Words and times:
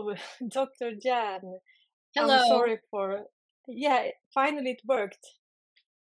Hello, 0.00 0.14
Dr. 0.48 0.92
Jan. 1.02 1.40
I'm 2.16 2.28
Hello. 2.28 2.46
sorry 2.48 2.78
for. 2.90 3.24
Yeah, 3.68 4.08
finally 4.34 4.72
it 4.72 4.80
worked. 4.86 5.18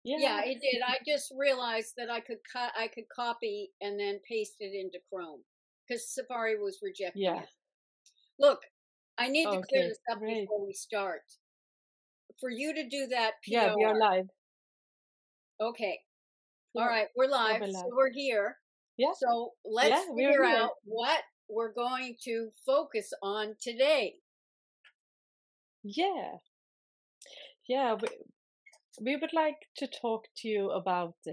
Yeah, 0.05 0.17
Yeah, 0.19 0.41
it 0.45 0.61
did. 0.61 0.83
I 0.87 0.99
just 1.07 1.33
realized 1.37 1.95
that 1.97 2.11
I 2.11 2.21
could 2.21 2.39
cut, 2.53 2.73
I 2.79 2.89
could 2.89 3.09
copy 3.15 3.71
and 3.81 3.99
then 3.99 4.21
paste 4.29 4.57
it 4.61 4.73
into 4.75 4.99
Chrome 5.13 5.41
because 5.89 6.13
Safari 6.13 6.59
was 6.59 6.79
rejecting 6.83 7.23
yeah. 7.23 7.43
it. 7.43 7.49
Look, 8.39 8.61
I 9.19 9.29
need 9.29 9.45
to 9.45 9.63
clear 9.63 9.89
this 9.89 9.99
up 10.13 10.19
great. 10.19 10.43
before 10.43 10.67
we 10.67 10.73
start. 10.75 11.23
For 12.41 12.51
you 12.51 12.75
to 12.75 12.89
do 12.89 13.07
that 13.09 13.35
Yeah, 13.47 13.75
we 13.75 13.85
are 13.85 13.99
live. 13.99 14.27
okay. 15.61 15.99
All 16.75 16.83
Yeah, 16.83 16.89
right, 16.89 17.09
we're 17.17 17.29
live, 17.29 17.63
we're 17.63 17.71
so 17.73 17.89
we're 17.93 18.13
here. 18.13 18.59
Yeah, 18.99 19.13
So 19.19 19.53
let's 19.65 19.91
yeah, 19.91 20.15
figure 20.15 20.45
out 20.45 20.73
what 20.85 21.23
we're 21.49 21.73
going 21.73 22.17
to 22.25 22.51
focus 22.65 23.13
on 23.23 23.55
today. 23.61 24.15
Yeah, 25.83 26.39
yeah. 27.69 27.95
We, 27.95 28.09
we 29.01 29.17
would 29.17 29.33
like 29.33 29.59
to 29.77 29.87
talk 29.87 30.25
to 30.39 30.49
you 30.49 30.71
about 30.71 31.15
uh, 31.29 31.33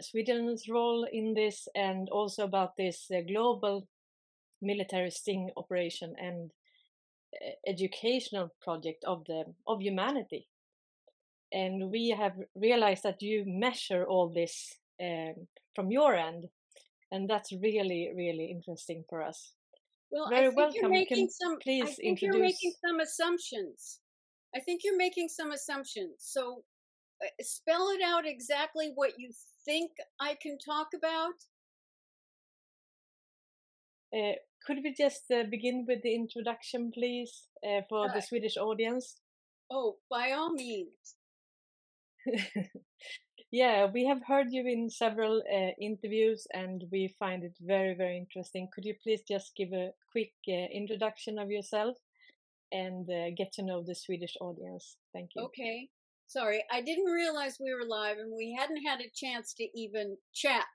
Sweden's 0.00 0.68
role 0.68 1.06
in 1.10 1.34
this 1.34 1.66
and 1.74 2.08
also 2.10 2.44
about 2.44 2.76
this 2.76 3.06
uh, 3.10 3.20
global 3.26 3.88
military 4.60 5.10
sting 5.10 5.50
operation 5.56 6.14
and 6.18 6.50
uh, 7.34 7.50
educational 7.66 8.52
project 8.62 9.04
of 9.04 9.24
the 9.26 9.44
of 9.66 9.80
humanity. 9.80 10.46
And 11.52 11.90
we 11.90 12.10
have 12.10 12.34
realized 12.54 13.04
that 13.04 13.22
you 13.22 13.44
measure 13.46 14.04
all 14.04 14.28
this 14.28 14.76
um, 15.00 15.46
from 15.74 15.90
your 15.90 16.14
end, 16.14 16.44
and 17.12 17.28
that's 17.28 17.52
really, 17.52 18.10
really 18.16 18.46
interesting 18.46 19.04
for 19.08 19.22
us. 19.22 19.52
Well, 20.10 20.26
I 20.26 20.30
Very 20.30 20.50
think 20.50 20.54
you're 20.54 20.64
welcome. 20.64 20.82
You 20.82 20.98
making 21.00 21.26
can 21.26 21.30
some. 21.30 21.52
I 21.54 21.62
please 21.62 21.96
think 21.96 22.22
you're 22.22 22.38
making 22.38 22.72
some 22.84 23.00
assumptions. 23.00 24.00
I 24.54 24.60
think 24.60 24.82
you're 24.84 24.96
making 24.96 25.28
some 25.28 25.52
assumptions. 25.52 26.14
So 26.18 26.62
uh, 27.22 27.28
spell 27.42 27.90
it 27.90 28.02
out 28.02 28.26
exactly 28.26 28.92
what 28.94 29.12
you 29.18 29.30
think 29.64 29.90
I 30.20 30.36
can 30.40 30.58
talk 30.58 30.88
about. 30.96 31.34
Uh, 34.14 34.36
could 34.66 34.78
we 34.82 34.94
just 34.94 35.30
uh, 35.30 35.44
begin 35.50 35.84
with 35.86 36.02
the 36.02 36.14
introduction, 36.14 36.90
please, 36.92 37.42
uh, 37.62 37.82
for 37.88 38.08
the 38.14 38.22
Swedish 38.22 38.56
audience? 38.56 39.16
oh, 39.70 39.96
by 40.10 40.32
all 40.32 40.52
means. 40.52 41.14
yeah, 43.50 43.86
we 43.86 44.04
have 44.06 44.22
heard 44.26 44.48
you 44.50 44.66
in 44.66 44.90
several 44.90 45.42
uh, 45.52 45.70
interviews 45.80 46.46
and 46.52 46.84
we 46.92 47.14
find 47.18 47.44
it 47.44 47.56
very, 47.60 47.94
very 47.94 48.18
interesting. 48.18 48.68
Could 48.72 48.84
you 48.84 48.94
please 49.02 49.22
just 49.26 49.56
give 49.56 49.72
a 49.72 49.92
quick 50.12 50.32
uh, 50.48 50.68
introduction 50.72 51.38
of 51.38 51.50
yourself 51.50 51.96
and 52.72 53.08
uh, 53.08 53.30
get 53.36 53.52
to 53.54 53.62
know 53.62 53.82
the 53.82 53.94
Swedish 53.94 54.36
audience? 54.40 54.96
Thank 55.14 55.30
you. 55.34 55.44
Okay. 55.44 55.88
Sorry, 56.26 56.62
I 56.70 56.82
didn't 56.82 57.06
realize 57.06 57.56
we 57.58 57.72
were 57.72 57.88
live 57.88 58.18
and 58.18 58.30
we 58.36 58.54
hadn't 58.58 58.84
had 58.84 59.00
a 59.00 59.10
chance 59.14 59.54
to 59.54 59.66
even 59.74 60.18
chat 60.34 60.66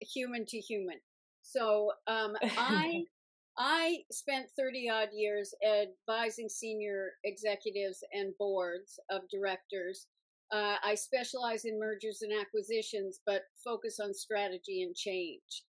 human 0.00 0.44
to 0.46 0.58
human. 0.58 0.98
So 1.40 1.92
um, 2.06 2.34
I 2.42 3.04
I 3.58 3.98
spent 4.12 4.46
30 4.56 4.88
odd 4.88 5.08
years 5.12 5.52
advising 5.66 6.48
senior 6.48 7.12
executives 7.24 8.04
and 8.12 8.32
boards 8.38 9.00
of 9.10 9.22
directors. 9.30 10.06
Uh, 10.52 10.76
I 10.82 10.94
specialize 10.94 11.64
in 11.64 11.78
mergers 11.78 12.22
and 12.22 12.32
acquisitions, 12.32 13.20
but 13.26 13.42
focus 13.62 13.98
on 14.00 14.14
strategy 14.14 14.82
and 14.82 14.94
change. 14.96 15.64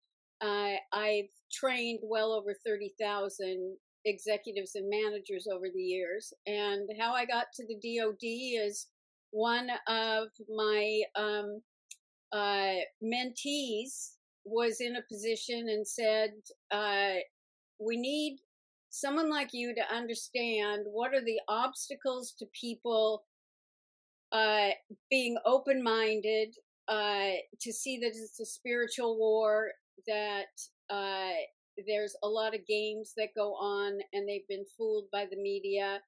Uh, 0.41 0.77
I've 0.93 1.31
trained 1.53 2.01
well 2.03 2.33
over 2.33 2.55
30,000 2.67 3.77
executives 4.05 4.75
and 4.75 4.89
managers 4.91 5.47
over 5.51 5.67
the 5.73 5.81
years. 5.81 6.33
And 6.47 6.89
how 6.99 7.12
I 7.12 7.25
got 7.25 7.47
to 7.55 7.67
the 7.67 7.77
DoD 7.77 8.67
is 8.67 8.89
one 9.31 9.69
of 9.89 10.29
my 10.55 11.03
um, 11.17 11.61
uh, 12.33 12.81
mentees 13.03 14.15
was 14.45 14.81
in 14.81 14.97
a 14.97 15.03
position 15.11 15.69
and 15.69 15.87
said, 15.87 16.31
uh, 16.71 17.21
We 17.79 17.97
need 17.97 18.39
someone 18.91 19.31
like 19.31 19.51
you 19.53 19.75
to 19.75 19.95
understand 19.95 20.85
what 20.87 21.15
are 21.15 21.25
the 21.25 21.41
obstacles 21.49 22.33
to 22.39 22.47
people 22.59 23.25
uh, 24.34 24.71
being 25.11 25.39
open 25.47 25.83
minded, 25.83 26.55
uh, 26.89 27.31
to 27.61 27.72
see 27.72 27.99
that 27.99 28.09
it's 28.09 28.41
a 28.41 28.45
spiritual 28.45 29.17
war, 29.17 29.71
that 30.06 30.47
uh, 30.91 31.31
there's 31.87 32.17
a 32.22 32.28
lot 32.28 32.55
of 32.55 32.67
games 32.67 33.12
that 33.17 33.34
go 33.37 33.55
on 33.55 33.99
and 34.12 34.28
they've 34.28 34.47
been 34.49 34.67
fooled 34.77 35.05
by 35.12 35.27
the 35.31 35.41
media. 35.41 36.00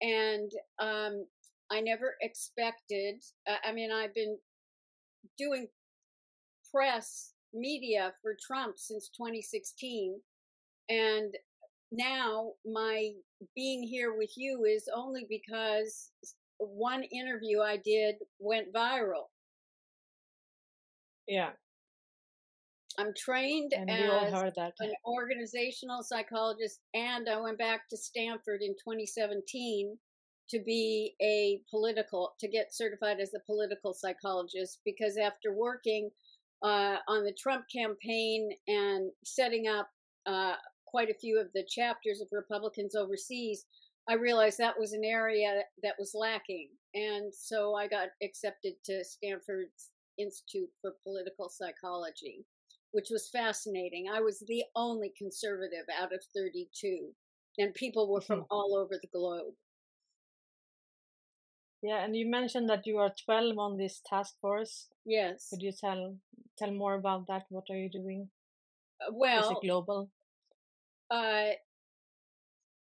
And 0.00 0.50
um, 0.78 1.26
I 1.70 1.80
never 1.80 2.14
expected, 2.20 3.16
uh, 3.48 3.56
I 3.64 3.72
mean, 3.72 3.90
I've 3.90 4.14
been 4.14 4.38
doing 5.36 5.66
press 6.72 7.32
media 7.52 8.12
for 8.22 8.36
Trump 8.40 8.78
since 8.78 9.10
2016. 9.16 10.20
And 10.88 11.34
now 11.90 12.52
my 12.64 13.10
being 13.54 13.82
here 13.82 14.16
with 14.16 14.32
you 14.36 14.64
is 14.64 14.88
only 14.94 15.26
because 15.28 16.10
one 16.58 17.02
interview 17.04 17.60
I 17.60 17.76
did 17.76 18.16
went 18.38 18.72
viral. 18.72 19.26
Yeah, 21.28 21.50
I'm 22.98 23.12
trained 23.16 23.72
and 23.72 23.90
as 23.90 24.32
that. 24.56 24.72
an 24.80 24.92
organizational 25.04 26.02
psychologist, 26.02 26.80
and 26.94 27.28
I 27.28 27.40
went 27.40 27.58
back 27.58 27.88
to 27.90 27.96
Stanford 27.96 28.62
in 28.62 28.72
2017 28.72 29.96
to 30.50 30.60
be 30.64 31.14
a 31.20 31.60
political, 31.70 32.34
to 32.40 32.48
get 32.48 32.74
certified 32.74 33.18
as 33.20 33.34
a 33.34 33.44
political 33.44 33.92
psychologist 33.92 34.80
because 34.84 35.16
after 35.16 35.52
working 35.52 36.10
uh, 36.62 36.96
on 37.08 37.24
the 37.24 37.34
Trump 37.38 37.64
campaign 37.74 38.50
and 38.68 39.10
setting 39.24 39.66
up 39.66 39.88
uh, 40.26 40.54
quite 40.86 41.10
a 41.10 41.18
few 41.20 41.40
of 41.40 41.48
the 41.52 41.64
chapters 41.68 42.20
of 42.20 42.28
Republicans 42.32 42.94
overseas, 42.94 43.66
I 44.08 44.14
realized 44.14 44.58
that 44.58 44.78
was 44.78 44.92
an 44.92 45.04
area 45.04 45.62
that 45.82 45.94
was 45.98 46.12
lacking. 46.14 46.68
And 46.94 47.34
so 47.34 47.74
I 47.74 47.88
got 47.88 48.08
accepted 48.22 48.74
to 48.84 49.04
Stanford's 49.04 49.90
Institute 50.18 50.70
for 50.80 50.92
Political 51.02 51.48
Psychology, 51.50 52.44
which 52.92 53.08
was 53.10 53.28
fascinating. 53.28 54.06
I 54.12 54.20
was 54.20 54.42
the 54.46 54.64
only 54.74 55.12
conservative 55.18 55.84
out 56.00 56.12
of 56.12 56.20
32, 56.34 57.10
and 57.58 57.74
people 57.74 58.10
were 58.10 58.20
from 58.20 58.44
all 58.50 58.76
over 58.76 58.94
the 59.00 59.08
globe. 59.12 59.54
Yeah, 61.82 62.02
and 62.04 62.16
you 62.16 62.28
mentioned 62.28 62.68
that 62.70 62.86
you 62.86 62.98
are 62.98 63.12
12 63.24 63.58
on 63.58 63.76
this 63.76 64.00
task 64.08 64.34
force. 64.40 64.88
Yes. 65.04 65.48
Could 65.50 65.62
you 65.62 65.72
tell 65.72 66.16
tell 66.58 66.72
more 66.72 66.94
about 66.94 67.26
that? 67.28 67.44
What 67.50 67.64
are 67.70 67.76
you 67.76 67.90
doing? 67.90 68.28
Uh, 69.00 69.08
Is 69.08 69.12
it 69.12 69.18
Well, 69.18 69.60
global? 69.60 70.10
uh, 71.10 71.50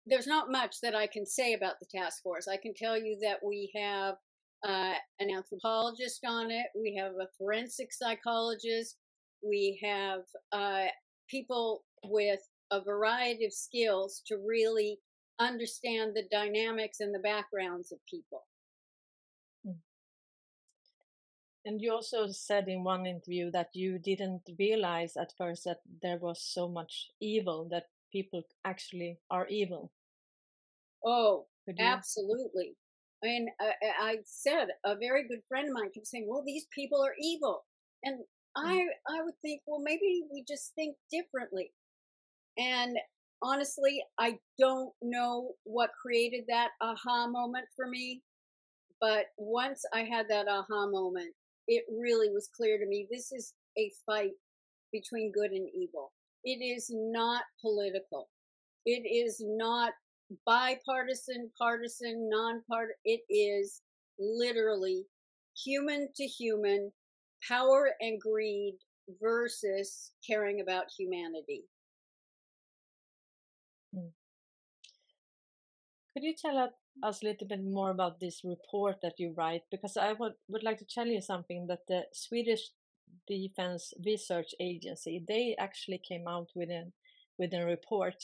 there's 0.06 0.28
not 0.28 0.52
much 0.52 0.78
that 0.82 0.96
I 0.96 1.08
can 1.08 1.26
say 1.26 1.54
about 1.54 1.76
the 1.80 1.88
task 1.98 2.22
force. 2.24 2.48
I 2.48 2.58
can 2.58 2.74
tell 2.74 2.98
you 2.98 3.18
that 3.22 3.38
we 3.46 3.72
have 3.76 4.16
uh, 4.66 4.94
an 5.20 5.30
anthropologist 5.30 6.24
on 6.26 6.52
it, 6.52 6.68
we 6.80 6.96
have 6.96 7.14
a 7.14 7.28
forensic 7.38 7.92
psychologist, 7.92 8.98
we 9.42 9.80
have 9.84 10.22
uh, 10.52 10.88
people 11.30 11.84
with 12.06 12.40
a 12.72 12.82
variety 12.82 13.46
of 13.46 13.54
skills 13.54 14.22
to 14.28 14.38
really 14.38 15.00
understand 15.40 16.14
the 16.16 16.24
dynamics 16.32 17.00
and 17.00 17.14
the 17.14 17.20
backgrounds 17.20 17.92
of 17.92 18.00
people. 18.10 18.44
Mm. 19.68 19.78
And 21.66 21.82
you 21.82 21.92
also 21.92 22.28
said 22.28 22.68
in 22.68 22.84
one 22.84 23.06
interview 23.06 23.52
that 23.52 23.70
you 23.74 24.00
didn't 24.00 24.50
realize 24.58 25.18
at 25.18 25.34
first 25.38 25.66
that 25.66 25.80
there 26.02 26.18
was 26.18 26.42
so 26.42 26.68
much 26.68 27.10
evil, 27.20 27.68
that 27.72 27.88
people 28.14 28.44
actually 28.66 29.20
are 29.32 29.48
evil. 29.50 29.92
Oh, 31.06 31.48
absolutely. 31.80 32.76
I 33.24 33.28
mean, 33.28 33.50
I, 33.60 33.74
I 34.00 34.18
said 34.26 34.70
a 34.84 34.96
very 34.98 35.28
good 35.28 35.42
friend 35.48 35.68
of 35.68 35.74
mine 35.74 35.92
kept 35.94 36.08
saying, 36.08 36.28
"Well, 36.28 36.44
these 36.46 36.68
people 36.72 37.02
are 37.02 37.16
evil," 37.20 37.66
and 38.04 38.26
Mm. 38.64 38.82
I 38.82 38.88
I 39.08 39.22
would 39.24 39.36
think, 39.42 39.62
well, 39.66 39.80
maybe 39.82 40.24
we 40.32 40.44
just 40.48 40.74
think 40.76 40.98
differently. 41.12 41.74
And 42.58 42.98
honestly, 43.44 44.04
I 44.20 44.40
don't 44.60 44.94
know 45.02 45.56
what 45.66 45.92
created 46.02 46.46
that 46.50 46.72
aha 46.82 47.28
moment 47.28 47.68
for 47.76 47.88
me, 47.88 48.24
but 49.02 49.28
once 49.38 49.84
I 49.94 50.04
had 50.04 50.28
that 50.30 50.48
aha 50.48 50.88
moment, 50.88 51.36
it 51.68 51.86
really 51.90 52.30
was 52.30 52.50
clear 52.56 52.78
to 52.80 52.86
me 52.88 53.08
this 53.12 53.32
is 53.32 53.54
a 53.78 53.92
fight 54.06 54.34
between 54.92 55.32
good 55.34 55.52
and 55.52 55.70
evil. 55.76 56.14
It 56.44 56.62
is 56.62 56.92
not 56.94 57.44
political. 57.62 58.30
It 58.86 59.08
is 59.08 59.42
not 59.46 59.94
bipartisan, 60.46 61.52
partisan, 61.58 62.30
non-part. 62.30 62.90
It 63.06 63.22
is 63.30 63.82
literally 64.20 65.06
human 65.56 66.10
to 66.16 66.26
human, 66.26 66.92
power 67.48 67.92
and 68.02 68.20
greed 68.20 68.76
versus 69.22 70.12
caring 70.26 70.62
about 70.62 70.86
humanity. 70.98 71.64
Mm. 73.96 74.12
Could 76.14 76.24
you 76.24 76.34
tell 76.40 76.70
us 77.04 77.22
a 77.22 77.26
little 77.26 77.48
bit 77.48 77.64
more 77.64 77.92
about 77.92 78.20
this 78.20 78.42
report 78.44 78.98
that 79.02 79.16
you 79.18 79.34
write? 79.36 79.64
Because 79.72 79.98
I 79.98 80.14
would, 80.14 80.34
would 80.48 80.64
like 80.64 80.78
to 80.80 80.86
tell 80.86 81.08
you 81.08 81.22
something 81.22 81.68
that 81.68 81.88
the 81.88 82.04
Swedish 82.14 82.70
Defense 83.28 83.94
Research 84.06 84.54
Agency 84.60 85.24
they 85.28 85.56
actually 85.60 86.00
came 86.00 86.28
out 86.28 86.50
with 86.56 86.70
a 86.70 86.92
with 87.38 87.54
a 87.54 87.66
report, 87.66 88.24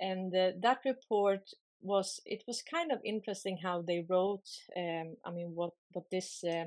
and 0.00 0.34
uh, 0.34 0.52
that 0.60 0.78
report 0.84 1.50
was 1.82 2.20
it 2.24 2.42
was 2.46 2.62
kind 2.62 2.92
of 2.92 3.00
interesting 3.04 3.58
how 3.62 3.82
they 3.82 4.04
wrote. 4.08 4.48
Um, 4.76 5.16
I 5.24 5.30
mean, 5.30 5.52
what 5.54 5.72
what 5.92 6.04
this 6.10 6.44
uh, 6.44 6.66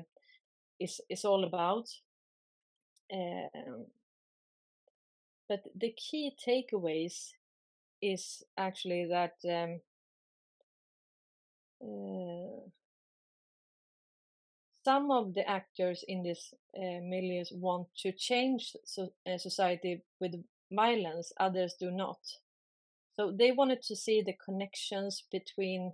is 0.78 1.00
is 1.08 1.24
all 1.24 1.44
about. 1.44 1.88
Um, 3.12 3.86
but 5.48 5.64
the 5.74 5.92
key 5.92 6.32
takeaways 6.46 7.32
is 8.00 8.42
actually 8.56 9.06
that 9.06 9.34
um, 9.44 9.80
uh, 11.82 12.70
some 14.84 15.10
of 15.10 15.34
the 15.34 15.48
actors 15.48 16.04
in 16.08 16.22
this 16.22 16.54
uh, 16.76 17.00
milieu 17.02 17.44
want 17.52 17.88
to 17.98 18.12
change 18.12 18.76
so, 18.84 19.12
uh, 19.26 19.38
society 19.38 20.02
with 20.20 20.34
violence, 20.72 21.32
others 21.38 21.74
do 21.78 21.90
not. 21.90 22.18
So 23.16 23.32
they 23.36 23.52
wanted 23.52 23.82
to 23.82 23.96
see 23.96 24.22
the 24.22 24.36
connections 24.44 25.24
between 25.30 25.92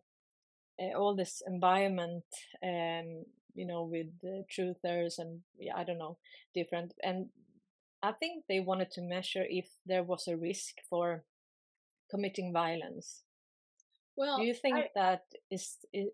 uh, 0.80 0.96
all 0.96 1.16
this 1.16 1.42
environment, 1.46 2.24
um, 2.62 3.24
you 3.54 3.66
know, 3.66 3.84
with 3.84 4.06
the 4.22 4.44
truthers 4.52 5.18
and 5.18 5.40
yeah, 5.58 5.76
I 5.76 5.84
don't 5.84 5.98
know, 5.98 6.18
different. 6.54 6.92
And 7.02 7.30
I 8.02 8.12
think 8.12 8.44
they 8.48 8.60
wanted 8.60 8.90
to 8.92 9.02
measure 9.02 9.44
if 9.48 9.66
there 9.86 10.04
was 10.04 10.28
a 10.28 10.36
risk 10.36 10.76
for 10.88 11.24
committing 12.10 12.52
violence. 12.52 13.22
Well, 14.16 14.38
do 14.38 14.44
you 14.44 14.54
think 14.54 14.76
I, 14.76 14.90
that 14.94 15.22
is, 15.50 15.76
is 15.92 16.08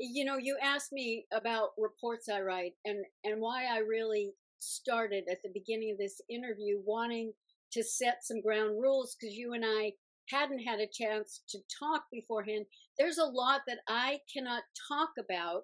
you 0.00 0.24
know 0.24 0.36
you 0.36 0.56
asked 0.62 0.92
me 0.92 1.26
about 1.32 1.70
reports 1.78 2.28
i 2.28 2.40
write 2.40 2.72
and 2.84 3.04
and 3.24 3.40
why 3.40 3.66
i 3.66 3.78
really 3.78 4.32
started 4.58 5.24
at 5.30 5.38
the 5.42 5.50
beginning 5.52 5.92
of 5.92 5.98
this 5.98 6.20
interview 6.28 6.80
wanting 6.84 7.32
to 7.72 7.82
set 7.82 8.18
some 8.22 8.40
ground 8.40 8.80
rules 8.80 9.16
because 9.20 9.36
you 9.36 9.52
and 9.52 9.64
i 9.64 9.92
hadn't 10.30 10.60
had 10.60 10.80
a 10.80 10.86
chance 10.86 11.42
to 11.48 11.58
talk 11.78 12.04
beforehand. 12.12 12.66
There's 12.98 13.18
a 13.18 13.24
lot 13.24 13.62
that 13.66 13.78
i 13.88 14.18
cannot 14.32 14.62
talk 14.88 15.10
about 15.18 15.62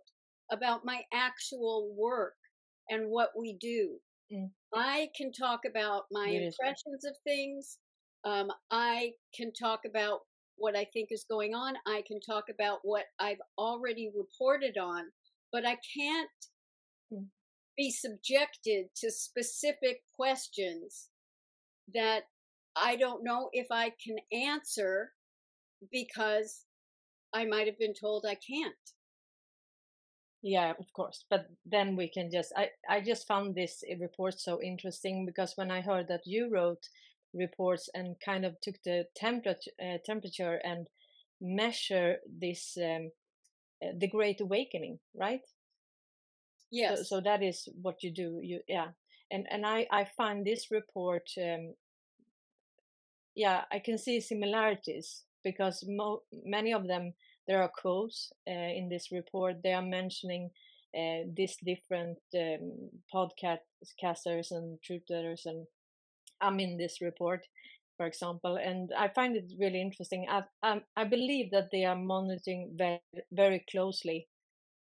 about 0.51 0.85
my 0.85 1.03
actual 1.13 1.95
work 1.97 2.35
and 2.91 3.09
what 3.09 3.31
we 3.39 3.57
do. 3.61 3.99
Mm. 4.33 4.51
i 4.75 5.09
can 5.17 5.31
talk 5.31 5.61
about 5.69 6.05
my 6.11 6.27
impressions 6.27 7.05
of 7.05 7.15
things. 7.25 7.79
Um, 8.25 8.51
i 8.71 9.13
can 9.35 9.53
talk 9.53 9.81
about 9.87 10.21
what 10.57 10.77
I 10.77 10.85
think 10.93 11.09
is 11.11 11.25
going 11.29 11.55
on. 11.55 11.75
I 11.87 12.03
can 12.07 12.21
talk 12.21 12.45
about 12.51 12.81
what 12.83 13.05
I've 13.19 13.41
already 13.59 14.11
reported 14.17 14.77
on, 14.79 15.05
but 15.53 15.67
I 15.67 15.77
can't 15.97 16.31
hmm. 17.11 17.25
be 17.77 17.91
subjected 17.91 18.87
to 18.97 19.11
specific 19.11 20.03
questions 20.15 21.09
that 21.95 22.25
I 22.77 22.97
don't 22.97 23.25
know 23.25 23.49
if 23.53 23.69
I 23.71 23.91
can 23.91 24.17
answer 24.33 25.13
because 25.91 26.65
I 27.33 27.45
might 27.45 27.67
have 27.67 27.79
been 27.79 27.95
told 27.95 28.25
I 28.25 28.37
can't. 28.37 28.75
Yeah, 30.43 30.75
of 30.79 30.93
course. 30.93 31.25
But 31.29 31.49
then 31.65 31.97
we 31.97 32.09
can 32.09 32.31
just 32.31 32.53
I 32.57 32.71
I 32.89 33.01
just 33.01 33.27
found 33.27 33.55
this 33.55 33.83
report 33.99 34.39
so 34.39 34.63
interesting 34.63 35.27
because 35.27 35.57
when 35.57 35.71
I 35.71 35.81
heard 35.81 36.09
that 36.09 36.27
you 36.27 36.51
wrote 36.51 36.89
reports 37.35 37.89
and 37.95 38.17
kind 38.25 38.45
of 38.45 38.61
took 38.61 38.77
the 38.85 39.05
temperature 39.15 39.71
uh, 39.83 39.99
temperature 40.05 40.61
and 40.65 40.87
measure 41.41 42.17
this 42.27 42.77
um, 42.79 43.11
uh, 43.83 43.93
the 43.99 44.09
great 44.09 44.41
awakening 44.41 44.99
right? 45.15 45.43
Yes. 46.71 46.99
so, 46.99 47.05
so, 47.05 47.21
that 47.21 47.43
is 47.43 47.69
what 47.81 48.03
you 48.03 48.13
do 48.13 48.41
you 48.43 48.61
yeah. 48.69 48.89
And 49.31 49.47
and 49.51 49.67
i 49.67 49.87
i 49.91 50.07
find 50.17 50.45
this 50.45 50.71
report 50.71 51.29
um, 51.37 51.75
yeah 53.35 53.65
i 53.73 53.81
can 53.81 53.99
see 53.99 54.21
similarities 54.21 55.25
because 55.43 55.85
mo- 55.89 56.23
many 56.45 56.73
of 56.73 56.87
them 56.87 57.13
there 57.47 57.63
are 57.63 57.71
quotes 57.81 58.33
uh, 58.49 58.53
in 58.53 58.89
this 58.89 59.13
report. 59.13 59.63
They 59.63 59.73
are 59.73 59.83
mentioning 59.83 60.51
uh, 60.97 61.29
these 61.35 61.57
different 61.65 62.19
um, 62.35 62.91
podcasters 63.15 64.51
and 64.51 64.79
truthers 64.83 65.47
and 65.47 65.67
I'm 66.41 66.61
in 66.61 66.77
this 66.77 67.01
report, 67.01 67.47
for 67.97 68.07
example, 68.07 68.57
and 68.57 68.91
I 68.97 69.09
find 69.09 69.37
it 69.37 69.53
really 69.59 69.81
interesting. 69.81 70.27
I 70.29 70.43
um, 70.63 70.83
I 70.97 71.05
believe 71.05 71.51
that 71.53 71.71
they 71.73 71.85
are 71.85 71.97
monitoring 71.97 72.75
very 72.77 73.01
very 73.33 73.65
closely 73.71 74.29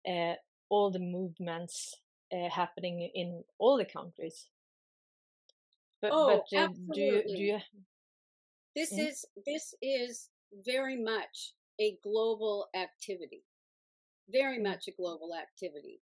uh, 0.08 0.34
all 0.68 0.90
the 0.90 0.98
movements 0.98 1.94
uh, 2.32 2.48
happening 2.50 3.10
in 3.14 3.44
all 3.58 3.78
the 3.78 3.84
countries. 3.84 4.46
But, 6.00 6.10
oh, 6.12 6.42
but 6.50 6.58
uh, 6.58 6.64
absolutely. 6.64 6.94
do 6.94 7.00
you 7.00 7.36
do 7.36 7.42
you? 7.42 7.58
This 8.76 8.92
mm-hmm. 8.92 9.08
is 9.08 9.24
this 9.46 9.74
is 9.82 10.28
very 10.64 10.96
much 11.02 11.52
a 11.80 11.96
global 12.02 12.68
activity. 12.74 13.44
Very 14.30 14.58
mm. 14.58 14.64
much 14.64 14.88
a 14.88 14.92
global 14.92 15.34
activity. 15.34 16.00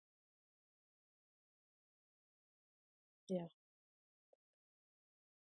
Yeah 3.30 3.48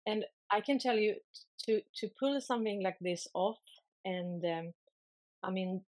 and 0.07 0.25
I 0.51 0.61
can 0.61 0.79
tell 0.79 0.97
you 0.97 1.17
to 1.65 1.81
to 1.97 2.09
pull 2.19 2.41
something 2.41 2.83
like 2.83 2.99
this 3.01 3.27
off, 3.35 3.61
and 4.05 4.45
um, 4.45 4.73
I 5.43 5.51
mean, 5.51 5.83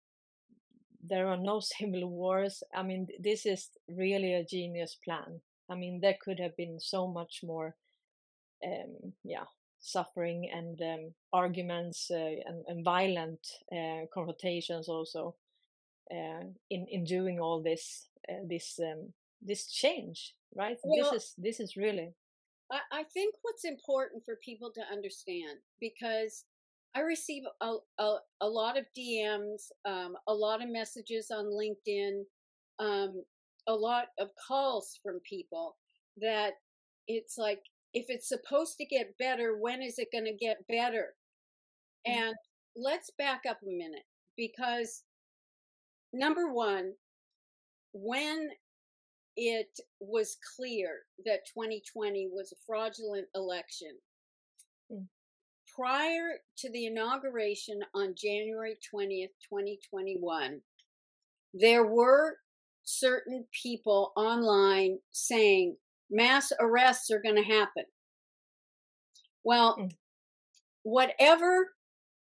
there 1.02 1.29
are 1.29 1.37
no 1.37 1.61
civil 1.79 2.09
wars. 2.09 2.62
I 2.75 2.83
mean, 2.83 3.09
this 3.19 3.47
is 3.47 3.71
really 3.88 4.35
a 4.35 4.45
genius 4.45 4.97
plan. 5.02 5.40
I 5.69 5.76
mean, 5.76 6.00
there 6.00 6.17
could 6.21 6.40
have 6.40 6.57
been 6.57 6.81
so 6.81 7.07
much 7.07 7.43
more, 7.45 7.76
um, 8.64 9.12
yeah, 9.25 9.45
suffering 9.79 10.50
and 10.52 10.81
um, 10.83 11.14
arguments 11.33 12.11
uh, 12.11 12.35
and, 12.47 12.64
and, 12.67 12.85
violent 12.85 13.40
uh, 13.73 14.07
confrontations 14.12 14.88
also 14.88 15.37
uh, 16.11 16.45
in 16.69 16.87
in 16.88 17.05
doing 17.05 17.40
all 17.40 17.62
this 17.62 18.09
uh, 18.29 18.43
this 18.47 18.79
um, 18.81 19.12
this 19.40 19.67
change. 19.67 20.35
Right? 20.55 20.76
Well, 20.83 20.97
this 20.97 21.23
is 21.23 21.35
this 21.38 21.61
is 21.61 21.76
really 21.76 22.14
I, 22.70 23.00
I 23.00 23.02
think 23.04 23.34
what's 23.42 23.64
important 23.64 24.24
for 24.24 24.36
people 24.44 24.70
to 24.74 24.92
understand 24.92 25.58
because 25.80 26.44
I 26.94 27.00
receive 27.00 27.44
a, 27.60 27.74
a, 27.98 28.16
a 28.40 28.48
lot 28.48 28.78
of 28.78 28.84
DMs, 28.98 29.70
um, 29.84 30.16
a 30.26 30.34
lot 30.34 30.62
of 30.62 30.68
messages 30.70 31.30
on 31.30 31.46
LinkedIn, 31.46 32.22
um, 32.78 33.22
a 33.68 33.74
lot 33.74 34.06
of 34.18 34.28
calls 34.48 34.98
from 35.02 35.20
people 35.28 35.76
that 36.20 36.54
it's 37.06 37.38
like, 37.38 37.60
if 37.94 38.06
it's 38.08 38.28
supposed 38.28 38.76
to 38.78 38.84
get 38.84 39.18
better, 39.18 39.58
when 39.60 39.82
is 39.82 39.98
it 39.98 40.08
going 40.12 40.24
to 40.24 40.34
get 40.34 40.66
better? 40.68 41.14
Mm-hmm. 42.06 42.20
And 42.20 42.34
let's 42.76 43.10
back 43.18 43.42
up 43.48 43.58
a 43.62 43.66
minute 43.66 44.04
because 44.36 45.02
number 46.12 46.52
one, 46.52 46.92
when 47.92 48.50
it 49.37 49.68
was 50.00 50.37
clear 50.56 51.00
that 51.25 51.46
2020 51.54 52.28
was 52.32 52.52
a 52.52 52.60
fraudulent 52.66 53.26
election. 53.34 53.96
Mm. 54.92 55.06
Prior 55.75 56.40
to 56.58 56.70
the 56.70 56.87
inauguration 56.87 57.80
on 57.94 58.14
January 58.16 58.76
20th, 58.92 59.30
2021, 59.49 60.60
there 61.54 61.87
were 61.87 62.37
certain 62.82 63.46
people 63.62 64.12
online 64.16 64.99
saying 65.12 65.76
mass 66.10 66.52
arrests 66.60 67.10
are 67.10 67.22
going 67.22 67.37
to 67.37 67.42
happen. 67.42 67.84
Well, 69.44 69.76
mm. 69.78 69.90
whatever 70.82 71.68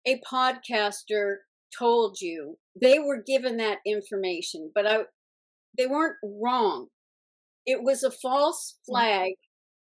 a 0.06 0.20
podcaster 0.30 1.36
told 1.76 2.20
you, 2.20 2.58
they 2.80 2.98
were 2.98 3.22
given 3.24 3.56
that 3.58 3.78
information, 3.86 4.70
but 4.74 4.86
I, 4.86 4.98
they 5.78 5.86
weren't 5.86 6.16
wrong 6.22 6.88
it 7.66 7.82
was 7.82 8.02
a 8.02 8.10
false 8.10 8.76
mm. 8.78 8.92
flag 8.92 9.32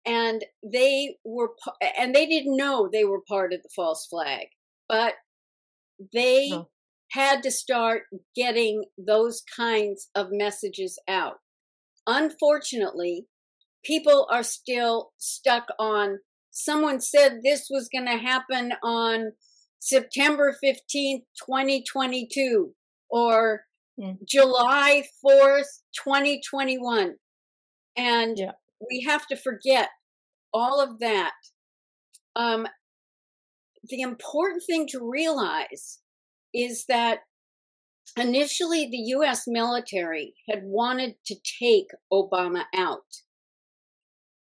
and 0.06 0.44
they 0.64 1.18
were 1.26 1.50
and 1.98 2.14
they 2.14 2.26
didn't 2.26 2.58
know 2.58 2.90
they 2.92 3.06
were 3.06 3.22
part 3.28 3.54
of 3.54 3.62
the 3.62 3.70
false 3.76 4.08
flag 4.10 4.48
but 4.88 5.14
they 6.14 6.50
no. 6.50 6.70
had 7.12 7.42
to 7.44 7.52
start 7.52 8.04
getting 8.36 8.84
those 8.98 9.44
kinds 9.56 10.10
of 10.16 10.28
messages 10.32 11.00
out 11.08 11.38
unfortunately 12.08 13.26
people 13.84 14.28
are 14.30 14.44
still 14.44 15.12
stuck 15.18 15.68
on 15.80 16.20
someone 16.52 17.00
said 17.02 17.40
this 17.44 17.68
was 17.70 17.90
going 17.92 18.06
to 18.06 18.18
happen 18.18 18.74
on 18.84 19.32
September 19.80 20.56
15th 20.64 21.24
2022 21.46 22.74
or 23.10 23.62
mm. 24.00 24.18
July 24.28 25.04
4th 25.26 25.82
2021 26.04 27.16
and 27.98 28.38
yeah. 28.38 28.52
we 28.90 29.06
have 29.08 29.28
to 29.28 29.36
forget 29.36 29.90
all 30.54 30.82
of 30.82 31.00
that. 31.00 31.34
Um, 32.36 32.68
the 33.84 34.02
important 34.02 34.64
thing 34.66 34.88
to 34.90 35.00
realize 35.02 36.00
is 36.54 36.86
that 36.88 37.20
initially 38.18 38.88
the 38.90 39.16
US 39.18 39.44
military 39.48 40.36
had 40.50 40.62
wanted 40.64 41.16
to 41.26 41.36
take 41.60 41.88
Obama 42.12 42.64
out. 42.76 43.22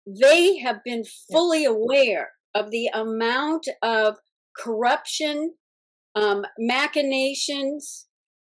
They 0.05 0.57
have 0.57 0.83
been 0.83 1.03
fully 1.31 1.63
aware 1.63 2.31
of 2.55 2.71
the 2.71 2.89
amount 2.93 3.67
of 3.81 4.17
corruption, 4.57 5.53
um, 6.15 6.45
machinations, 6.57 8.07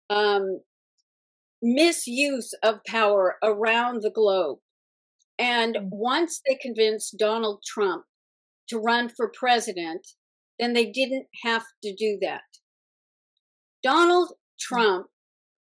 um, 0.09 0.61
misuse 1.61 2.53
of 2.61 2.83
power 2.85 3.35
around 3.43 4.01
the 4.01 4.11
globe. 4.11 4.59
And 5.39 5.75
mm. 5.75 5.87
once 5.91 6.41
they 6.47 6.55
convinced 6.55 7.17
Donald 7.17 7.63
Trump 7.65 8.05
to 8.69 8.79
run 8.79 9.09
for 9.09 9.31
president, 9.33 10.05
then 10.59 10.73
they 10.73 10.91
didn't 10.91 11.27
have 11.43 11.63
to 11.83 11.93
do 11.95 12.17
that. 12.21 12.41
Donald 13.83 14.33
Trump 14.59 15.07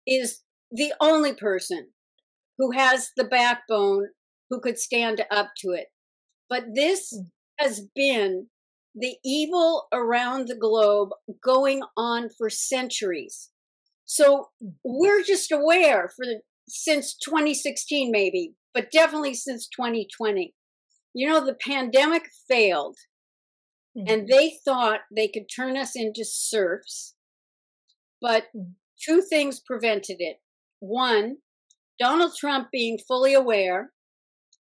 is 0.08 0.42
the 0.72 0.94
only 1.00 1.34
person 1.34 1.90
who 2.58 2.72
has 2.72 3.10
the 3.16 3.24
backbone 3.24 4.08
who 4.50 4.60
could 4.60 4.78
stand 4.78 5.24
up 5.32 5.52
to 5.58 5.70
it. 5.70 5.88
But 6.50 6.66
this 6.74 7.14
mm. 7.14 7.28
has 7.58 7.86
been 7.96 8.48
the 8.94 9.16
evil 9.24 9.88
around 9.94 10.48
the 10.48 10.58
globe 10.58 11.10
going 11.44 11.82
on 11.96 12.30
for 12.38 12.50
centuries. 12.50 13.50
So 14.06 14.50
mm. 14.64 14.74
we're 14.84 15.24
just 15.24 15.52
aware 15.52 16.10
for 16.16 16.26
the, 16.26 16.42
since 16.68 17.16
2016 17.16 18.12
maybe, 18.12 18.56
but 18.74 18.92
definitely 18.92 19.34
since 19.34 19.68
2020. 19.68 20.54
You 21.14 21.28
know 21.28 21.46
the 21.46 21.54
pandemic 21.56 22.24
failed 22.48 22.98
mm-hmm. 23.98 24.12
and 24.12 24.28
they 24.28 24.58
thought 24.64 25.02
they 25.14 25.28
could 25.28 25.48
turn 25.54 25.78
us 25.78 25.92
into 25.96 26.24
serfs 26.24 27.16
but 28.22 28.46
hmm. 28.54 28.72
two 29.04 29.22
things 29.22 29.60
prevented 29.60 30.18
it. 30.20 30.38
One, 30.80 31.38
Donald 32.00 32.34
Trump 32.40 32.70
being 32.72 33.00
fully 33.08 33.34
aware 33.34 33.92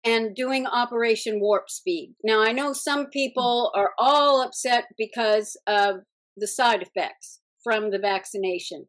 and 0.06 0.36
doing 0.36 0.66
Operation 0.66 1.42
Warp 1.42 1.70
Speed. 1.70 2.14
Now, 2.24 2.42
I 2.42 2.54
know 2.54 2.72
some 2.72 3.06
hmm. 3.06 3.10
people 3.12 3.72
are 3.76 3.92
all 3.98 4.42
upset 4.42 4.86
because 4.98 5.58
of 5.68 6.02
the 6.38 6.48
side 6.48 6.82
effects 6.82 7.40
from 7.64 7.92
the 7.92 8.00
vaccination. 8.00 8.88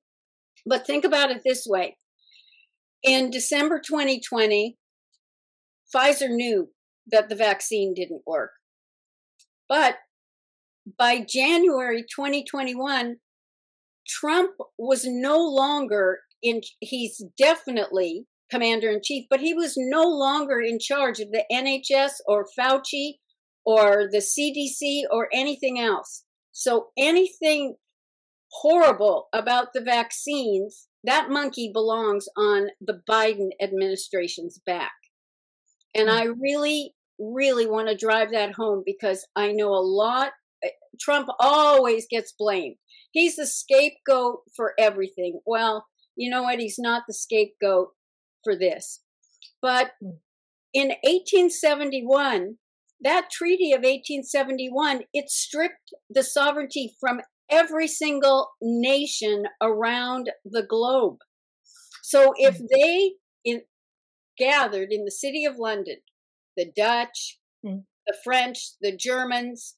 But 0.66 0.86
think 0.86 1.04
about 1.04 1.30
it 1.30 1.40
this 1.44 1.66
way 1.66 1.96
in 3.02 3.30
December 3.30 3.80
2020, 3.80 4.76
Pfizer 5.94 6.28
knew 6.28 6.70
that 7.10 7.28
the 7.28 7.36
vaccine 7.36 7.94
didn't 7.94 8.22
work. 8.26 8.50
But 9.68 9.96
by 10.98 11.20
January 11.20 12.02
2021, 12.02 13.16
Trump 14.06 14.52
was 14.78 15.04
no 15.06 15.38
longer 15.38 16.20
in, 16.42 16.62
he's 16.80 17.22
definitely 17.38 18.26
commander 18.50 18.90
in 18.90 19.00
chief, 19.02 19.26
but 19.30 19.40
he 19.40 19.54
was 19.54 19.74
no 19.76 20.02
longer 20.02 20.60
in 20.60 20.78
charge 20.80 21.20
of 21.20 21.30
the 21.30 21.44
NHS 21.52 22.14
or 22.26 22.46
Fauci 22.58 23.18
or 23.64 24.08
the 24.10 24.18
CDC 24.18 25.02
or 25.10 25.28
anything 25.32 25.78
else. 25.78 26.24
So 26.52 26.88
anything 26.98 27.76
horrible 28.50 29.28
about 29.32 29.68
the 29.72 29.80
vaccines, 29.80 30.88
that 31.04 31.30
monkey 31.30 31.70
belongs 31.72 32.26
on 32.36 32.68
the 32.80 33.00
Biden 33.08 33.50
administration's 33.62 34.58
back. 34.66 34.92
And 35.94 36.10
I 36.10 36.24
really, 36.24 36.94
really 37.18 37.66
want 37.66 37.88
to 37.88 37.96
drive 37.96 38.30
that 38.32 38.52
home 38.52 38.82
because 38.84 39.26
I 39.36 39.52
know 39.52 39.70
a 39.70 39.82
lot. 39.82 40.32
Eh, 40.62 40.68
Trump 41.00 41.28
always 41.40 42.06
gets 42.10 42.32
blamed 42.38 42.76
he's 43.12 43.36
the 43.36 43.46
scapegoat 43.46 44.40
for 44.54 44.74
everything. 44.78 45.40
Well, 45.44 45.86
you 46.16 46.30
know 46.30 46.42
what? 46.42 46.60
He's 46.60 46.78
not 46.78 47.04
the 47.06 47.14
scapegoat 47.14 47.88
for 48.44 48.56
this. 48.56 49.00
But 49.62 49.92
hmm. 50.00 50.10
in 50.72 50.88
1871, 51.02 52.56
that 53.02 53.30
treaty 53.30 53.72
of 53.72 53.78
1871, 53.78 55.02
it 55.12 55.30
stripped 55.30 55.94
the 56.08 56.22
sovereignty 56.22 56.94
from 57.00 57.20
every 57.50 57.88
single 57.88 58.50
nation 58.60 59.44
around 59.60 60.30
the 60.44 60.62
globe. 60.62 61.18
So 62.02 62.34
if 62.36 62.58
hmm. 62.58 62.64
they 62.72 63.12
in, 63.44 63.62
gathered 64.40 64.88
in 64.90 65.04
the 65.04 65.10
city 65.10 65.44
of 65.44 65.58
London, 65.58 65.98
the 66.56 66.72
Dutch, 66.74 67.38
mm. 67.64 67.84
the 68.06 68.16
French, 68.24 68.72
the 68.80 68.96
Germans, 68.96 69.76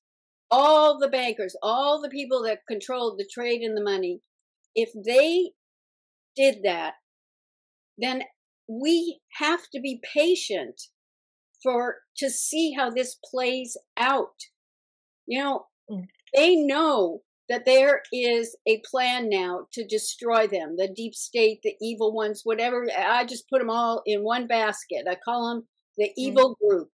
all 0.51 0.99
the 0.99 1.09
bankers, 1.09 1.57
all 1.63 2.01
the 2.01 2.09
people 2.09 2.43
that 2.45 2.61
controlled 2.69 3.19
the 3.19 3.29
trade 3.31 3.63
and 3.63 3.77
the 3.77 3.83
money, 3.83 4.21
if 4.75 4.91
they 4.95 5.51
did 6.37 6.63
that, 6.63 6.95
then 7.99 8.23
we 8.69 9.21
have 9.39 9.63
to 9.75 9.81
be 9.81 10.01
patient 10.15 10.81
for 11.63 11.97
to 12.17 12.31
see 12.31 12.73
how 12.77 12.91
this 12.91 13.19
plays 13.31 13.77
out. 13.97 14.37
You 15.27 15.43
know, 15.43 15.67
mm. 15.91 16.05
they 16.35 16.57
know 16.57 17.23
that 17.53 17.67
there 17.67 18.01
is 18.15 18.57
a 18.67 18.81
plan 18.91 19.29
now 19.29 19.67
to 19.75 19.87
destroy 19.87 20.47
them, 20.47 20.75
the 20.79 20.89
deep 20.97 21.15
state, 21.15 21.59
the 21.63 21.75
evil 21.83 22.11
ones, 22.11 22.41
whatever. 22.45 22.87
I 22.99 23.27
just 23.27 23.47
put 23.51 23.59
them 23.59 23.69
all 23.69 24.03
in 24.07 24.25
one 24.25 24.47
basket. 24.47 25.05
I 25.07 25.17
call 25.23 25.51
them 25.51 25.69
the 25.99 26.07
mm. 26.07 26.13
evil 26.17 26.57
mm. 26.57 26.67
group. 26.67 26.89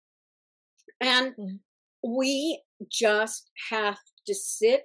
And 0.99 1.35
mm. 1.39 1.59
we 2.03 2.63
just 2.91 3.51
have 3.71 3.99
to 4.27 4.35
sit 4.35 4.85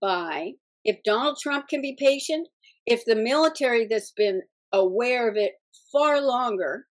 by. 0.00 0.52
If 0.86 1.02
Donald 1.04 1.36
Trump 1.38 1.68
can 1.68 1.82
be 1.82 1.98
patient, 2.00 2.48
if 2.86 3.04
the 3.04 3.14
military 3.14 3.86
that's 3.86 4.12
been 4.12 4.40
aware 4.72 5.28
of 5.28 5.36
it 5.36 5.52
far 5.92 6.22
longer, 6.22 6.86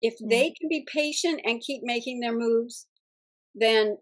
if 0.00 0.14
mm. 0.22 0.30
they 0.30 0.54
can 0.60 0.68
be 0.68 0.86
patient 0.94 1.40
and 1.44 1.60
keep 1.60 1.80
making 1.82 2.20
their 2.20 2.38
moves, 2.38 2.86
then 3.56 3.96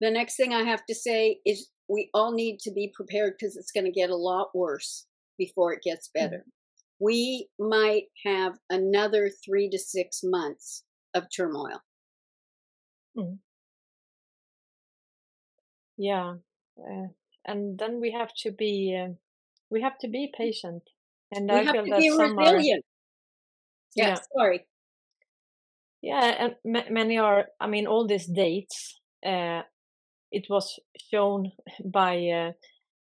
the 0.00 0.10
next 0.10 0.36
thing 0.36 0.52
I 0.52 0.64
have 0.64 0.84
to 0.86 0.96
say 0.96 1.38
is 1.46 1.68
we 1.88 2.10
all 2.14 2.32
need 2.32 2.58
to 2.60 2.70
be 2.70 2.92
prepared 2.94 3.34
because 3.38 3.56
it's 3.56 3.72
going 3.72 3.84
to 3.84 3.90
get 3.90 4.10
a 4.10 4.16
lot 4.16 4.48
worse 4.54 5.06
before 5.38 5.72
it 5.72 5.82
gets 5.82 6.08
mm. 6.08 6.20
better. 6.20 6.44
Mm. 6.46 6.50
We 7.00 7.48
might 7.58 8.04
have 8.24 8.54
another 8.70 9.30
three 9.44 9.68
to 9.70 9.78
six 9.78 10.20
months 10.22 10.84
of 11.14 11.24
turmoil. 11.34 11.82
Mm 13.16 13.38
yeah 15.96 16.34
uh, 16.78 17.06
and 17.46 17.78
then 17.78 18.00
we 18.00 18.12
have 18.12 18.32
to 18.34 18.50
be 18.50 18.98
uh, 19.00 19.12
we 19.70 19.82
have 19.82 19.98
to 19.98 20.08
be 20.08 20.32
patient 20.36 20.82
and 21.32 21.50
we 21.50 21.56
i 21.56 21.72
feel 21.72 21.86
that 21.86 22.02
some 22.02 22.36
resilient. 22.38 22.84
are 22.84 23.94
yeah, 23.94 24.08
yeah 24.08 24.18
sorry 24.36 24.66
yeah 26.02 26.34
and 26.64 26.76
m- 26.76 26.92
many 26.92 27.18
are 27.18 27.46
i 27.60 27.66
mean 27.66 27.86
all 27.86 28.06
these 28.06 28.26
dates 28.26 29.00
uh, 29.24 29.62
it 30.34 30.46
was 30.50 30.78
shown 31.10 31.52
by 31.84 32.28
uh, 32.28 32.52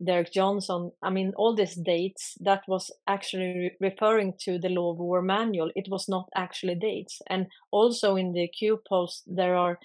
Derek 0.06 0.32
Johnson. 0.34 0.92
I 1.02 1.10
mean, 1.10 1.34
all 1.38 1.56
these 1.56 1.76
dates 1.76 2.36
that 2.42 2.64
was 2.68 2.92
actually 3.08 3.72
re- 3.82 3.90
referring 3.90 4.34
to 4.42 4.60
the 4.60 4.70
Law 4.70 4.92
of 4.92 5.00
War 5.00 5.22
manual. 5.22 5.72
It 5.76 5.88
was 5.90 6.08
not 6.10 6.30
actually 6.36 6.76
dates. 6.76 7.22
And 7.30 7.48
also 7.72 8.16
in 8.16 8.34
the 8.34 8.48
Q 8.48 8.82
post, 8.88 9.24
there 9.26 9.56
are 9.56 9.80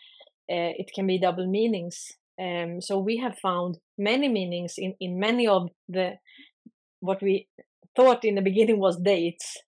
uh, 0.50 0.74
it 0.76 0.90
can 0.94 1.06
be 1.06 1.18
double 1.18 1.46
meanings 1.46 2.16
um, 2.40 2.80
so 2.80 2.98
we 2.98 3.18
have 3.18 3.38
found 3.38 3.78
many 3.98 4.28
meanings 4.28 4.74
in, 4.78 4.94
in 4.98 5.20
many 5.20 5.46
of 5.46 5.68
the 5.88 6.14
what 7.00 7.22
we 7.22 7.48
thought 7.94 8.24
in 8.24 8.34
the 8.36 8.42
beginning 8.50 8.78
was 8.78 8.96
dates 8.96 9.58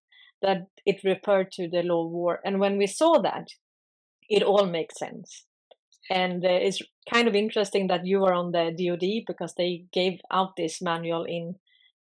that 0.40 0.66
it 0.86 1.04
referred 1.04 1.52
to 1.52 1.68
the 1.68 1.82
law 1.82 2.06
of 2.06 2.10
war. 2.10 2.40
And 2.44 2.58
when 2.58 2.78
we 2.78 2.86
saw 2.86 3.20
that, 3.20 3.48
it 4.28 4.42
all 4.42 4.66
makes 4.66 4.98
sense. 4.98 5.44
And 6.12 6.44
uh, 6.44 6.48
it's 6.50 6.82
kind 7.10 7.26
of 7.26 7.34
interesting 7.34 7.86
that 7.86 8.04
you 8.06 8.20
were 8.20 8.34
on 8.34 8.52
the 8.52 8.70
DoD 8.76 9.24
because 9.26 9.54
they 9.54 9.86
gave 9.94 10.20
out 10.30 10.56
this 10.58 10.82
manual 10.82 11.24
in 11.24 11.54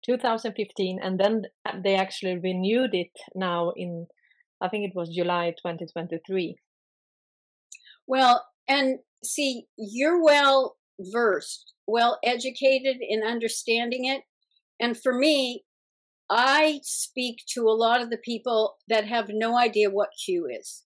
2015 0.06 1.00
and 1.02 1.18
then 1.18 1.44
they 1.82 1.96
actually 1.96 2.38
renewed 2.38 2.94
it 2.94 3.12
now 3.36 3.72
in, 3.78 4.08
I 4.60 4.68
think 4.68 4.86
it 4.86 4.96
was 4.96 5.16
July 5.16 5.52
2023. 5.52 6.58
Well, 8.06 8.46
and 8.68 9.00
see, 9.24 9.68
you're 9.78 10.22
well 10.22 10.76
versed, 11.00 11.74
well 11.88 12.20
educated 12.22 12.98
in 13.00 13.24
understanding 13.24 14.04
it. 14.04 14.24
And 14.78 15.02
for 15.02 15.14
me, 15.14 15.64
I 16.30 16.82
speak 16.84 17.44
to 17.54 17.62
a 17.62 17.80
lot 17.86 18.02
of 18.02 18.10
the 18.10 18.18
people 18.18 18.76
that 18.90 19.06
have 19.06 19.30
no 19.30 19.58
idea 19.58 19.90
what 19.90 20.10
Q 20.26 20.50
is, 20.52 20.84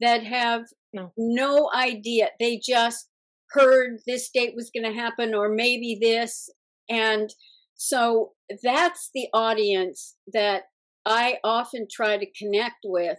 that 0.00 0.24
have 0.24 0.62
no, 0.92 1.12
no 1.16 1.70
idea. 1.74 2.28
They 2.38 2.60
just 2.64 3.08
heard 3.50 4.00
this 4.06 4.30
date 4.30 4.54
was 4.54 4.70
going 4.70 4.90
to 4.90 4.98
happen, 4.98 5.34
or 5.34 5.48
maybe 5.48 5.98
this. 6.00 6.50
And 6.88 7.32
so 7.74 8.32
that's 8.62 9.10
the 9.14 9.28
audience 9.32 10.16
that 10.32 10.64
I 11.06 11.38
often 11.44 11.86
try 11.90 12.18
to 12.18 12.30
connect 12.38 12.80
with 12.84 13.18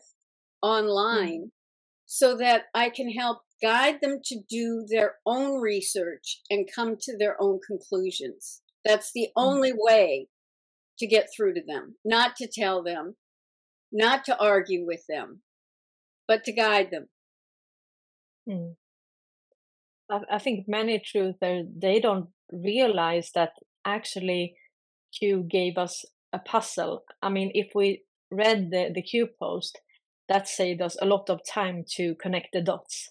mm. 0.64 0.70
online 0.70 1.46
mm. 1.46 1.52
so 2.06 2.38
that 2.38 2.66
I 2.74 2.90
can 2.90 3.12
help 3.12 3.40
guide 3.62 4.00
them 4.02 4.20
to 4.26 4.40
do 4.50 4.86
their 4.90 5.16
own 5.26 5.60
research 5.60 6.42
and 6.50 6.70
come 6.74 6.96
to 7.02 7.18
their 7.18 7.42
own 7.42 7.60
conclusions. 7.66 8.62
That's 8.86 9.12
the 9.14 9.30
only 9.36 9.74
way 9.76 10.28
to 11.00 11.08
get 11.08 11.28
through 11.36 11.56
to 11.56 11.62
them, 11.66 11.96
not 12.06 12.36
to 12.38 12.48
tell 12.48 12.84
them, 12.84 13.16
not 13.92 14.26
to 14.26 14.38
argue 14.40 14.86
with 14.86 15.04
them, 15.10 15.42
but 16.30 16.44
to 16.44 16.54
guide 16.54 16.92
them. 16.92 17.08
Mm. 18.48 18.76
I, 20.10 20.36
I 20.36 20.40
think 20.40 20.66
many 20.68 21.00
truthers 21.00 21.68
they 21.76 22.00
don't 22.00 22.30
realize 22.54 23.32
that 23.34 23.54
actually 23.84 24.56
Q 25.18 25.46
gave 25.50 25.78
us 25.78 26.06
a 26.32 26.40
puzzle. 26.40 27.04
I 27.22 27.30
mean, 27.30 27.52
if 27.56 27.72
we 27.74 28.04
read 28.32 28.70
the, 28.70 28.92
the 28.94 29.02
Q 29.02 29.28
post, 29.40 29.80
that 30.30 30.48
saved 30.48 30.82
us 30.82 30.96
a 31.02 31.06
lot 31.08 31.30
of 31.30 31.40
time 31.52 31.84
to 31.96 32.14
connect 32.22 32.50
the 32.54 32.62
dots. 32.62 33.10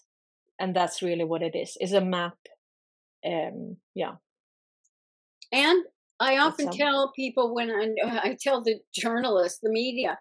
And 0.57 0.73
that's 0.73 1.01
really 1.01 1.25
what 1.25 1.41
it 1.41 1.55
is. 1.55 1.75
It's 1.81 1.91
a 1.91 2.01
map. 2.01 2.37
Um, 3.25 3.77
yeah. 3.93 4.15
And 5.51 5.83
I 6.21 6.37
often 6.37 6.69
tell 6.71 7.11
people 7.13 7.53
when 7.53 7.69
I, 7.69 8.19
I 8.29 8.37
tell 8.41 8.63
the 8.63 8.75
journalists, 8.93 9.59
the 9.61 9.69
media, 9.69 10.19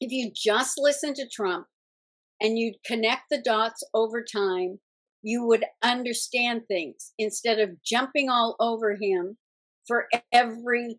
if 0.00 0.12
you 0.12 0.30
just 0.34 0.74
listen 0.78 1.14
to 1.14 1.26
Trump 1.28 1.66
and 2.42 2.58
you'd 2.58 2.84
connect 2.84 3.30
the 3.30 3.42
dots 3.42 3.84
over 3.94 4.24
time, 4.24 4.80
you 5.22 5.46
would 5.46 5.64
understand 5.82 6.62
things 6.68 7.12
instead 7.18 7.60
of 7.60 7.82
jumping 7.84 8.30
all 8.30 8.56
over 8.60 8.96
him 8.96 9.38
for 9.86 10.08
every 10.32 10.98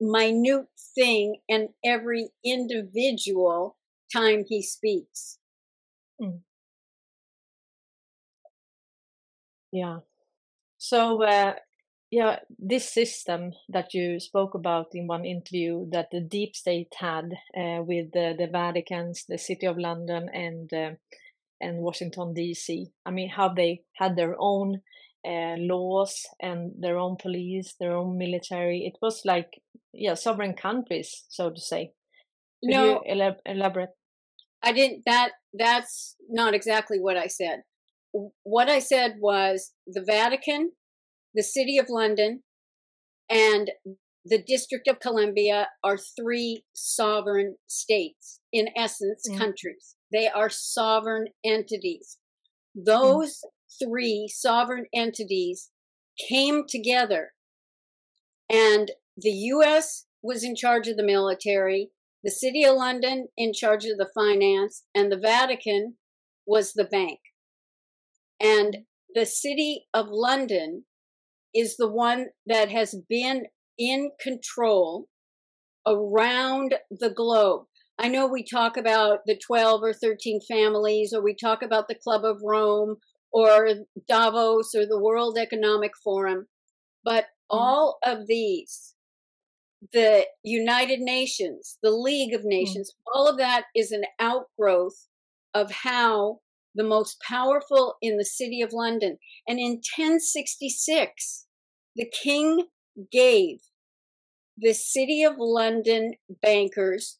minute 0.00 0.66
thing 0.94 1.36
and 1.48 1.68
every 1.84 2.30
individual 2.44 3.76
time 4.12 4.44
he 4.48 4.62
speaks. 4.62 5.38
Mm. 6.20 6.40
Yeah. 9.72 10.00
So, 10.78 11.22
uh, 11.24 11.54
yeah, 12.16 12.38
this 12.58 12.88
system 12.90 13.52
that 13.68 13.92
you 13.92 14.18
spoke 14.20 14.54
about 14.54 14.86
in 14.94 15.06
one 15.06 15.26
interview 15.26 15.84
that 15.90 16.08
the 16.10 16.22
deep 16.22 16.56
state 16.56 16.94
had 16.98 17.26
uh, 17.54 17.82
with 17.82 18.10
the, 18.12 18.34
the 18.38 18.48
Vatican's, 18.50 19.26
the 19.28 19.36
City 19.36 19.66
of 19.66 19.76
London, 19.76 20.30
and 20.32 20.72
uh, 20.72 20.92
and 21.60 21.82
Washington 21.82 22.32
D.C. 22.32 22.86
I 23.04 23.10
mean, 23.10 23.28
how 23.28 23.50
they 23.50 23.82
had 23.96 24.16
their 24.16 24.34
own 24.38 24.80
uh, 25.28 25.56
laws 25.58 26.24
and 26.40 26.72
their 26.80 26.96
own 26.96 27.16
police, 27.20 27.74
their 27.78 27.94
own 27.94 28.16
military. 28.16 28.86
It 28.86 28.96
was 29.02 29.20
like 29.26 29.60
yeah, 29.92 30.14
sovereign 30.14 30.54
countries, 30.54 31.24
so 31.28 31.50
to 31.50 31.60
say. 31.60 31.92
Could 32.64 32.72
no, 32.72 32.84
you 32.84 33.14
elab- 33.14 33.44
elaborate? 33.44 33.90
I 34.62 34.72
didn't. 34.72 35.02
That 35.04 35.32
that's 35.52 36.16
not 36.30 36.54
exactly 36.54 36.98
what 36.98 37.18
I 37.18 37.26
said. 37.26 37.60
What 38.42 38.70
I 38.70 38.78
said 38.78 39.16
was 39.20 39.72
the 39.86 40.00
Vatican 40.00 40.70
the 41.36 41.42
City 41.42 41.76
of 41.78 41.90
London, 41.90 42.42
and 43.28 43.70
the 44.24 44.42
District 44.42 44.88
of 44.88 45.00
Columbia 45.00 45.68
are 45.84 45.98
three 45.98 46.64
sovereign 46.72 47.56
states, 47.66 48.40
in 48.52 48.68
essence, 48.74 49.28
mm. 49.30 49.38
countries. 49.38 49.96
They 50.10 50.28
are 50.28 50.48
sovereign 50.48 51.26
entities. 51.44 52.16
Those 52.74 53.38
mm. 53.44 53.86
three 53.86 54.28
sovereign 54.32 54.86
entities 54.94 55.70
came 56.28 56.64
together, 56.66 57.32
and 58.50 58.90
the 59.16 59.30
U.S. 59.30 60.06
was 60.22 60.42
in 60.42 60.56
charge 60.56 60.88
of 60.88 60.96
the 60.96 61.04
military, 61.04 61.90
the 62.24 62.30
City 62.30 62.64
of 62.64 62.76
London 62.76 63.28
in 63.36 63.52
charge 63.52 63.84
of 63.84 63.98
the 63.98 64.10
finance, 64.14 64.84
and 64.94 65.12
the 65.12 65.18
Vatican 65.18 65.96
was 66.46 66.72
the 66.72 66.84
bank. 66.84 67.18
And 68.40 68.78
the 69.14 69.26
City 69.26 69.86
of 69.92 70.06
London 70.10 70.84
is 71.56 71.76
the 71.76 71.88
one 71.88 72.26
that 72.46 72.70
has 72.70 72.94
been 73.08 73.46
in 73.78 74.10
control 74.20 75.08
around 75.86 76.74
the 76.90 77.10
globe. 77.10 77.64
I 77.98 78.08
know 78.08 78.26
we 78.26 78.44
talk 78.44 78.76
about 78.76 79.20
the 79.26 79.38
12 79.38 79.82
or 79.82 79.92
13 79.94 80.40
families, 80.46 81.14
or 81.14 81.22
we 81.22 81.34
talk 81.34 81.62
about 81.62 81.88
the 81.88 81.94
Club 81.94 82.24
of 82.24 82.42
Rome, 82.44 82.96
or 83.32 83.68
Davos, 84.08 84.74
or 84.74 84.86
the 84.86 85.00
World 85.00 85.38
Economic 85.38 85.92
Forum, 86.02 86.46
but 87.04 87.24
mm-hmm. 87.24 87.58
all 87.58 87.98
of 88.04 88.26
these, 88.26 88.94
the 89.92 90.26
United 90.42 91.00
Nations, 91.00 91.78
the 91.82 91.90
League 91.90 92.34
of 92.34 92.40
mm-hmm. 92.40 92.50
Nations, 92.50 92.90
mm-hmm. 92.92 93.18
all 93.18 93.28
of 93.28 93.38
that 93.38 93.64
is 93.74 93.92
an 93.92 94.04
outgrowth 94.20 95.08
of 95.54 95.70
how 95.70 96.40
the 96.74 96.84
most 96.84 97.20
powerful 97.26 97.94
in 98.02 98.18
the 98.18 98.24
city 98.24 98.60
of 98.60 98.72
London. 98.72 99.16
And 99.48 99.58
in 99.58 99.80
1066, 99.96 101.45
the 101.96 102.10
king 102.22 102.66
gave 103.10 103.58
the 104.58 104.72
City 104.72 105.22
of 105.22 105.34
London 105.38 106.14
bankers 106.42 107.18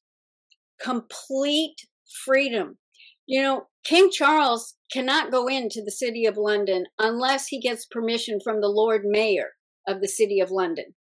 complete 0.80 1.86
freedom. 2.24 2.78
You 3.26 3.42
know, 3.42 3.66
King 3.84 4.10
Charles 4.10 4.74
cannot 4.92 5.30
go 5.30 5.48
into 5.48 5.82
the 5.82 5.90
City 5.90 6.26
of 6.26 6.36
London 6.36 6.86
unless 6.98 7.48
he 7.48 7.60
gets 7.60 7.86
permission 7.86 8.38
from 8.42 8.60
the 8.60 8.68
Lord 8.68 9.02
Mayor 9.04 9.50
of 9.86 10.00
the 10.00 10.08
City 10.08 10.40
of 10.40 10.50
London. 10.50 10.94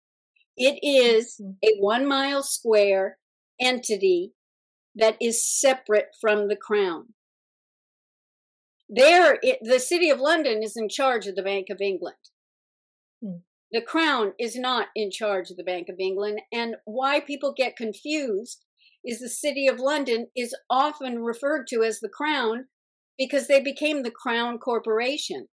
It 0.56 0.80
is 0.84 1.40
mm-hmm. 1.42 1.52
a 1.64 1.82
one 1.82 2.08
mile 2.08 2.44
square 2.44 3.18
entity 3.60 4.34
that 4.96 5.18
is 5.20 5.46
separate 5.46 6.10
from 6.22 6.48
the 6.48 6.56
crown. 6.56 7.14
There, 8.90 9.40
it, 9.42 9.60
the 9.62 9.80
City 9.80 10.10
of 10.10 10.20
London 10.20 10.62
is 10.62 10.78
in 10.78 10.88
charge 10.88 11.26
of 11.26 11.36
the 11.36 11.44
Bank 11.44 11.68
of 11.70 11.82
England. 11.82 12.16
Mm. 13.24 13.42
The 13.74 13.82
Crown 13.82 14.34
is 14.40 14.56
not 14.56 14.90
in 14.96 15.10
charge 15.10 15.50
of 15.50 15.58
the 15.58 15.64
Bank 15.64 15.90
of 15.90 15.96
England. 16.00 16.42
And 16.52 16.76
why 16.86 17.20
people 17.20 17.56
get 17.58 17.76
confused 17.76 18.64
is 19.04 19.20
the 19.20 19.28
City 19.28 19.68
of 19.68 19.80
London 19.80 20.28
is 20.38 20.56
often 20.70 21.24
referred 21.24 21.66
to 21.70 21.82
as 21.82 22.00
the 22.00 22.10
Crown 22.10 22.66
because 23.18 23.48
they 23.48 23.60
became 23.60 24.04
the 24.04 24.12
Crown 24.12 24.60
Corporation. 24.60 25.48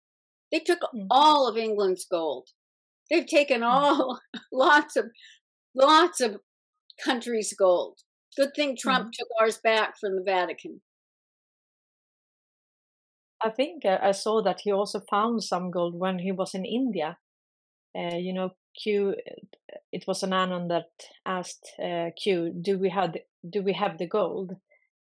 They 0.53 0.61
took 0.61 0.81
mm-hmm. 0.81 1.07
all 1.11 1.49
of 1.49 1.57
England's 1.57 2.07
gold. 2.11 2.49
They've 3.11 3.27
taken 3.27 3.63
mm. 3.63 3.67
all 3.67 4.21
lots 4.53 4.97
of 4.97 5.07
lots 5.75 6.21
of 6.21 6.37
countries' 7.03 7.55
gold. 7.59 8.01
Good 8.37 8.51
thing 8.55 8.77
Trump 8.79 9.07
mm-hmm. 9.07 9.11
took 9.19 9.29
ours 9.41 9.59
back 9.63 9.95
from 9.99 10.17
the 10.17 10.23
Vatican. 10.23 10.83
I 13.43 13.49
think 13.49 13.87
uh, 13.87 13.99
I 14.03 14.13
saw 14.13 14.43
that 14.43 14.61
he 14.65 14.73
also 14.73 15.01
found 15.11 15.43
some 15.43 15.71
gold 15.71 15.99
when 15.99 16.19
he 16.19 16.31
was 16.31 16.55
in 16.55 16.67
India 16.67 17.17
uh, 17.97 18.17
you 18.17 18.33
know, 18.33 18.51
Q. 18.83 19.15
It 19.93 20.05
was 20.07 20.23
an 20.23 20.33
anon 20.33 20.69
that 20.69 20.91
asked 21.27 21.73
uh, 21.83 22.11
Q, 22.17 22.53
"Do 22.61 22.79
we 22.79 22.91
have 22.91 23.13
the, 23.13 23.21
do 23.49 23.63
we 23.63 23.73
have 23.73 23.99
the 23.99 24.07
gold?" 24.07 24.53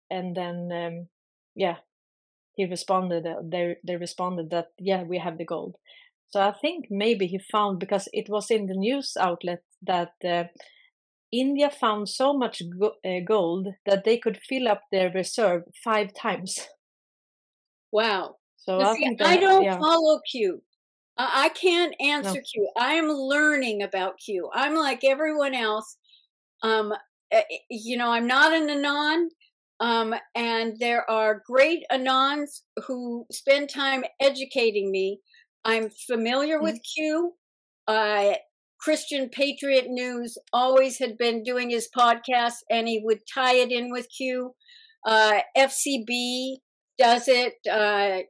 And 0.10 0.36
then, 0.36 0.72
um, 0.72 1.08
yeah, 1.56 1.78
he 2.56 2.65
responded. 2.65 3.26
Uh, 3.26 3.41
they 3.44 3.78
they 3.84 3.96
responded 3.96 4.50
that 4.50 4.70
yeah, 4.80 5.04
we 5.04 5.20
have 5.20 5.38
the 5.38 5.46
gold. 5.46 5.76
So 6.30 6.39
I 6.39 6.54
think 6.54 6.88
maybe 6.89 7.28
he 7.28 7.39
found 7.39 7.80
because 7.80 8.08
it 8.13 8.30
was 8.30 8.50
in 8.50 8.67
the 8.67 8.74
news 8.74 9.17
outlet 9.20 9.63
that 9.82 10.13
uh, 10.24 10.46
India 11.32 11.70
found 11.70 12.10
so 12.10 12.34
much 12.34 12.62
go- 12.80 12.96
uh, 13.06 13.20
gold 13.26 13.67
that 13.86 14.04
they 14.06 14.17
could 14.17 14.38
fill 14.38 14.67
up 14.67 14.84
their 14.91 15.12
reserve 15.12 15.63
five 15.84 16.13
times. 16.13 16.58
Wow. 17.91 18.38
So 18.56 18.80
I, 18.80 18.96
see, 18.96 19.17
I 19.20 19.38
don't 19.38 19.63
yeah. 19.63 19.80
follow 19.80 20.22
Q. 20.32 20.62
I 21.31 21.49
can't 21.49 21.93
answer 21.99 22.36
no. 22.36 22.41
Q. 22.41 22.69
I'm 22.77 23.07
learning 23.10 23.84
about 23.84 24.19
Q. 24.19 24.49
I'm 24.53 24.75
like 24.75 25.03
everyone 25.03 25.53
else. 25.53 25.97
Um, 26.63 26.93
eh, 27.31 27.41
eh, 27.51 27.57
you 27.69 27.97
know, 27.97 28.12
I'm 28.12 28.27
not 28.27 28.53
an 28.53 28.69
Anon. 28.69 29.29
Um, 29.79 30.13
and 30.36 30.77
there 30.79 31.10
are 31.10 31.41
great 31.45 31.84
Anons 31.91 32.62
who 32.86 33.25
spend 33.31 33.69
time 33.69 34.03
educating 34.19 34.91
me. 34.91 35.19
I'm 35.65 35.89
familiar 36.07 36.57
mm-hmm. 36.57 36.65
with 36.65 36.79
Q. 36.95 37.34
Uh, 37.88 38.34
Christian 38.79 39.29
Patriot 39.29 39.88
News 39.89 40.38
always 40.53 40.97
had 40.97 41.17
been 41.17 41.43
doing 41.43 41.69
his 41.69 41.89
podcast, 41.95 42.57
and 42.69 42.88
he 42.88 43.01
would 43.03 43.19
tie 43.31 43.55
it 43.55 43.71
in 43.71 43.91
with 43.91 44.07
Q. 44.15 44.53
Uh, 45.05 45.39
FCB 45.57 46.57
does 46.97 47.27
it. 47.27 47.53
Uh, 47.69 48.23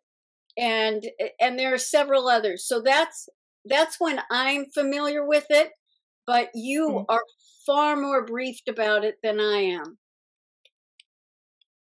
and 0.61 1.09
and 1.39 1.57
there 1.57 1.73
are 1.73 1.79
several 1.79 2.29
others. 2.29 2.63
So 2.65 2.81
that's 2.81 3.27
that's 3.65 3.99
when 3.99 4.21
I'm 4.29 4.65
familiar 4.73 5.25
with 5.25 5.47
it, 5.49 5.71
but 6.25 6.49
you 6.53 6.87
mm-hmm. 6.89 7.05
are 7.09 7.23
far 7.65 7.97
more 7.97 8.25
briefed 8.25 8.69
about 8.69 9.03
it 9.03 9.15
than 9.23 9.39
I 9.39 9.61
am. 9.79 9.97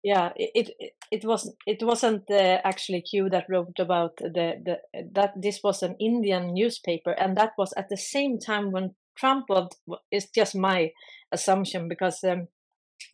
Yeah, 0.02 0.30
it 0.34 0.70
it, 0.80 0.92
it 1.12 1.24
was 1.24 1.54
it 1.66 1.82
wasn't 1.82 2.24
uh, 2.30 2.58
actually 2.64 3.02
Q 3.02 3.28
that 3.30 3.46
wrote 3.48 3.78
about 3.78 4.16
the 4.16 4.54
the 4.64 4.78
that 5.12 5.34
this 5.36 5.60
was 5.62 5.82
an 5.82 5.94
Indian 6.00 6.54
newspaper, 6.54 7.12
and 7.12 7.36
that 7.36 7.52
was 7.58 7.72
at 7.76 7.88
the 7.88 7.98
same 7.98 8.38
time 8.38 8.72
when 8.72 8.94
Trump 9.16 9.44
was. 9.48 9.68
It's 10.10 10.30
just 10.34 10.56
my 10.56 10.90
assumption 11.30 11.88
because 11.88 12.24
um, 12.24 12.48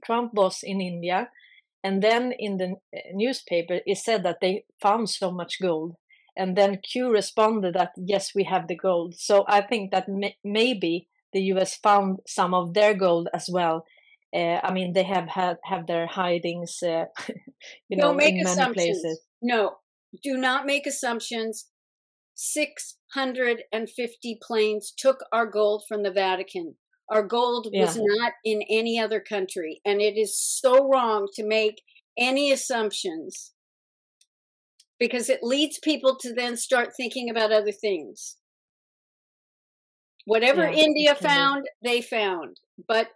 Trump 0.05 0.33
was 0.35 0.61
in 0.63 0.81
India 0.81 1.29
and 1.83 2.03
then 2.03 2.33
in 2.39 2.57
the 2.59 2.77
uh, 2.95 2.99
newspaper, 3.13 3.81
it 3.87 3.99
said 3.99 4.23
that 4.25 4.39
they 4.41 4.65
found 4.81 5.09
so 5.11 5.31
much 5.31 5.61
gold. 5.61 5.97
and 6.37 6.57
then 6.57 6.79
Q 6.79 7.11
responded 7.11 7.75
that 7.75 7.93
yes, 7.97 8.33
we 8.35 8.45
have 8.45 8.69
the 8.69 8.77
gold. 8.77 9.15
So 9.19 9.45
I 9.49 9.61
think 9.61 9.91
that 9.91 10.09
may- 10.09 10.37
maybe 10.45 11.09
the 11.33 11.41
U.S. 11.55 11.77
found 11.77 12.21
some 12.27 12.55
of 12.55 12.75
their 12.75 12.95
gold 12.95 13.29
as 13.35 13.49
well. 13.53 13.85
Uh, 14.35 14.61
I 14.63 14.73
mean, 14.73 14.93
they 14.93 15.03
have 15.03 15.29
had 15.29 15.57
have 15.65 15.87
their 15.87 16.07
hidings, 16.07 16.79
uh, 16.83 17.07
you 17.89 17.97
know, 17.97 18.09
Don't 18.09 18.17
make 18.17 18.35
in 18.35 18.45
many 18.45 18.73
places. 18.73 19.21
No, 19.43 19.79
do 20.23 20.37
not 20.37 20.65
make 20.65 20.87
assumptions. 20.87 21.67
650 22.35 24.39
planes 24.47 24.93
took 24.97 25.19
our 25.33 25.47
gold 25.47 25.83
from 25.89 26.05
the 26.05 26.13
Vatican. 26.13 26.77
Our 27.11 27.23
gold 27.23 27.69
was 27.73 27.97
not 27.99 28.33
in 28.45 28.63
any 28.69 28.99
other 29.01 29.21
country. 29.21 29.81
And 29.85 30.01
it 30.01 30.19
is 30.19 30.39
so 30.39 30.89
wrong 30.89 31.29
to 31.35 31.47
make 31.47 31.81
any 32.19 32.53
assumptions 32.53 33.53
because 34.99 35.31
it 35.31 35.43
leads 35.43 35.79
people 35.79 36.17
to 36.21 36.35
then 36.35 36.57
start 36.57 36.91
thinking 36.97 37.31
about 37.31 37.53
other 37.53 37.73
things. 37.73 38.37
Whatever 40.27 40.65
Yeah, 40.65 40.73
India 40.73 41.15
found, 41.15 41.67
they 41.83 42.03
found. 42.03 42.59
But 42.87 43.09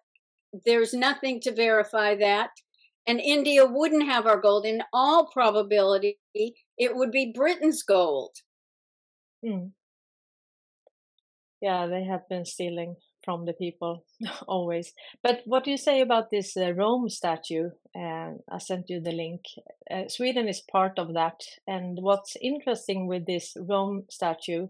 there's 0.65 0.95
nothing 0.95 1.41
to 1.43 1.53
verify 1.53 2.15
that. 2.17 2.51
And 3.07 3.21
India 3.21 3.67
wouldn't 3.67 4.05
have 4.05 4.27
our 4.27 4.41
gold. 4.41 4.65
In 4.65 4.83
all 4.93 5.29
probability, 5.31 6.19
it 6.35 6.97
would 6.97 7.11
be 7.11 7.33
Britain's 7.35 7.83
gold. 7.83 8.31
Mm. 9.45 9.73
Yeah, 11.61 11.87
they 11.89 12.05
have 12.05 12.29
been 12.29 12.45
stealing 12.45 12.97
from 13.25 13.47
the 13.47 13.53
people 13.53 14.05
always. 14.49 14.93
But 15.23 15.43
what 15.45 15.65
do 15.65 15.71
you 15.71 15.77
say 15.77 16.01
about 16.01 16.31
this 16.31 16.57
uh, 16.57 16.73
Rome 16.73 17.09
statue? 17.09 17.71
And 17.95 18.41
I 18.51 18.59
sent 18.59 18.91
you 18.91 19.01
the 19.01 19.13
link. 19.13 19.43
Uh, 19.91 20.09
Sweden 20.09 20.49
is 20.49 20.61
part 20.61 20.99
of 20.99 21.15
that. 21.15 21.41
And 21.67 21.99
what's 22.01 22.37
interesting 22.41 23.07
with 23.07 23.27
this 23.27 23.57
Rome 23.59 24.05
statue 24.11 24.69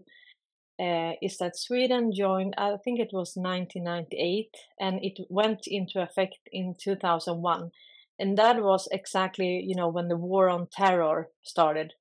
uh, 0.79 1.11
is 1.21 1.37
that 1.37 1.57
Sweden 1.57 2.11
joined, 2.13 2.55
I 2.57 2.77
think 2.83 2.99
it 2.99 3.11
was 3.13 3.33
1998, 3.35 4.49
and 4.79 4.99
it 5.03 5.19
went 5.29 5.61
into 5.67 6.01
effect 6.01 6.39
in 6.51 6.75
2001. 6.81 7.71
And 8.19 8.37
that 8.37 8.61
was 8.61 8.87
exactly, 8.91 9.63
you 9.65 9.75
know, 9.75 9.87
when 9.87 10.07
the 10.07 10.17
war 10.17 10.49
on 10.49 10.67
terror 10.71 11.29
started 11.43 11.93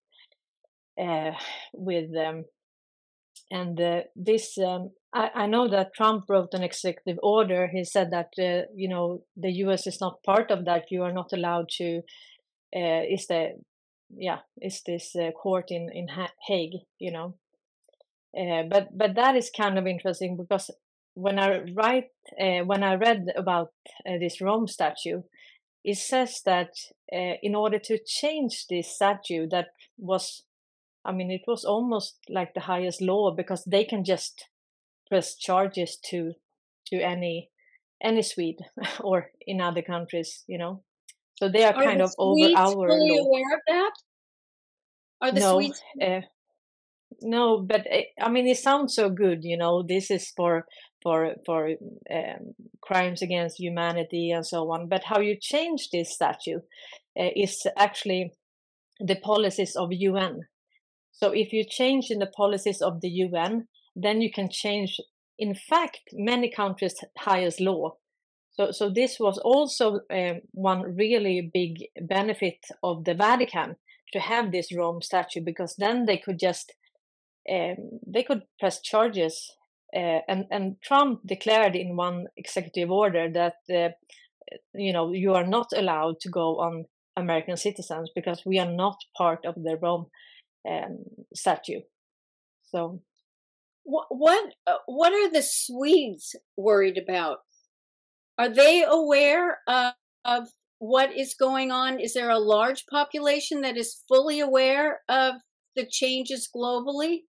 uh, 1.00 1.32
with 1.72 2.10
um, 2.16 2.44
and 3.52 3.78
uh, 3.78 4.00
this 4.16 4.56
um, 4.56 4.92
I, 5.12 5.30
I 5.34 5.46
know 5.46 5.68
that 5.68 5.94
Trump 5.94 6.24
wrote 6.28 6.54
an 6.54 6.62
executive 6.62 7.18
order. 7.22 7.68
He 7.68 7.84
said 7.84 8.10
that 8.10 8.30
uh, 8.38 8.66
you 8.74 8.88
know 8.88 9.24
the 9.36 9.52
U.S. 9.64 9.86
is 9.86 10.00
not 10.00 10.22
part 10.24 10.50
of 10.50 10.64
that. 10.64 10.86
You 10.90 11.02
are 11.02 11.12
not 11.12 11.32
allowed 11.32 11.68
to. 11.76 12.00
Uh, 12.74 13.02
is 13.08 13.26
the 13.26 13.50
yeah 14.16 14.38
is 14.60 14.80
this 14.86 15.14
court 15.40 15.66
in 15.68 15.90
in 15.92 16.06
Hague? 16.48 16.80
You 16.98 17.12
know, 17.12 17.34
uh, 18.36 18.62
but 18.70 18.96
but 18.96 19.14
that 19.16 19.36
is 19.36 19.50
kind 19.54 19.78
of 19.78 19.86
interesting 19.86 20.38
because 20.38 20.70
when 21.12 21.38
I 21.38 21.60
write 21.76 22.08
uh, 22.40 22.64
when 22.64 22.82
I 22.82 22.94
read 22.94 23.26
about 23.36 23.72
uh, 24.08 24.18
this 24.18 24.40
Rome 24.40 24.66
statue, 24.66 25.20
it 25.84 25.98
says 25.98 26.40
that 26.46 26.70
in 27.42 27.54
order 27.54 27.78
to 27.78 27.98
change 28.06 28.64
this 28.70 28.88
statue 28.94 29.46
that 29.50 29.66
was 29.98 30.44
I 31.04 31.12
mean, 31.12 31.30
it 31.30 31.42
was 31.46 31.64
almost 31.64 32.18
like 32.28 32.54
the 32.54 32.60
highest 32.60 33.00
law 33.02 33.32
because 33.34 33.64
they 33.64 33.84
can 33.84 34.04
just 34.04 34.48
press 35.08 35.36
charges 35.36 35.98
to 36.10 36.34
to 36.86 36.96
any 37.00 37.50
any 38.02 38.22
Swede 38.22 38.60
or 39.00 39.30
in 39.46 39.60
other 39.60 39.82
countries, 39.82 40.44
you 40.46 40.58
know. 40.58 40.84
So 41.36 41.48
they 41.48 41.64
are 41.64 41.74
Are 41.74 41.82
kind 41.82 42.00
the 42.00 42.02
of 42.02 42.14
over 42.18 42.38
Swedes 42.38 42.54
our 42.54 42.88
fully 42.88 43.08
law. 43.08 43.26
aware 43.26 43.54
of 43.54 43.60
that? 43.68 43.92
Are 45.22 45.32
the 45.32 45.40
No, 45.40 45.58
Swedes? 45.58 45.82
uh, 46.00 46.20
no, 47.22 47.60
but 47.62 47.86
uh, 47.92 48.02
I 48.20 48.28
mean, 48.28 48.46
it 48.46 48.58
sounds 48.58 48.94
so 48.94 49.08
good, 49.10 49.44
you 49.44 49.56
know. 49.56 49.82
This 49.82 50.10
is 50.10 50.30
for 50.36 50.66
for 51.02 51.34
for 51.46 51.70
um, 52.10 52.54
crimes 52.80 53.22
against 53.22 53.58
humanity 53.60 54.30
and 54.30 54.46
so 54.46 54.70
on. 54.72 54.88
But 54.88 55.04
how 55.04 55.20
you 55.20 55.36
change 55.40 55.90
this 55.90 56.12
statute 56.14 56.62
uh, 57.18 57.30
is 57.36 57.66
actually 57.76 58.32
the 59.00 59.16
policies 59.16 59.76
of 59.76 59.92
UN. 59.92 60.40
So 61.12 61.31
if 61.33 61.53
you 61.53 61.64
change 61.64 62.11
in 62.11 62.18
the 62.18 62.27
policies 62.27 62.81
of 62.81 63.01
the 63.01 63.09
UN, 63.09 63.68
then 63.94 64.20
you 64.20 64.31
can 64.33 64.48
change, 64.51 64.98
in 65.38 65.55
fact, 65.55 66.01
many 66.12 66.51
countries' 66.51 67.05
highest 67.18 67.61
law. 67.61 67.96
So, 68.51 68.70
so 68.70 68.90
this 68.90 69.18
was 69.18 69.38
also 69.38 70.01
um, 70.11 70.40
one 70.53 70.94
really 70.96 71.51
big 71.53 71.85
benefit 72.01 72.59
of 72.83 73.05
the 73.05 73.14
Vatican 73.14 73.77
to 74.12 74.20
have 74.20 74.53
this 74.53 74.75
Rome 74.75 75.01
statute 75.01 75.44
because 75.44 75.75
then 75.77 76.05
they 76.05 76.18
could 76.18 76.38
just 76.38 76.75
um, 77.51 78.01
they 78.07 78.22
could 78.22 78.42
press 78.61 78.81
charges. 78.81 79.51
Uh, 79.94 80.20
and 80.29 80.46
and 80.51 80.77
Trump 80.83 81.20
declared 81.27 81.77
in 81.77 81.96
one 81.96 82.27
executive 82.37 82.90
order 82.90 83.31
that 83.31 83.57
uh, 83.75 83.90
you 84.75 84.92
know 84.92 85.12
you 85.12 85.35
are 85.35 85.46
not 85.46 85.68
allowed 85.75 86.20
to 86.20 86.31
go 86.31 86.61
on 86.61 86.85
American 87.16 87.57
citizens 87.57 88.11
because 88.14 88.42
we 88.46 88.59
are 88.59 88.70
not 88.70 88.96
part 89.16 89.44
of 89.44 89.55
the 89.55 89.77
Rome 89.83 90.07
um, 90.68 91.05
statue. 91.35 91.81
So 92.62 93.03
What 93.85 94.07
what, 94.11 94.55
uh, 94.66 94.79
what 94.87 95.12
are 95.12 95.31
the 95.31 95.42
Swedes 95.42 96.37
worried 96.57 96.98
about? 96.98 97.38
Are 98.38 98.48
they 98.48 98.85
aware 98.85 99.59
of, 99.66 99.92
of 100.25 100.48
what 100.79 101.11
is 101.16 101.35
going 101.35 101.70
on? 101.70 102.01
Is 102.01 102.14
there 102.14 102.31
a 102.31 102.38
large 102.38 102.87
population 102.87 103.61
that 103.62 103.77
is 103.77 104.03
fully 104.09 104.40
aware 104.40 105.01
of 105.09 105.35
the 105.77 105.87
changes 105.87 106.48
globally? 106.55 107.22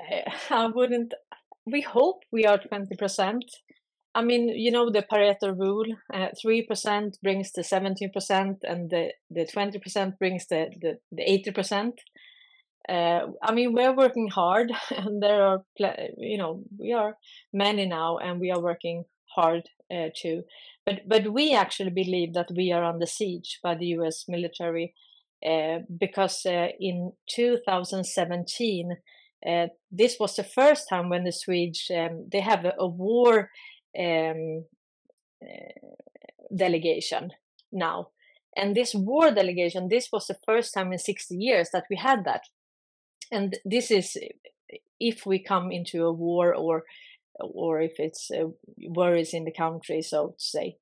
uh, 0.00 0.30
I 0.50 0.66
wouldn't. 0.66 1.14
We 1.66 1.82
hope 1.82 2.22
we 2.32 2.44
are 2.44 2.58
twenty 2.58 2.96
percent. 2.96 3.44
I 4.16 4.22
mean, 4.22 4.48
you 4.48 4.70
know 4.70 4.90
the 4.90 5.02
Pareto 5.02 5.54
rule: 5.56 5.84
uh, 6.12 6.28
three 6.40 6.62
percent 6.62 7.18
brings 7.22 7.52
the 7.52 7.62
seventeen 7.62 8.10
percent, 8.10 8.64
and 8.66 8.88
the 8.88 9.12
the 9.30 9.44
twenty 9.44 9.78
percent 9.78 10.18
brings 10.18 10.46
the 10.46 10.70
the 10.80 10.98
the 11.12 11.30
eighty 11.30 11.50
percent. 11.50 12.00
Uh, 12.88 13.26
I 13.42 13.52
mean, 13.52 13.74
we're 13.74 13.94
working 13.94 14.28
hard, 14.28 14.72
and 14.90 15.22
there 15.22 15.42
are, 15.42 15.64
you 16.16 16.38
know, 16.38 16.62
we 16.78 16.94
are 16.94 17.18
many 17.52 17.84
now, 17.84 18.16
and 18.16 18.40
we 18.40 18.50
are 18.50 18.60
working 18.60 19.04
hard 19.34 19.68
uh, 19.94 20.08
too. 20.16 20.44
But 20.86 21.06
but 21.06 21.30
we 21.32 21.54
actually 21.54 21.90
believe 21.90 22.32
that 22.32 22.50
we 22.56 22.72
are 22.72 22.84
under 22.84 23.06
siege 23.06 23.58
by 23.62 23.74
the 23.74 23.86
U.S. 23.98 24.24
military 24.28 24.94
uh, 25.46 25.80
because 25.98 26.46
uh, 26.46 26.68
in 26.80 27.12
2017 27.28 28.96
uh, 29.46 29.66
this 29.92 30.16
was 30.18 30.34
the 30.34 30.44
first 30.44 30.88
time 30.88 31.08
when 31.08 31.24
the 31.24 31.32
Swedes 31.32 31.90
um, 31.94 32.26
they 32.32 32.40
have 32.40 32.64
a, 32.64 32.72
a 32.78 32.86
war 32.86 33.50
um, 33.98 34.64
uh, 35.42 36.54
delegation 36.54 37.32
now, 37.72 38.08
and 38.56 38.74
this 38.74 38.94
war 38.94 39.30
delegation 39.30 39.88
this 39.88 40.08
was 40.12 40.26
the 40.26 40.38
first 40.46 40.72
time 40.74 40.92
in 40.92 40.98
60 40.98 41.36
years 41.36 41.70
that 41.72 41.84
we 41.90 41.96
had 41.96 42.24
that, 42.24 42.42
and 43.30 43.56
this 43.64 43.90
is 43.90 44.16
if 44.98 45.26
we 45.26 45.38
come 45.38 45.70
into 45.70 46.04
a 46.04 46.12
war 46.12 46.54
or 46.54 46.84
or 47.40 47.80
if 47.80 47.98
it's 47.98 48.30
uh, 48.30 48.48
worries 48.88 49.34
in 49.34 49.44
the 49.44 49.52
country, 49.52 50.02
so 50.02 50.28
to 50.38 50.44
say. 50.44 50.76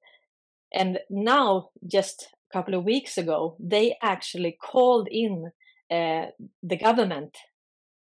And 0.72 0.98
now, 1.10 1.70
just 1.86 2.28
a 2.50 2.52
couple 2.52 2.74
of 2.74 2.84
weeks 2.84 3.18
ago, 3.18 3.56
they 3.58 3.96
actually 4.02 4.56
called 4.60 5.08
in 5.10 5.50
uh, 5.90 6.26
the 6.62 6.76
government 6.76 7.36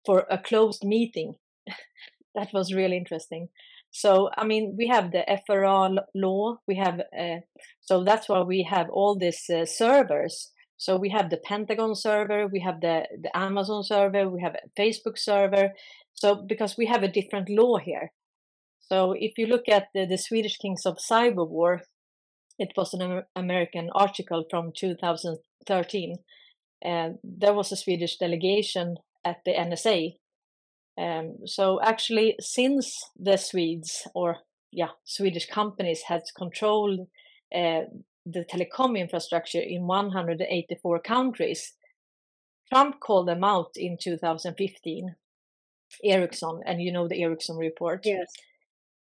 for 0.05 0.27
a 0.31 0.39
closed 0.39 0.85
meeting. 0.85 1.35
that 2.35 2.53
was 2.53 2.75
really 2.75 2.97
interesting. 2.97 3.49
So, 3.91 4.31
I 4.37 4.45
mean, 4.45 4.77
we 4.79 4.87
have 4.89 5.13
the 5.13 5.25
FRA 5.47 5.91
law, 6.15 6.59
we 6.67 6.77
have, 6.77 7.01
uh, 7.19 7.41
so 7.81 8.05
that's 8.05 8.29
why 8.29 8.43
we 8.43 8.63
have 8.63 8.89
all 8.91 9.17
these 9.17 9.49
uh, 9.51 9.65
servers. 9.65 10.53
So 10.77 10.97
we 10.97 11.09
have 11.09 11.31
the 11.31 11.39
Pentagon 11.39 11.95
server, 11.97 12.47
we 12.47 12.61
have 12.61 12.81
the, 12.81 13.05
the 13.21 13.37
Amazon 13.37 13.83
server, 13.83 14.29
we 14.29 14.41
have 14.43 14.55
a 14.55 14.81
Facebook 14.81 15.19
server. 15.19 15.73
So, 16.15 16.35
because 16.35 16.77
we 16.77 16.87
have 16.87 17.03
a 17.03 17.09
different 17.09 17.49
law 17.49 17.79
here. 17.79 18.13
So, 18.81 19.15
if 19.19 19.39
you 19.39 19.47
look 19.47 19.69
at 19.69 19.89
the, 19.95 20.07
the 20.07 20.19
Swedish 20.19 20.57
Kings 20.59 20.85
of 20.85 20.99
Cyber 20.99 21.49
War, 21.49 21.83
it 22.59 22.73
was 22.77 22.93
an 22.93 23.23
American 23.37 23.91
article 23.95 24.45
from 24.51 24.73
2013. 24.77 26.17
And 26.83 27.19
there 27.23 27.55
was 27.55 27.73
a 27.73 27.77
Swedish 27.77 28.19
delegation 28.19 28.97
at 29.25 29.39
the 29.45 29.53
NSA. 29.53 30.17
Um, 30.99 31.47
so 31.47 31.81
actually, 31.83 32.37
since 32.41 33.11
the 33.17 33.37
Swedes 33.37 34.07
or 34.15 34.39
yeah, 34.73 34.91
Swedish 35.05 35.47
companies 35.47 36.03
had 36.03 36.23
controlled 36.37 37.01
uh, 37.55 37.83
the 38.27 38.45
telecom 38.45 38.99
infrastructure 38.99 39.61
in 39.61 39.87
184 39.87 41.01
countries, 41.01 41.73
Trump 42.71 43.01
called 43.01 43.29
them 43.29 43.45
out 43.45 43.71
in 43.77 43.97
2015. 44.01 45.15
Ericsson, 46.05 46.61
and 46.67 46.83
you 46.83 46.93
know 46.93 47.09
the 47.09 47.23
Ericsson 47.23 47.57
report. 47.57 48.03
Yes. 48.05 48.33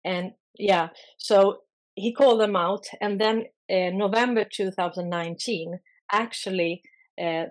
And 0.04 0.32
yeah, 0.58 0.88
so 1.16 1.58
he 1.94 2.12
called 2.12 2.40
them 2.40 2.56
out, 2.56 2.86
and 3.00 3.20
then 3.20 3.44
uh, 3.70 3.90
November 3.90 4.44
2019, 4.44 5.78
actually, 6.10 6.82
uh, 7.20 7.46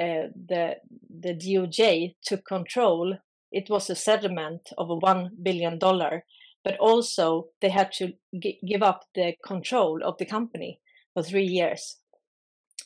uh, 0.00 0.28
the 0.48 0.76
the 1.08 1.34
DOJ 1.34 2.14
took 2.22 2.44
control. 2.44 3.16
It 3.52 3.70
was 3.70 3.88
a 3.88 3.94
settlement 3.94 4.70
of 4.76 4.90
a 4.90 4.96
one 4.96 5.30
billion 5.42 5.78
dollar, 5.78 6.24
but 6.64 6.78
also 6.78 7.48
they 7.60 7.70
had 7.70 7.92
to 7.92 8.12
g- 8.38 8.60
give 8.66 8.82
up 8.82 9.04
the 9.14 9.34
control 9.44 10.00
of 10.04 10.18
the 10.18 10.26
company 10.26 10.80
for 11.14 11.22
three 11.22 11.46
years. 11.46 11.96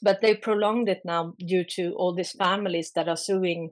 But 0.02 0.20
they 0.20 0.34
prolonged 0.34 0.88
it 0.88 1.02
now 1.04 1.34
due 1.38 1.64
to 1.76 1.92
all 1.94 2.14
these 2.14 2.32
families 2.32 2.92
that 2.94 3.08
are 3.08 3.16
suing. 3.16 3.70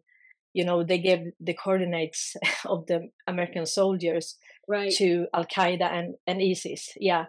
You 0.52 0.64
know, 0.64 0.82
they 0.82 0.98
gave 0.98 1.30
the 1.40 1.54
coordinates 1.54 2.36
of 2.64 2.86
the 2.86 3.10
American 3.26 3.66
soldiers 3.66 4.36
right. 4.68 4.92
to 4.92 5.26
Al 5.34 5.44
Qaeda 5.44 5.90
and, 5.92 6.14
and 6.26 6.40
ISIS. 6.40 6.90
Yeah. 6.98 7.26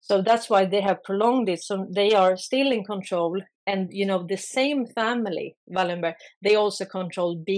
So 0.00 0.22
that's 0.22 0.48
why 0.48 0.64
they 0.64 0.80
have 0.80 1.04
prolonged 1.04 1.48
it. 1.48 1.62
So 1.62 1.86
they 1.90 2.12
are 2.14 2.36
still 2.36 2.72
in 2.72 2.84
control. 2.84 3.40
And, 3.66 3.88
you 3.92 4.06
know, 4.06 4.24
the 4.26 4.36
same 4.36 4.86
family, 4.86 5.56
Wallenberg, 5.70 6.14
they 6.42 6.56
also 6.56 6.84
control 6.84 7.36
uh, 7.48 7.52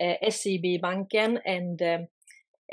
SEB 0.00 0.80
Banken, 0.80 1.38
and 1.44 1.80
um, 1.82 2.08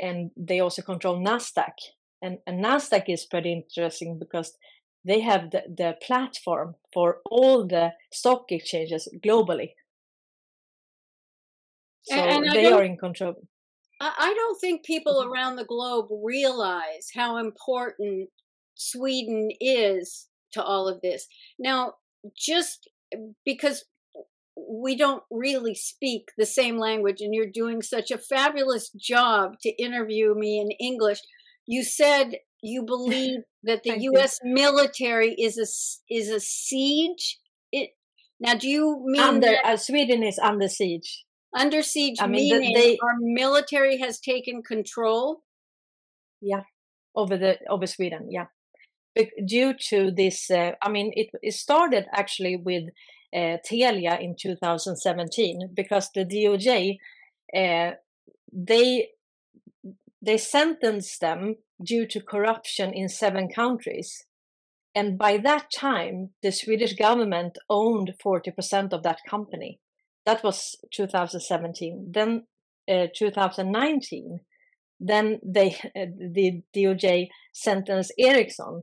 and 0.00 0.30
they 0.36 0.60
also 0.60 0.82
control 0.82 1.18
Nasdaq. 1.18 1.74
And, 2.22 2.38
and 2.46 2.64
Nasdaq 2.64 3.04
is 3.08 3.26
pretty 3.26 3.52
interesting 3.52 4.18
because 4.18 4.56
they 5.04 5.20
have 5.20 5.50
the, 5.50 5.62
the 5.68 5.96
platform 6.02 6.76
for 6.94 7.20
all 7.30 7.66
the 7.66 7.92
stock 8.12 8.50
exchanges 8.50 9.08
globally. 9.24 9.72
So 12.04 12.14
And- 12.14 12.46
and 12.46 12.54
they 12.56 12.66
are 12.66 12.82
in 12.84 12.96
control. 12.96 13.34
I 14.00 14.34
don't 14.34 14.60
think 14.60 14.84
people 14.84 15.22
Mhm. 15.22 15.30
around 15.30 15.56
the 15.56 15.64
globe 15.64 16.08
realize 16.10 17.10
how 17.14 17.36
important 17.36 18.30
Sweden 18.74 19.50
is 19.60 20.28
to 20.52 20.62
all 20.62 20.88
of 20.88 21.00
this. 21.02 21.28
Now, 21.58 21.94
just 22.36 22.88
because 23.44 23.84
we 24.56 24.96
don't 24.96 25.22
really 25.30 25.74
speak 25.74 26.28
the 26.36 26.46
same 26.46 26.76
language 26.78 27.20
and 27.20 27.34
you're 27.34 27.46
doing 27.50 27.82
such 27.82 28.10
a 28.10 28.18
fabulous 28.18 28.90
job 28.90 29.58
to 29.62 29.70
interview 29.82 30.34
me 30.34 30.60
in 30.60 30.70
English, 30.72 31.20
you 31.66 31.82
said 31.84 32.36
you 32.62 32.82
believe 32.94 33.40
that 33.64 33.82
the 33.82 33.90
Thank 33.90 34.02
you. 34.02 34.12
US 34.18 34.38
military 34.42 35.34
is 35.34 35.56
a 35.58 35.66
is 36.14 36.28
a 36.30 36.40
siege. 36.40 37.38
It 37.72 37.90
Now, 38.40 38.54
do 38.54 38.68
you 38.68 39.02
mean 39.06 39.22
Under 39.22 39.46
that 39.48 39.64
uh, 39.64 39.76
Sweden 39.76 40.22
is 40.22 40.38
under 40.38 40.68
siege. 40.68 41.24
under 41.56 41.82
siege 41.82 42.18
I 42.20 42.26
mean, 42.26 42.48
the- 42.60 42.74
they- 42.74 42.98
our 43.02 43.16
military 43.20 43.98
has 43.98 44.20
taken 44.20 44.62
control? 44.62 45.42
Yeah, 46.40 46.62
over 47.14 47.36
the 47.38 47.58
over 47.68 47.86
Sweden. 47.86 48.28
Yeah, 48.30 48.46
Bec- 49.14 49.32
due 49.46 49.74
to 49.90 50.10
this, 50.10 50.50
uh, 50.50 50.72
I 50.82 50.88
mean, 50.90 51.12
it, 51.14 51.28
it 51.42 51.54
started 51.54 52.06
actually 52.12 52.56
with 52.56 52.84
Telia 53.34 54.20
in 54.20 54.36
2017 54.38 55.70
because 55.74 56.10
the 56.14 56.24
DOJ 56.24 56.98
uh, 57.56 57.96
they 58.52 59.08
they 60.20 60.38
sentenced 60.38 61.20
them 61.20 61.56
due 61.82 62.06
to 62.06 62.20
corruption 62.20 62.92
in 62.92 63.08
seven 63.08 63.48
countries. 63.48 64.24
And 64.94 65.18
by 65.18 65.38
that 65.38 65.66
time, 65.74 66.30
the 66.42 66.52
Swedish 66.52 66.94
government 66.94 67.58
owned 67.68 68.14
40% 68.24 68.92
of 68.92 69.02
that 69.02 69.20
company. 69.28 69.80
That 70.26 70.44
was 70.44 70.76
2017. 70.92 72.12
Then 72.12 72.44
uh, 72.88 73.06
2019, 73.14 74.40
then 75.00 75.40
they 75.44 75.76
the 75.94 76.62
DOJ 76.74 77.28
sentenced 77.52 78.12
Ericsson, 78.18 78.82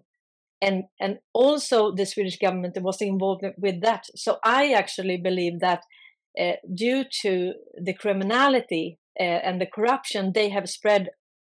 and 0.61 0.85
and 0.99 1.19
also 1.33 1.93
the 1.93 2.05
Swedish 2.05 2.37
government 2.37 2.77
was 2.81 3.01
involved 3.01 3.43
with 3.57 3.81
that. 3.81 4.05
So 4.15 4.37
I 4.43 4.73
actually 4.73 5.17
believe 5.17 5.59
that 5.59 5.83
uh, 6.39 6.53
due 6.73 7.03
to 7.21 7.53
the 7.81 7.93
criminality 7.93 8.99
uh, 9.19 9.23
and 9.23 9.59
the 9.61 9.65
corruption, 9.65 10.31
they 10.33 10.49
have 10.49 10.69
spread 10.69 11.09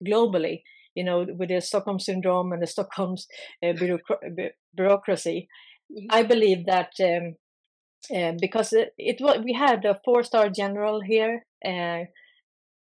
globally. 0.06 0.64
You 0.96 1.04
know, 1.04 1.26
with 1.38 1.50
the 1.50 1.60
Stockholm 1.62 2.00
syndrome 2.00 2.54
and 2.54 2.62
the 2.62 2.68
Stockholm 2.68 3.16
uh, 3.64 3.68
bureaucra- 3.74 4.36
bu- 4.36 4.56
bureaucracy, 4.76 5.48
Mhm. 5.92 6.08
I 6.10 6.24
believe 6.24 6.66
that. 6.66 6.94
Um, 7.00 7.36
because 8.40 8.72
it, 8.74 8.94
it 8.98 9.18
was 9.20 9.40
we 9.44 9.54
had 9.54 9.84
a 9.86 10.00
four 10.06 10.24
star 10.24 10.50
general 10.50 11.02
here 11.02 11.46
uh, 11.66 12.04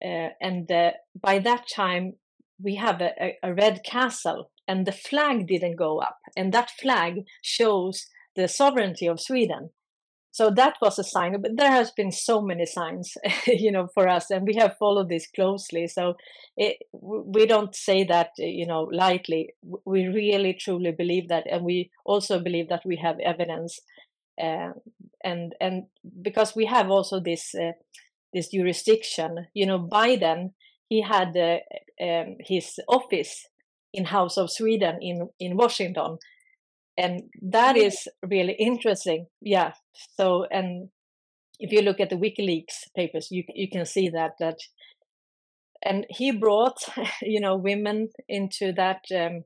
uh, 0.05 0.29
and 0.41 0.71
uh, 0.71 0.91
by 1.21 1.39
that 1.39 1.65
time 1.73 2.13
we 2.65 2.75
have 2.75 2.99
a, 2.99 3.35
a, 3.43 3.53
red 3.53 3.83
castle 3.83 4.49
and 4.67 4.85
the 4.85 4.91
flag 4.91 5.47
didn't 5.47 5.75
go 5.75 5.99
up. 5.99 6.17
And 6.35 6.51
that 6.51 6.71
flag 6.71 7.23
shows 7.43 8.07
the 8.35 8.47
sovereignty 8.47 9.05
of 9.05 9.21
sweden. 9.21 9.69
So 10.31 10.49
that 10.49 10.75
was 10.81 10.99
a 10.99 11.03
sign 11.03 11.41
but 11.41 11.55
there 11.55 11.71
has 11.71 11.91
been 11.91 12.11
so 12.11 12.41
many 12.41 12.65
signs 12.65 13.13
you 13.47 13.71
know 13.71 13.87
for 13.93 14.09
us 14.09 14.29
and 14.29 14.45
we 14.45 14.55
have 14.55 14.75
followed 14.77 15.07
this 15.07 15.27
closely. 15.33 15.87
So 15.87 16.15
it, 16.57 16.77
we 16.91 17.45
don't 17.45 17.73
say 17.73 18.03
that 18.05 18.31
you 18.37 18.65
know 18.65 18.89
lightly. 18.91 19.53
We 19.85 20.07
really 20.07 20.53
truly 20.59 20.91
believe 20.91 21.29
that 21.29 21.45
and 21.49 21.63
we 21.63 21.91
also 22.03 22.39
believe 22.39 22.67
that 22.69 22.83
we 22.85 22.97
have 22.97 23.17
evidence 23.19 23.79
uh, 24.41 24.71
and 25.23 25.53
and 25.61 25.83
because 26.21 26.53
we 26.53 26.65
have 26.65 26.89
also 26.89 27.21
this 27.21 27.55
uh, 27.55 27.71
this 28.33 28.49
jurisdiction. 28.49 29.47
You 29.53 29.67
know 29.67 29.79
biden 29.79 30.51
he 30.89 31.01
had 31.01 31.35
uh, 31.35 31.57
um, 32.01 32.37
his 32.39 32.79
office 32.87 33.47
in 33.93 34.05
house 34.05 34.37
of 34.37 34.51
sweden 34.51 34.97
in 35.01 35.29
in 35.39 35.57
washington. 35.57 36.17
And 36.97 37.23
that 37.41 37.75
is 37.75 38.07
really 38.25 38.53
interesting. 38.53 39.27
Yeah. 39.41 39.73
So 40.17 40.45
and 40.51 40.89
if 41.59 41.71
you 41.71 41.81
look 41.81 41.99
at 41.99 42.09
the 42.09 42.17
wikileaks 42.17 42.87
papers 42.95 43.29
you 43.31 43.43
you 43.53 43.69
can 43.69 43.85
see 43.85 44.09
that 44.09 44.31
that 44.39 44.57
and 45.83 46.05
he 46.09 46.31
brought 46.31 46.77
you 47.21 47.39
know 47.39 47.55
women 47.55 48.09
into 48.27 48.73
that 48.73 49.01
um, 49.15 49.43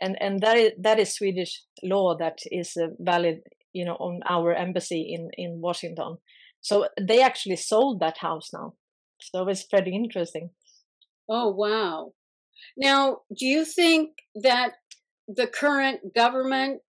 and 0.00 0.16
and 0.20 0.40
that 0.40 0.56
is 0.56 0.72
that 0.78 0.98
is 0.98 1.14
swedish 1.14 1.62
law 1.82 2.16
that 2.16 2.38
is 2.50 2.76
uh, 2.76 2.88
valid 2.98 3.40
you 3.72 3.84
know 3.84 3.96
on 3.96 4.20
our 4.28 4.52
embassy 4.54 5.02
in 5.14 5.30
in 5.36 5.60
washington. 5.60 6.18
So 6.62 6.88
they 7.00 7.22
actually 7.22 7.56
sold 7.56 8.00
that 8.00 8.18
house 8.18 8.50
now. 8.52 8.74
So 9.22 9.48
it's 9.48 9.64
pretty 9.64 9.94
interesting 9.94 10.50
Oh, 11.30 11.50
wow. 11.50 12.12
Now, 12.76 13.18
do 13.36 13.46
you 13.46 13.64
think 13.64 14.10
that 14.34 14.72
the 15.28 15.46
current 15.46 16.12
government 16.14 16.82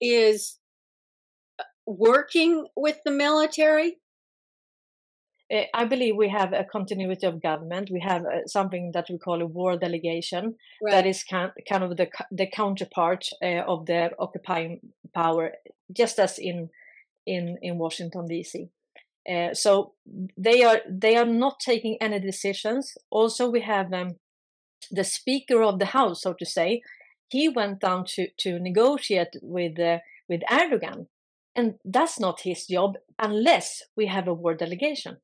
is 0.00 0.58
uh, 1.58 1.64
working 1.86 2.66
with 2.74 2.98
the 3.04 3.10
military? 3.10 3.98
Uh, 5.52 5.62
I 5.74 5.84
believe 5.84 6.16
we 6.16 6.30
have 6.30 6.54
a 6.54 6.64
continuity 6.64 7.26
of 7.26 7.42
government. 7.42 7.90
We 7.92 8.00
have 8.00 8.22
uh, 8.22 8.46
something 8.46 8.92
that 8.94 9.06
we 9.10 9.18
call 9.18 9.42
a 9.42 9.46
war 9.46 9.76
delegation, 9.76 10.56
that 10.90 11.06
is 11.06 11.22
kind, 11.24 11.52
kind 11.68 11.84
of 11.84 11.96
the 11.96 12.08
the 12.30 12.46
counterpart 12.46 13.28
uh, 13.42 13.64
of 13.66 13.86
the 13.86 14.10
occupying 14.18 14.80
power, 15.14 15.52
just 15.92 16.18
as 16.18 16.38
in 16.38 16.70
in 17.26 17.58
in 17.62 17.78
Washington 17.78 18.26
D.C. 18.26 18.70
Uh, 19.30 19.52
so 19.54 19.92
they 20.36 20.62
are 20.62 20.80
they 20.88 21.16
are 21.16 21.26
not 21.26 21.60
taking 21.60 21.98
any 22.00 22.18
decisions. 22.18 22.96
Also, 23.10 23.50
we 23.50 23.60
have 23.60 23.92
um, 23.92 24.16
the 24.90 25.04
Speaker 25.04 25.62
of 25.62 25.78
the 25.78 25.86
House, 25.86 26.22
so 26.22 26.32
to 26.34 26.46
say. 26.46 26.82
He 27.30 27.48
went 27.48 27.80
down 27.80 28.04
to 28.14 28.28
to 28.38 28.58
negotiate 28.58 29.36
with 29.42 29.78
uh, 29.78 29.98
with 30.28 30.40
Erdogan, 30.50 31.06
and 31.54 31.74
that's 31.84 32.18
not 32.18 32.40
his 32.40 32.66
job 32.66 32.96
unless 33.18 33.82
we 33.96 34.06
have 34.06 34.28
a 34.28 34.34
war 34.34 34.54
delegation 34.54 35.18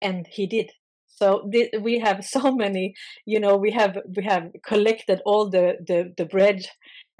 and 0.00 0.26
he 0.30 0.46
did 0.46 0.70
so 1.06 1.48
the, 1.50 1.70
we 1.80 1.98
have 1.98 2.24
so 2.36 2.52
many 2.52 2.94
you 3.26 3.40
know 3.40 3.56
we 3.56 3.70
have 3.70 3.98
we 4.16 4.24
have 4.24 4.50
collected 4.66 5.20
all 5.24 5.48
the 5.48 5.76
the, 5.86 6.12
the 6.16 6.26
bread 6.26 6.64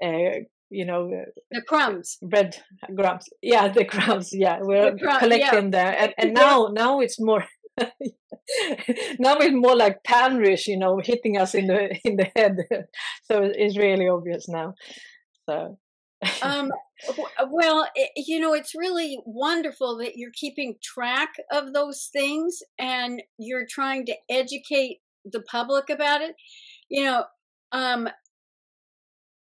uh, 0.03 0.41
you 0.71 0.85
know 0.85 1.11
uh, 1.13 1.31
The 1.51 1.63
crumbs. 1.63 2.19
bread 2.23 2.57
crumbs 2.97 3.29
yeah 3.43 3.69
the 3.69 3.85
crumbs 3.85 4.31
yeah 4.33 4.59
we're 4.61 4.93
The 4.93 4.99
crumb- 4.99 5.21
collecting 5.21 5.71
there 5.71 5.95
and, 5.99 6.15
and 6.19 6.31
Yeah. 6.37 6.43
now 6.43 6.69
now 6.73 7.01
it's 7.01 7.21
more 7.21 7.45
now 9.19 9.37
it's 9.39 9.55
more 9.55 9.77
like 9.77 10.03
panrish 10.05 10.67
you 10.67 10.77
know 10.79 11.01
hitting 11.03 11.37
us 11.39 11.55
in 11.55 11.67
the 11.67 11.97
in 12.05 12.17
the 12.17 12.31
head 12.37 12.57
so 13.25 13.43
it's 13.43 13.77
really 13.77 14.09
obvious 14.09 14.49
now 14.49 14.75
so 15.49 15.79
Um, 16.43 16.73
well, 17.51 17.87
i 17.97 18.09
you 18.17 18.41
know, 18.41 18.53
it's 18.53 18.75
really 18.75 19.21
wonderful 19.25 19.99
that 19.99 20.17
you're 20.17 20.33
keeping 20.35 20.75
track 20.83 21.35
of 21.53 21.73
those 21.73 22.09
things 22.13 22.59
and 22.77 23.23
you're 23.39 23.67
trying 23.71 24.05
to 24.07 24.15
educate 24.29 24.99
the 25.25 25.41
public 25.43 25.91
about 25.91 26.23
it. 26.23 26.35
You 26.89 27.05
know, 27.05 27.25
um, 27.71 28.09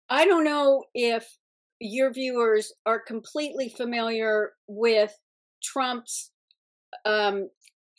I 0.10 0.26
don't 0.26 0.43
know 0.43 0.84
if 0.93 1.38
your 1.80 2.12
viewers 2.12 2.74
are 2.86 3.00
completely 3.00 3.69
familiar 3.69 4.52
with 4.67 5.15
Trump's. 5.63 6.32
Um, 7.06 7.50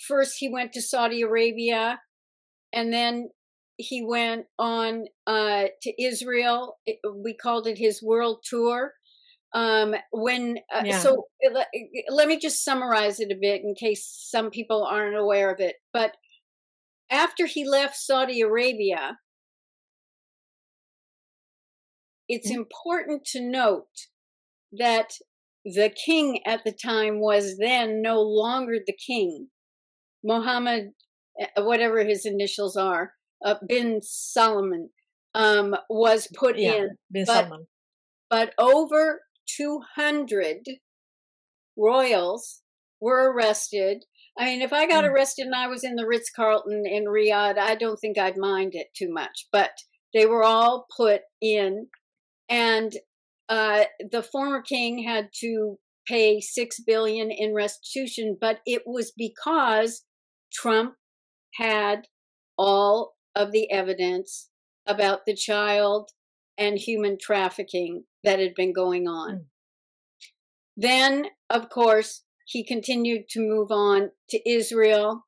first, 0.06 0.36
he 0.38 0.48
went 0.48 0.72
to 0.72 0.82
Saudi 0.82 1.22
Arabia, 1.22 2.00
and 2.72 2.92
then 2.92 3.30
he 3.76 4.04
went 4.04 4.46
on 4.58 5.06
uh, 5.26 5.66
to 5.82 6.02
Israel. 6.02 6.76
It, 6.86 6.98
we 7.14 7.34
called 7.34 7.66
it 7.66 7.78
his 7.78 8.02
world 8.02 8.44
tour. 8.44 8.92
Um, 9.52 9.94
when 10.12 10.58
uh, 10.72 10.82
Yeah. 10.84 10.98
so 10.98 11.24
let, 11.52 11.66
let 12.08 12.28
me 12.28 12.38
just 12.38 12.64
summarize 12.64 13.18
it 13.18 13.32
a 13.32 13.38
bit 13.40 13.62
in 13.62 13.74
case 13.74 14.06
some 14.30 14.50
people 14.50 14.84
aren't 14.84 15.16
aware 15.16 15.52
of 15.52 15.60
it. 15.60 15.76
But 15.92 16.16
after 17.10 17.46
he 17.46 17.68
left 17.68 17.96
Saudi 17.96 18.42
Arabia, 18.42 19.18
it's 22.32 22.50
Mhm. 22.50 22.54
important 22.56 23.24
to 23.26 23.40
note 23.40 24.06
that 24.72 25.10
the 25.64 25.90
king 25.90 26.40
at 26.46 26.62
the 26.64 26.72
time 26.72 27.20
was 27.20 27.58
then 27.58 28.00
no 28.00 28.22
longer 28.22 28.78
the 28.86 28.96
king. 28.96 29.50
Mohammed, 30.22 30.94
uh, 31.40 31.62
whatever 31.62 32.04
his 32.04 32.24
initials 32.24 32.76
are, 32.76 33.14
uh, 33.44 33.56
bin 33.66 34.00
Solomon, 34.02 34.90
um, 35.34 35.76
was 35.88 36.28
put 36.34 36.56
Yeah, 36.58 36.74
in, 36.74 36.98
Bin 37.10 37.24
but- 37.26 37.34
Salman. 37.48 37.66
but 38.28 38.54
over 38.58 39.22
200 39.46 40.64
royals 41.76 42.62
were 43.00 43.32
arrested. 43.32 44.04
I 44.38 44.44
mean, 44.46 44.62
if 44.62 44.72
I 44.72 44.86
got 44.86 45.04
Mm. 45.04 45.08
arrested 45.10 45.46
and 45.46 45.54
I 45.54 45.66
was 45.66 45.82
in 45.84 45.96
the 45.96 46.06
Ritz 46.06 46.30
Carlton 46.30 46.86
in 46.86 47.04
Riyadh, 47.04 47.58
I 47.58 47.74
don't 47.74 47.96
think 47.98 48.18
I'd 48.18 48.36
mind 48.36 48.74
it 48.74 48.94
too 48.94 49.10
much. 49.12 49.48
But 49.50 49.72
they 50.14 50.26
were 50.26 50.44
all 50.44 50.86
put 50.96 51.22
in, 51.40 51.90
and 52.50 52.92
uh, 53.48 53.84
the 54.10 54.22
former 54.22 54.60
king 54.60 55.04
had 55.04 55.30
to 55.40 55.78
pay 56.06 56.40
six 56.40 56.80
billion 56.80 57.30
in 57.30 57.54
restitution, 57.54 58.36
but 58.40 58.58
it 58.66 58.82
was 58.84 59.12
because 59.16 60.04
Trump 60.52 60.94
had 61.54 62.06
all 62.58 63.14
of 63.34 63.52
the 63.52 63.70
evidence 63.70 64.50
about 64.86 65.20
the 65.26 65.34
child 65.34 66.10
and 66.58 66.78
human 66.78 67.16
trafficking 67.20 68.04
that 68.24 68.40
had 68.40 68.54
been 68.54 68.72
going 68.72 69.06
on. 69.06 69.30
Mm. 69.30 69.44
Then, 70.76 71.26
of 71.48 71.70
course, 71.70 72.22
he 72.44 72.64
continued 72.64 73.28
to 73.30 73.40
move 73.40 73.70
on 73.70 74.10
to 74.30 74.50
Israel. 74.50 75.26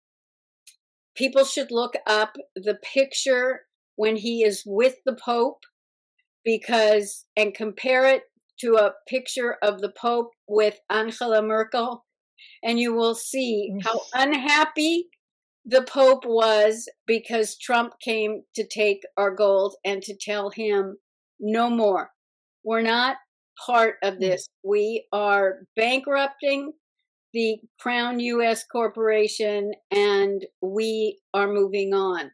People 1.14 1.44
should 1.44 1.70
look 1.70 1.94
up 2.06 2.36
the 2.56 2.74
picture 2.74 3.62
when 3.96 4.16
he 4.16 4.42
is 4.42 4.62
with 4.66 4.96
the 5.04 5.14
Pope 5.14 5.60
because, 6.44 7.24
and 7.36 7.54
compare 7.54 8.06
it 8.06 8.24
to 8.60 8.76
a 8.76 8.94
picture 9.08 9.56
of 9.62 9.80
the 9.80 9.92
Pope 10.00 10.30
with 10.48 10.78
Angela 10.90 11.42
Merkel, 11.42 12.04
and 12.62 12.78
you 12.78 12.92
will 12.94 13.14
see 13.14 13.70
Mm. 13.72 13.84
how 13.84 14.00
unhappy 14.14 15.08
the 15.64 15.82
Pope 15.82 16.24
was 16.26 16.88
because 17.06 17.56
Trump 17.58 17.94
came 18.00 18.42
to 18.54 18.66
take 18.66 19.02
our 19.16 19.30
gold 19.30 19.76
and 19.84 20.02
to 20.02 20.16
tell 20.16 20.50
him 20.50 20.98
no 21.40 21.70
more. 21.70 22.10
We're 22.64 22.82
not 22.82 23.16
part 23.66 23.96
of 24.02 24.14
Mm. 24.14 24.20
this. 24.20 24.48
We 24.64 25.06
are 25.12 25.66
bankrupting 25.76 26.72
the 27.32 27.60
Crown 27.78 28.20
US 28.20 28.64
Corporation 28.64 29.72
and 29.90 30.44
we 30.60 31.20
are 31.32 31.48
moving 31.48 31.94
on. 31.94 32.30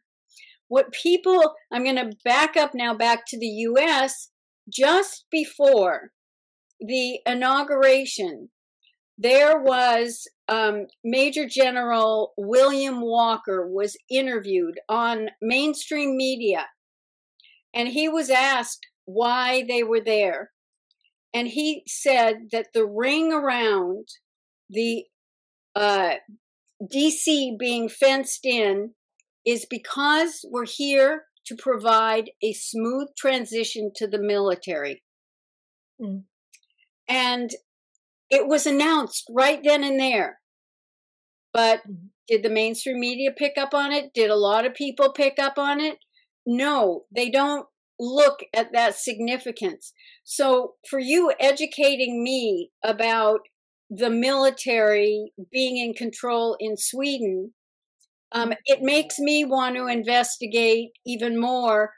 What 0.69 0.93
people, 0.93 1.55
I'm 1.71 1.83
going 1.83 1.97
to 1.97 2.15
back 2.23 2.55
up 2.55 2.71
now 2.73 2.93
back 2.93 3.25
to 3.27 3.39
the 3.39 3.47
US. 3.47 4.29
Just 4.71 5.25
before 5.31 6.11
the 6.79 7.19
inauguration, 7.25 8.49
there 9.17 9.59
was 9.59 10.27
um, 10.47 10.85
Major 11.03 11.47
General 11.47 12.33
William 12.37 13.01
Walker 13.01 13.67
was 13.67 13.97
interviewed 14.09 14.79
on 14.87 15.29
mainstream 15.41 16.15
media, 16.15 16.67
and 17.73 17.89
he 17.89 18.07
was 18.07 18.29
asked 18.29 18.85
why 19.05 19.65
they 19.67 19.83
were 19.83 19.99
there, 19.99 20.51
and 21.33 21.47
he 21.47 21.83
said 21.87 22.49
that 22.51 22.67
the 22.73 22.85
ring 22.85 23.33
around 23.33 24.07
the 24.69 25.05
uh, 25.75 26.15
DC 26.81 27.57
being 27.57 27.89
fenced 27.89 28.45
in 28.45 28.91
is 29.49 29.65
because 29.69 30.45
we're 30.49 30.65
here 30.65 31.25
to 31.45 31.55
provide 31.55 32.31
a 32.43 32.53
smooth 32.53 33.07
transition 33.17 33.91
to 33.95 34.07
the 34.07 34.19
military. 34.19 35.03
Mm. 36.01 36.23
And 37.07 37.49
it 38.29 38.47
was 38.47 38.67
announced 38.67 39.25
right 39.31 39.59
then 39.63 39.83
and 39.83 39.99
there. 39.99 40.39
But 41.51 41.81
Mhm. 41.87 42.09
did 42.27 42.43
the 42.43 42.49
mainstream 42.49 42.99
media 42.99 43.31
pick 43.31 43.57
up 43.57 43.73
on 43.73 43.91
it? 43.91 44.13
Did 44.13 44.29
a 44.29 44.35
lot 44.35 44.65
of 44.65 44.75
people 44.75 45.11
pick 45.11 45.39
up 45.39 45.57
on 45.57 45.81
it? 45.81 45.97
No, 46.45 47.05
they 47.11 47.29
don't 47.29 47.67
look 47.99 48.39
at 48.53 48.71
that 48.71 48.95
significance. 48.95 49.91
So, 50.23 50.75
for 50.89 50.99
you 50.99 51.33
educating 51.39 52.23
me 52.23 52.71
about 52.83 53.41
the 53.89 54.09
military 54.09 55.33
being 55.51 55.77
in 55.77 55.93
control 55.93 56.55
in 56.59 56.77
Sweden, 56.77 57.55
um, 58.31 58.53
it 58.65 58.81
makes 58.81 59.17
me 59.19 59.45
want 59.45 59.75
to 59.75 59.87
investigate 59.87 60.91
even 61.05 61.39
more 61.39 61.93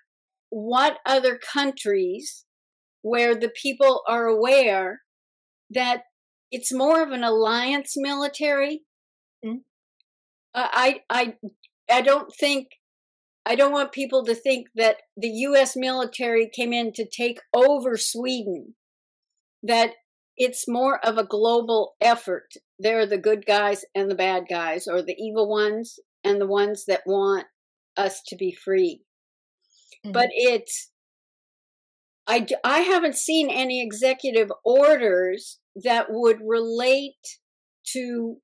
what 0.50 1.00
other 1.06 1.38
countries 1.38 2.46
where 3.02 3.36
the 3.36 3.52
people 3.62 4.04
are 4.08 4.26
aware 4.26 5.02
that 5.70 6.04
it's 6.52 6.74
more 6.74 7.02
of 7.02 7.12
an 7.12 7.24
alliance 7.24 7.94
military. 7.96 8.82
Mm. 9.44 9.62
Uh, 10.54 10.68
I 10.72 11.00
I 11.10 11.36
I 11.90 12.02
don't 12.02 12.32
think 12.40 12.68
I 13.46 13.56
don't 13.56 13.72
want 13.72 13.92
people 13.92 14.24
to 14.26 14.36
think 14.36 14.68
that 14.76 14.98
the 15.18 15.30
U.S. 15.30 15.76
military 15.76 16.50
came 16.54 16.74
in 16.74 16.94
to 16.94 17.06
take 17.06 17.40
over 17.54 17.98
Sweden. 17.98 18.76
That 19.64 19.92
it's 20.38 20.68
more 20.68 21.04
of 21.06 21.18
a 21.18 21.24
global 21.24 21.96
effort. 22.02 22.54
They're 22.80 23.06
the 23.06 23.18
good 23.18 23.46
guys 23.46 23.86
and 23.96 24.10
the 24.10 24.16
bad 24.16 24.44
guys, 24.50 24.88
or 24.88 25.02
the 25.02 25.16
evil 25.18 25.50
ones 25.50 26.00
and 26.24 26.40
the 26.40 26.48
ones 26.48 26.86
that 26.88 27.02
want 27.06 27.46
us 27.98 28.22
to 28.28 28.36
be 28.36 28.52
free. 28.52 29.02
But 30.04 30.30
it's 30.32 30.92
I, 32.28 32.46
I 32.64 32.80
haven't 32.80 33.16
seen 33.16 33.50
any 33.50 33.84
executive 33.84 34.52
orders 34.64 35.60
that 35.84 36.08
would 36.10 36.40
relate 36.46 37.26
to 37.94 38.38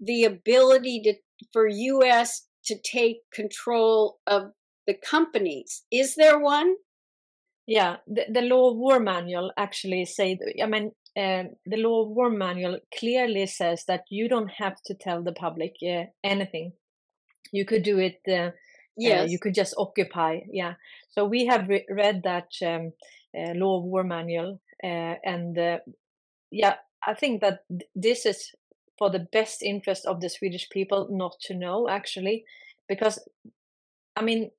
the 0.00 0.24
ability 0.24 1.02
to 1.04 1.14
for 1.52 1.66
US 1.68 2.46
to 2.66 2.76
take 2.80 3.18
control 3.32 4.18
of 4.26 4.52
the 4.86 4.94
companies. 4.94 5.84
Is 5.90 6.14
there 6.14 6.38
one? 6.38 6.74
Yeah, 7.66 7.96
the, 8.06 8.26
the 8.30 8.42
law 8.42 8.70
of 8.70 8.76
war 8.76 9.00
manual 9.00 9.50
actually 9.56 10.04
say. 10.04 10.38
I 10.62 10.66
mean, 10.66 10.92
um, 11.16 11.50
the 11.64 11.76
law 11.78 12.02
of 12.02 12.10
war 12.10 12.30
manual 12.30 12.78
clearly 12.98 13.46
says 13.46 13.84
that 13.88 14.02
you 14.10 14.28
don't 14.28 14.50
have 14.58 14.76
to 14.86 14.94
tell 14.94 15.22
the 15.22 15.32
public 15.32 15.76
uh, 15.82 16.04
anything. 16.22 16.72
You 17.54 17.64
could 17.64 17.82
do 17.84 17.98
it. 17.98 18.20
Uh, 18.28 18.50
Yes. 18.96 19.22
uh, 19.22 19.26
you 19.32 19.38
could 19.38 19.54
just 19.54 19.74
occupy. 19.78 20.40
Yeah. 20.50 20.74
So 21.10 21.24
we 21.24 21.46
have 21.46 21.68
re- 21.68 21.86
read 21.90 22.22
that 22.24 22.50
um, 22.62 22.92
uh, 23.36 23.52
law 23.54 23.78
of 23.78 23.84
war 23.84 24.04
manual, 24.04 24.60
uh, 24.84 25.14
and 25.24 25.58
uh, 25.58 25.78
yeah, 26.50 26.76
I 27.06 27.14
think 27.14 27.40
that 27.40 27.64
th- 27.68 27.90
this 27.94 28.26
is 28.26 28.52
for 28.98 29.10
the 29.10 29.26
best 29.32 29.62
interest 29.62 30.06
of 30.06 30.20
the 30.20 30.28
Swedish 30.30 30.68
people 30.70 31.08
not 31.10 31.34
to 31.46 31.54
know 31.54 31.88
actually, 31.88 32.44
because 32.88 33.18
I 34.16 34.22
mean, 34.22 34.50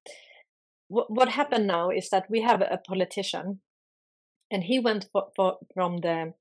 what 0.88 1.10
what 1.12 1.30
happened 1.30 1.68
now 1.68 1.90
is 1.92 2.10
that 2.10 2.30
we 2.30 2.42
have 2.42 2.62
a 2.62 2.78
politician, 2.78 3.62
and 4.52 4.64
he 4.64 4.80
went 4.80 5.08
for, 5.12 5.32
for 5.36 5.58
from 5.74 5.98
the 6.02 6.34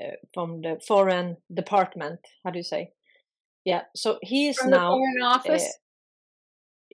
uh, 0.00 0.16
from 0.34 0.62
the 0.62 0.80
foreign 0.86 1.36
department. 1.52 2.20
How 2.44 2.50
do 2.50 2.58
you 2.58 2.64
say? 2.64 2.92
Yeah. 3.64 3.82
So 3.94 4.18
he 4.22 4.48
is 4.48 4.58
From 4.58 4.70
the 4.70 4.76
now 4.76 4.90
Foreign 4.90 5.22
Office? 5.22 5.78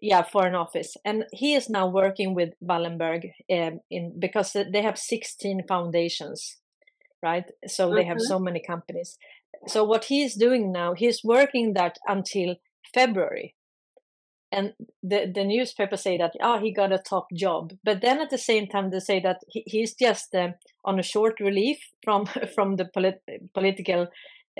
Yeah 0.02 0.22
foreign 0.22 0.56
office. 0.56 0.96
And 1.06 1.26
he 1.32 1.54
is 1.54 1.70
now 1.70 1.88
working 1.88 2.34
with 2.34 2.50
wallenberg 2.62 3.32
um, 3.50 3.80
in 3.90 4.18
because 4.20 4.52
they 4.54 4.82
have 4.82 4.98
16 4.98 5.62
foundations 5.68 6.58
right? 7.22 7.46
So 7.68 7.94
they 7.94 8.04
have 8.04 8.18
Mhm. 8.18 8.28
so 8.28 8.38
many 8.38 8.60
companies. 8.60 9.18
So 9.68 9.84
what 9.84 10.06
he 10.06 10.22
is 10.24 10.34
doing 10.34 10.72
now 10.72 10.94
he's 10.94 11.24
working 11.24 11.74
that 11.74 11.98
until 12.08 12.56
february. 12.94 13.54
And 14.52 14.74
the, 15.02 15.30
the 15.34 15.44
newspaper 15.44 15.96
say 15.96 16.18
that 16.18 16.34
oh 16.42 16.58
he 16.60 16.72
got 16.72 16.92
a 16.92 16.98
top 16.98 17.28
job. 17.32 17.72
But 17.84 18.02
then 18.02 18.20
at 18.20 18.30
the 18.30 18.38
same 18.38 18.66
time 18.66 18.90
they 18.90 19.00
say 19.00 19.20
that 19.20 19.38
he, 19.48 19.64
he's 19.66 19.94
just 19.94 20.34
uh, 20.34 20.52
on 20.84 20.98
a 20.98 21.02
short 21.02 21.40
relief 21.40 21.78
from 22.04 22.26
from 22.54 22.76
the 22.76 22.86
polit- 22.94 23.22
political 23.54 24.08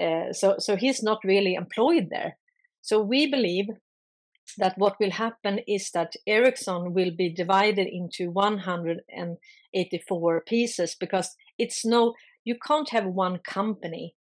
uh, 0.01 0.33
so 0.33 0.57
so 0.59 0.77
he's 0.77 1.03
not 1.03 1.19
really 1.25 1.55
employed 1.55 2.09
there. 2.11 2.39
So 2.81 3.03
we 3.03 3.27
believe 3.31 3.67
that 4.59 4.77
what 4.77 4.97
will 5.01 5.13
happen 5.13 5.61
is 5.67 5.91
that 5.93 6.13
Ericsson 6.27 6.93
will 6.93 7.13
be 7.17 7.33
divided 7.33 7.87
into 7.87 8.31
184 8.31 10.43
pieces 10.47 10.95
because 10.99 11.35
it's 11.59 11.83
no 11.85 12.15
you 12.45 12.57
can't 12.67 12.91
have 12.91 13.07
one 13.07 13.39
company 13.39 14.17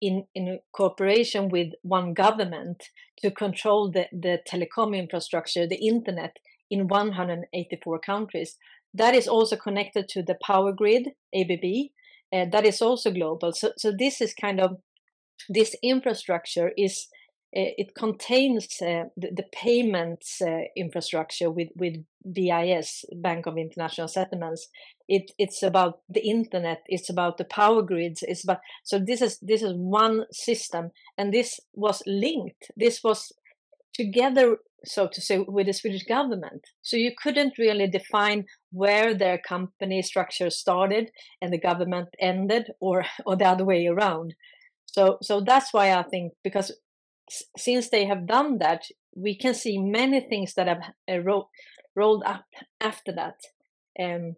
in 0.00 0.24
in 0.34 0.60
cooperation 0.72 1.48
with 1.48 1.72
one 1.82 2.14
government 2.14 2.84
to 3.18 3.30
control 3.30 3.90
the 3.90 4.06
the 4.12 4.38
telecom 4.48 4.96
infrastructure 4.96 5.66
the 5.66 5.86
internet 5.86 6.36
in 6.70 6.88
184 6.88 7.98
countries 7.98 8.56
that 8.94 9.14
is 9.14 9.28
also 9.28 9.56
connected 9.56 10.08
to 10.08 10.22
the 10.22 10.36
power 10.40 10.72
grid 10.72 11.10
ABB 11.34 11.90
uh, 12.32 12.44
that 12.52 12.66
is 12.66 12.82
also 12.82 13.10
global. 13.10 13.52
So, 13.52 13.72
so 13.76 13.92
this 13.96 14.20
is 14.20 14.34
kind 14.34 14.60
of 14.60 14.78
this 15.48 15.74
infrastructure 15.82 16.72
is 16.76 17.06
it 17.52 17.94
contains 17.94 18.66
uh, 18.82 19.04
the, 19.16 19.30
the, 19.34 19.44
payments 19.52 20.42
uh, 20.42 20.62
infrastructure 20.76 21.50
with 21.50 21.68
with 21.76 21.94
BIS 22.30 23.06
Bank 23.16 23.46
of 23.46 23.56
International 23.56 24.08
Settlements. 24.08 24.68
It 25.08 25.32
it's 25.38 25.62
about 25.62 26.00
the 26.08 26.20
internet. 26.20 26.82
It's 26.86 27.08
about 27.08 27.38
the 27.38 27.44
power 27.44 27.82
grids. 27.82 28.22
It's 28.22 28.44
about 28.44 28.60
so 28.84 28.98
this 28.98 29.22
is 29.22 29.38
this 29.40 29.62
is 29.62 29.72
one 29.74 30.26
system, 30.30 30.90
and 31.16 31.32
this 31.32 31.58
was 31.72 32.02
linked. 32.06 32.70
This 32.76 33.02
was 33.02 33.32
together 33.94 34.58
so 34.84 35.08
to 35.08 35.20
say, 35.20 35.38
with 35.38 35.66
the 35.66 35.72
Swedish 35.72 36.04
government. 36.04 36.64
So 36.82 36.96
you 36.96 37.12
couldn't 37.20 37.58
really 37.58 37.88
define 37.88 38.44
where 38.70 39.12
their 39.12 39.38
company 39.38 40.02
structure 40.02 40.50
started 40.50 41.10
and 41.42 41.52
the 41.52 41.58
government 41.58 42.08
ended, 42.20 42.70
or 42.80 43.04
or 43.26 43.36
the 43.36 43.46
other 43.46 43.64
way 43.64 43.86
around. 43.86 44.34
So 44.86 45.18
so 45.22 45.40
that's 45.40 45.72
why 45.72 45.94
I 45.94 46.02
think 46.02 46.34
because 46.44 46.72
since 47.56 47.90
they 47.90 48.06
have 48.06 48.26
done 48.26 48.58
that, 48.58 48.84
we 49.14 49.36
can 49.36 49.54
see 49.54 49.78
many 49.78 50.20
things 50.20 50.54
that 50.54 50.68
have 50.68 50.82
uh, 51.10 51.18
ro- 51.20 51.48
rolled 51.94 52.22
up 52.24 52.46
after 52.80 53.12
that. 53.12 53.36
Um, 54.00 54.36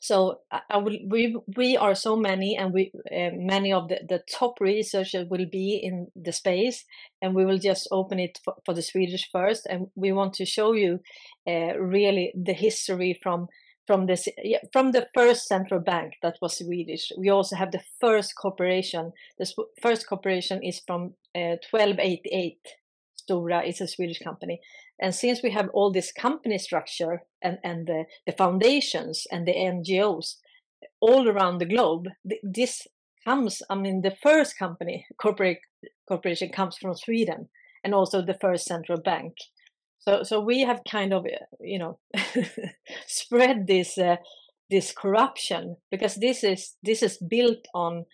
so 0.00 0.40
I, 0.52 0.76
will, 0.76 0.98
we 1.08 1.34
we 1.56 1.78
are 1.78 1.94
so 1.94 2.14
many, 2.14 2.58
and 2.58 2.74
we 2.74 2.92
uh, 3.10 3.30
many 3.32 3.72
of 3.72 3.88
the, 3.88 4.00
the 4.06 4.22
top 4.30 4.60
researchers 4.60 5.26
will 5.30 5.46
be 5.50 5.80
in 5.82 6.08
the 6.14 6.30
space, 6.32 6.84
and 7.22 7.34
we 7.34 7.46
will 7.46 7.56
just 7.56 7.88
open 7.90 8.18
it 8.18 8.38
for, 8.44 8.54
for 8.66 8.74
the 8.74 8.82
Swedish 8.82 9.30
first, 9.32 9.66
and 9.66 9.86
we 9.94 10.12
want 10.12 10.34
to 10.34 10.44
show 10.44 10.74
you 10.74 11.00
uh, 11.48 11.78
really 11.78 12.34
the 12.36 12.52
history 12.52 13.18
from 13.22 13.48
from 13.86 14.04
this 14.04 14.28
from 14.74 14.92
the 14.92 15.06
first 15.14 15.48
central 15.48 15.80
bank 15.80 16.14
that 16.22 16.36
was 16.42 16.58
Swedish. 16.58 17.10
We 17.16 17.30
also 17.30 17.56
have 17.56 17.72
the 17.72 17.82
first 17.98 18.34
corporation. 18.36 19.12
The 19.38 19.50
first 19.80 20.06
corporation 20.06 20.62
is 20.62 20.82
from 20.86 21.14
1288. 21.34 22.58
Stora 23.20 23.66
is 23.66 23.80
a 23.80 23.88
Swedish 23.88 24.18
company, 24.18 24.60
and 25.00 25.14
since 25.14 25.42
we 25.42 25.50
have 25.50 25.70
all 25.72 25.90
this 25.90 26.12
company 26.12 26.58
structure 26.58 27.22
and, 27.42 27.58
and 27.64 27.86
the, 27.86 28.04
the 28.26 28.32
foundations 28.32 29.26
and 29.30 29.46
the 29.46 29.54
NGOs 29.54 30.36
all 31.00 31.28
around 31.28 31.58
the 31.58 31.66
globe, 31.66 32.08
this 32.42 32.86
comes, 33.24 33.62
I 33.68 33.74
mean, 33.74 34.02
the 34.02 34.14
first 34.22 34.58
company, 34.58 35.06
corporate 35.20 35.58
corporation 36.06 36.50
comes 36.50 36.76
from 36.76 36.94
Sweden 36.94 37.48
and 37.82 37.94
also 37.94 38.22
the 38.22 38.38
first 38.40 38.66
central 38.66 39.00
bank. 39.00 39.34
So, 39.98 40.22
so 40.22 40.40
we 40.40 40.60
have 40.60 40.82
kind 40.88 41.12
of, 41.12 41.24
uh, 41.24 41.44
you 41.60 41.78
know, 41.78 41.98
spread 43.06 43.66
this 43.66 43.96
uh, 43.96 44.16
this 44.70 44.92
corruption 44.92 45.76
because 45.90 46.16
this 46.16 46.44
is 46.44 46.74
this 46.82 47.02
is 47.02 47.16
built 47.18 47.66
on 47.74 48.04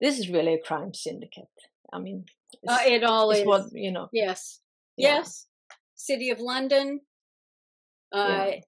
this 0.00 0.18
is 0.18 0.28
really 0.28 0.54
a 0.54 0.62
crime 0.62 0.94
syndicate. 0.94 1.44
I 1.92 1.98
mean, 1.98 2.26
uh, 2.68 2.78
it 2.84 3.04
all 3.04 3.30
is 3.30 3.46
what 3.46 3.66
you 3.72 3.90
know. 3.90 4.08
Yes, 4.12 4.60
yeah. 4.96 5.16
yes, 5.16 5.46
City 5.94 6.30
of 6.30 6.40
London, 6.40 7.00
uh, 8.12 8.46
yeah. 8.48 8.60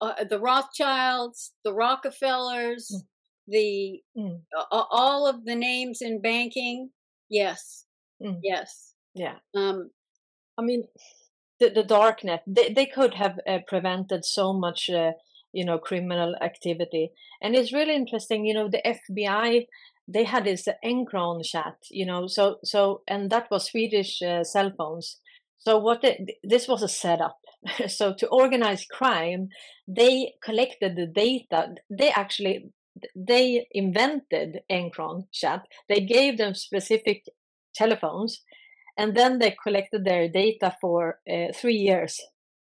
uh, 0.00 0.24
the 0.24 0.38
Rothschilds, 0.38 1.52
the 1.64 1.72
Rockefellers, 1.72 2.90
mm. 2.94 3.00
the 3.48 4.00
mm. 4.16 4.40
Uh, 4.56 4.84
all 4.90 5.26
of 5.26 5.44
the 5.44 5.54
names 5.54 6.00
in 6.00 6.20
banking. 6.20 6.90
Yes, 7.28 7.84
mm. 8.22 8.38
yes, 8.42 8.94
yeah. 9.14 9.36
Um, 9.54 9.90
I 10.58 10.62
mean, 10.62 10.84
the 11.60 11.70
the 11.70 11.84
darknet. 11.84 12.40
They 12.46 12.72
they 12.72 12.86
could 12.86 13.14
have 13.14 13.38
uh, 13.48 13.58
prevented 13.66 14.24
so 14.24 14.52
much. 14.52 14.90
Uh, 14.90 15.12
you 15.56 15.64
know 15.64 15.78
criminal 15.78 16.36
activity 16.42 17.10
and 17.40 17.56
it's 17.56 17.72
really 17.72 17.94
interesting 17.94 18.44
you 18.44 18.52
know 18.52 18.68
the 18.68 18.82
fbi 18.84 19.66
they 20.08 20.24
had 20.24 20.44
this 20.44 20.68
Encron 20.84 21.44
chat, 21.44 21.76
you 21.90 22.06
know, 22.06 22.26
so 22.26 22.56
so 22.64 23.02
and 23.08 23.30
that 23.30 23.50
was 23.50 23.66
Swedish 23.70 24.22
uh, 24.22 24.44
cell 24.44 24.72
phones, 24.76 25.20
so 25.58 25.78
what 25.78 26.02
they, 26.02 26.38
this 26.44 26.68
was 26.68 26.82
a 26.82 26.88
setup. 26.88 27.38
so 27.88 28.14
to 28.14 28.28
organize 28.28 28.84
crime, 28.84 29.48
they 29.88 30.34
collected 30.42 30.96
the 30.96 31.06
data. 31.06 31.74
They 31.90 32.10
actually 32.10 32.70
they 33.14 33.66
invented 33.72 34.60
Encron 34.70 35.26
chat. 35.32 35.62
They 35.88 36.00
gave 36.00 36.38
them 36.38 36.54
specific 36.54 37.24
telephones, 37.74 38.42
and 38.96 39.16
then 39.16 39.38
they 39.38 39.56
collected 39.62 40.04
their 40.04 40.28
data 40.28 40.76
for 40.80 41.18
uh, 41.30 41.52
three 41.54 41.76
years. 41.76 42.20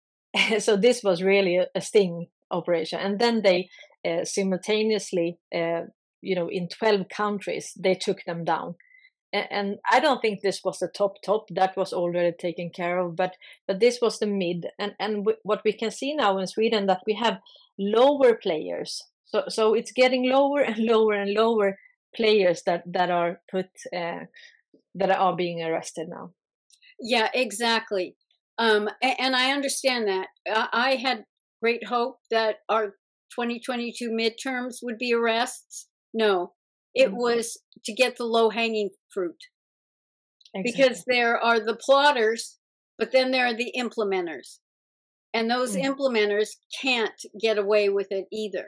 so 0.58 0.76
this 0.76 1.02
was 1.02 1.22
really 1.22 1.56
a, 1.56 1.66
a 1.74 1.80
sting 1.80 2.26
operation, 2.50 3.00
and 3.00 3.18
then 3.18 3.42
they 3.42 3.68
uh, 4.06 4.24
simultaneously, 4.24 5.38
uh, 5.54 5.82
you 6.22 6.34
know, 6.34 6.48
in 6.48 6.68
twelve 6.68 7.08
countries, 7.08 7.72
they 7.76 7.94
took 7.94 8.24
them 8.24 8.44
down 8.44 8.76
and 9.32 9.78
I 9.90 10.00
don't 10.00 10.20
think 10.20 10.40
this 10.40 10.62
was 10.64 10.78
the 10.78 10.88
top 10.88 11.22
top 11.22 11.48
that 11.50 11.76
was 11.76 11.92
already 11.92 12.32
taken 12.36 12.70
care 12.70 12.98
of, 12.98 13.16
but 13.16 13.36
but 13.66 13.80
this 13.80 14.00
was 14.00 14.18
the 14.18 14.26
mid, 14.26 14.66
and 14.78 14.94
and 14.98 15.26
what 15.42 15.62
we 15.64 15.72
can 15.72 15.90
see 15.90 16.14
now 16.14 16.38
in 16.38 16.46
Sweden 16.46 16.86
that 16.86 17.02
we 17.06 17.14
have 17.14 17.38
lower 17.78 18.34
players, 18.34 19.02
so 19.26 19.44
so 19.48 19.74
it's 19.74 19.92
getting 19.92 20.28
lower 20.28 20.60
and 20.60 20.78
lower 20.92 21.14
and 21.14 21.32
lower 21.32 21.78
players 22.14 22.62
that 22.66 22.82
that 22.86 23.10
are 23.10 23.40
put 23.50 23.66
uh, 23.96 24.24
that 24.94 25.10
are 25.10 25.36
being 25.36 25.62
arrested 25.62 26.08
now. 26.08 26.32
Yeah, 26.98 27.28
exactly, 27.32 28.16
um, 28.58 28.88
and, 29.00 29.20
and 29.20 29.36
I 29.36 29.52
understand 29.52 30.08
that. 30.08 30.28
I 30.72 30.96
had 30.96 31.24
great 31.62 31.86
hope 31.86 32.18
that 32.30 32.56
our 32.68 32.96
2022 33.36 34.10
midterms 34.10 34.78
would 34.82 34.98
be 34.98 35.14
arrests. 35.14 35.86
No, 36.12 36.54
it 36.94 37.08
mm-hmm. 37.08 37.16
was 37.16 37.58
to 37.84 37.92
get 37.92 38.16
the 38.16 38.24
low 38.24 38.50
hanging 38.50 38.90
fruit. 39.12 39.36
Exactly. 40.54 40.84
Because 40.84 41.04
there 41.06 41.38
are 41.38 41.60
the 41.60 41.76
plotters, 41.76 42.58
but 42.98 43.12
then 43.12 43.30
there 43.30 43.46
are 43.46 43.54
the 43.54 43.72
implementers. 43.76 44.58
And 45.32 45.48
those 45.48 45.76
mm. 45.76 45.84
implementers 45.84 46.48
can't 46.82 47.14
get 47.40 47.56
away 47.56 47.88
with 47.88 48.08
it 48.10 48.26
either. 48.32 48.66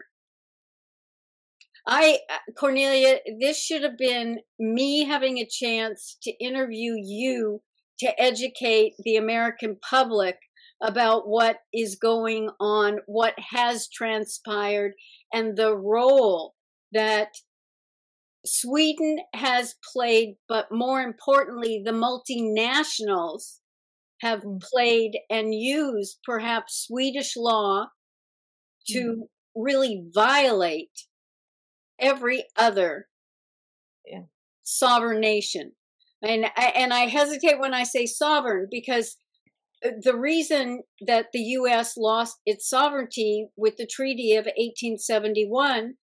I, 1.87 2.21
uh, 2.31 2.53
Cornelia, 2.57 3.19
this 3.41 3.61
should 3.61 3.83
have 3.83 3.99
been 3.99 4.39
me 4.61 5.05
having 5.05 5.39
a 5.39 5.49
chance 5.49 6.17
to 6.23 6.31
interview 6.31 6.95
you 6.97 7.63
to 7.99 8.21
educate 8.21 8.93
the 9.05 9.17
American 9.17 9.77
public 9.89 10.37
about 10.81 11.29
what 11.29 11.59
is 11.73 11.97
going 12.01 12.51
on, 12.61 12.99
what 13.07 13.35
has 13.51 13.89
transpired, 13.89 14.93
and 15.33 15.57
the 15.57 15.77
role 15.77 16.55
that 16.93 17.29
Sweden 18.45 19.19
has 19.35 19.75
played, 19.93 20.37
but 20.49 20.67
more 20.71 21.01
importantly, 21.01 21.83
the 21.85 21.93
multinationals 21.93 23.59
have 24.21 24.43
mm. 24.43 24.61
played 24.61 25.19
and 25.31 25.55
used 25.55 26.19
perhaps 26.25 26.87
Swedish 26.87 27.37
law 27.37 27.87
to 28.89 28.99
mm. 28.99 29.17
really 29.55 30.05
violate 30.13 31.07
every 32.01 32.45
other 32.57 33.07
yeah. 34.07 34.23
sovereign 34.65 35.21
nation. 35.21 35.73
And 36.23 36.47
and 36.57 36.93
I 36.93 37.07
hesitate 37.07 37.59
when 37.59 37.75
I 37.75 37.83
say 37.83 38.07
sovereign 38.07 38.69
because 38.71 39.17
uh, 39.85 39.91
the 40.03 40.17
reason 40.17 40.83
that 41.07 41.27
the 41.33 41.41
US 41.41 41.97
lost 41.97 42.39
its 42.47 42.69
sovereignty 42.69 43.49
with 43.57 43.77
the 43.77 43.87
Treaty 43.87 44.35
of 44.35 44.45
1871 44.45 45.95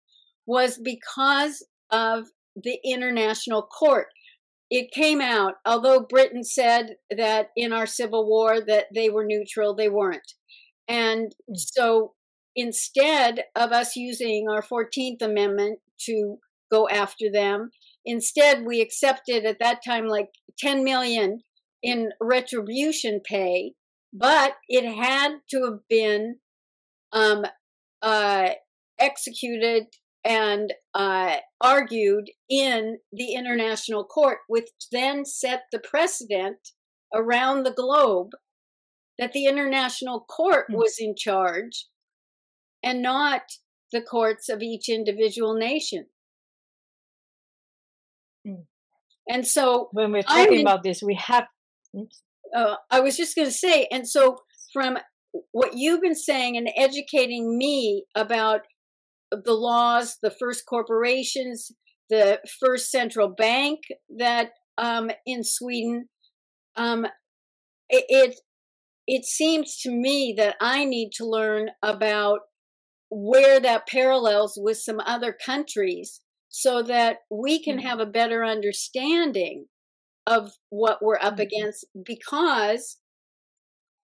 was 0.49 0.79
because 0.83 1.63
of 1.91 2.25
the 2.55 2.79
International 2.83 3.61
Court. 3.61 4.07
It 4.71 4.91
came 4.91 5.21
out, 5.21 5.53
although 5.63 6.07
Britain 6.09 6.43
said 6.43 6.95
that 7.15 7.49
in 7.55 7.71
our 7.71 7.85
Civil 7.85 8.27
War 8.27 8.59
that 8.59 8.85
they 8.93 9.11
were 9.11 9.23
neutral, 9.23 9.75
they 9.75 9.89
weren't. 9.89 10.33
And 10.87 11.35
hmm. 11.47 11.53
so 11.55 12.13
instead 12.55 13.43
of 13.55 13.71
us 13.71 13.95
using 13.95 14.47
our 14.49 14.63
14th 14.63 15.21
Amendment 15.21 15.79
to 16.07 16.37
go 16.71 16.89
after 16.89 17.31
them, 17.31 17.69
instead 18.03 18.65
we 18.65 18.81
accepted 18.81 19.45
at 19.45 19.59
that 19.59 19.81
time 19.85 20.07
like 20.07 20.29
10 20.57 20.83
million 20.83 21.41
in 21.83 22.09
retribution 22.19 23.21
pay, 23.23 23.73
but 24.11 24.53
it 24.67 24.95
had 24.95 25.41
to 25.51 25.63
have 25.65 25.79
been 25.87 26.37
um, 27.13 27.45
uh, 28.01 28.49
executed 28.99 29.85
and 30.25 30.73
uh, 30.93 31.37
argued 31.61 32.25
in 32.49 32.97
the 33.11 33.33
international 33.33 34.03
court, 34.03 34.39
which 34.47 34.69
then 34.91 35.25
set 35.25 35.63
the 35.71 35.79
precedent 35.79 36.57
around 37.13 37.63
the 37.63 37.73
globe 37.73 38.31
that 39.17 39.33
the 39.33 39.45
international 39.45 40.21
court 40.21 40.65
hmm. 40.69 40.75
was 40.75 40.95
in 40.99 41.15
charge 41.15 41.87
and 42.83 43.01
not 43.01 43.41
the 43.91 44.01
courts 44.01 44.49
of 44.49 44.61
each 44.61 44.87
individual 44.87 45.55
nation. 45.55 46.05
Mm. 48.47 48.65
And 49.27 49.45
so 49.45 49.89
when 49.91 50.11
we're 50.11 50.21
talking 50.21 50.61
about 50.61 50.83
this, 50.83 51.01
we 51.01 51.15
have. 51.15 51.45
Uh, 52.55 52.75
I 52.89 52.99
was 52.99 53.17
just 53.17 53.35
going 53.35 53.47
to 53.47 53.53
say, 53.53 53.87
and 53.91 54.07
so 54.07 54.37
from 54.73 54.97
what 55.51 55.75
you've 55.75 56.01
been 56.01 56.15
saying 56.15 56.57
and 56.57 56.69
educating 56.75 57.57
me 57.57 58.05
about 58.15 58.61
the 59.31 59.53
laws, 59.53 60.17
the 60.21 60.33
first 60.39 60.65
corporations, 60.67 61.71
the 62.09 62.39
first 62.59 62.89
central 62.89 63.27
bank 63.27 63.79
that 64.17 64.51
um, 64.77 65.11
in 65.25 65.43
Sweden. 65.43 66.09
Um, 66.75 67.05
it, 67.89 68.05
it 68.09 68.35
it 69.07 69.25
seems 69.25 69.77
to 69.81 69.91
me 69.91 70.35
that 70.37 70.55
I 70.61 70.85
need 70.85 71.09
to 71.15 71.25
learn 71.25 71.69
about 71.81 72.41
where 73.09 73.59
that 73.59 73.87
parallels 73.87 74.53
with 74.55 74.77
some 74.77 74.99
other 74.99 75.33
countries 75.33 76.21
so 76.47 76.83
that 76.83 77.17
we 77.31 77.61
can 77.61 77.79
have 77.79 77.99
a 77.99 78.05
better 78.05 78.45
understanding 78.45 79.65
of 80.27 80.51
what 80.69 80.99
we're 81.01 81.19
up 81.19 81.39
against 81.39 81.85
because 82.05 82.97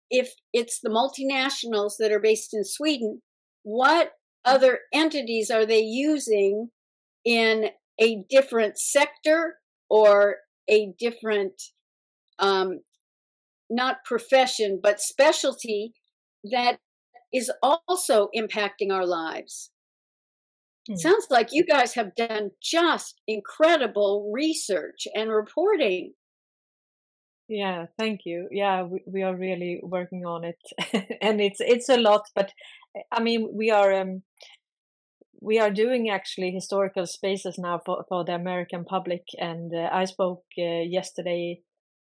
if 0.09 0.34
it's 0.53 0.80
the 0.82 0.89
multinationals 0.89 1.93
that 1.99 2.11
are 2.11 2.19
based 2.19 2.53
in 2.53 2.63
Sweden, 2.63 3.21
what 3.63 4.11
other 4.46 4.80
entities 4.94 5.50
are 5.50 5.66
they 5.66 5.82
using 5.82 6.70
in 7.26 7.70
a 8.00 8.24
different 8.30 8.78
sector 8.78 9.56
or 9.89 10.38
a 10.70 10.94
different 11.00 11.62
um, 12.39 12.82
not 13.70 14.04
profession 14.06 14.80
but 14.82 15.00
specialty 15.00 15.94
that 16.52 16.80
is 17.34 17.52
also 17.62 18.30
impacting 18.36 18.91
our 18.91 19.06
lives? 19.06 19.72
Hmm. 20.88 20.96
sounds 20.96 21.28
like 21.30 21.50
you 21.52 21.66
guys 21.66 21.94
have 21.94 22.14
done 22.16 22.52
just 22.62 23.22
incredible 23.26 24.30
research 24.34 25.08
and 25.16 25.32
reporting. 25.32 26.14
Yeah 27.48 27.86
thank 27.98 28.22
you. 28.26 28.50
Yeah 28.52 28.84
we, 28.84 29.02
we 29.08 29.24
are 29.24 29.36
really 29.36 29.80
working 29.82 30.26
on 30.26 30.44
it. 30.44 30.60
And 31.22 31.39
it's 31.39 31.60
it's 31.62 31.89
a 31.89 31.98
lot 31.98 32.24
but 32.36 32.52
i 33.12 33.22
mean 33.22 33.50
we 33.54 33.72
are 33.72 33.94
um 33.94 34.24
we 35.44 35.60
are 35.60 35.70
doing 35.70 36.10
actually 36.10 36.52
historical 36.52 37.06
spaces 37.06 37.58
now 37.58 37.82
for, 37.86 38.06
for 38.08 38.24
the 38.24 38.34
American 38.34 38.86
public, 38.86 39.24
and 39.38 39.74
uh, 39.76 39.89
I 39.91 40.06
spoke 40.06 40.44
uh, 40.58 40.82
yesterday. 40.88 41.60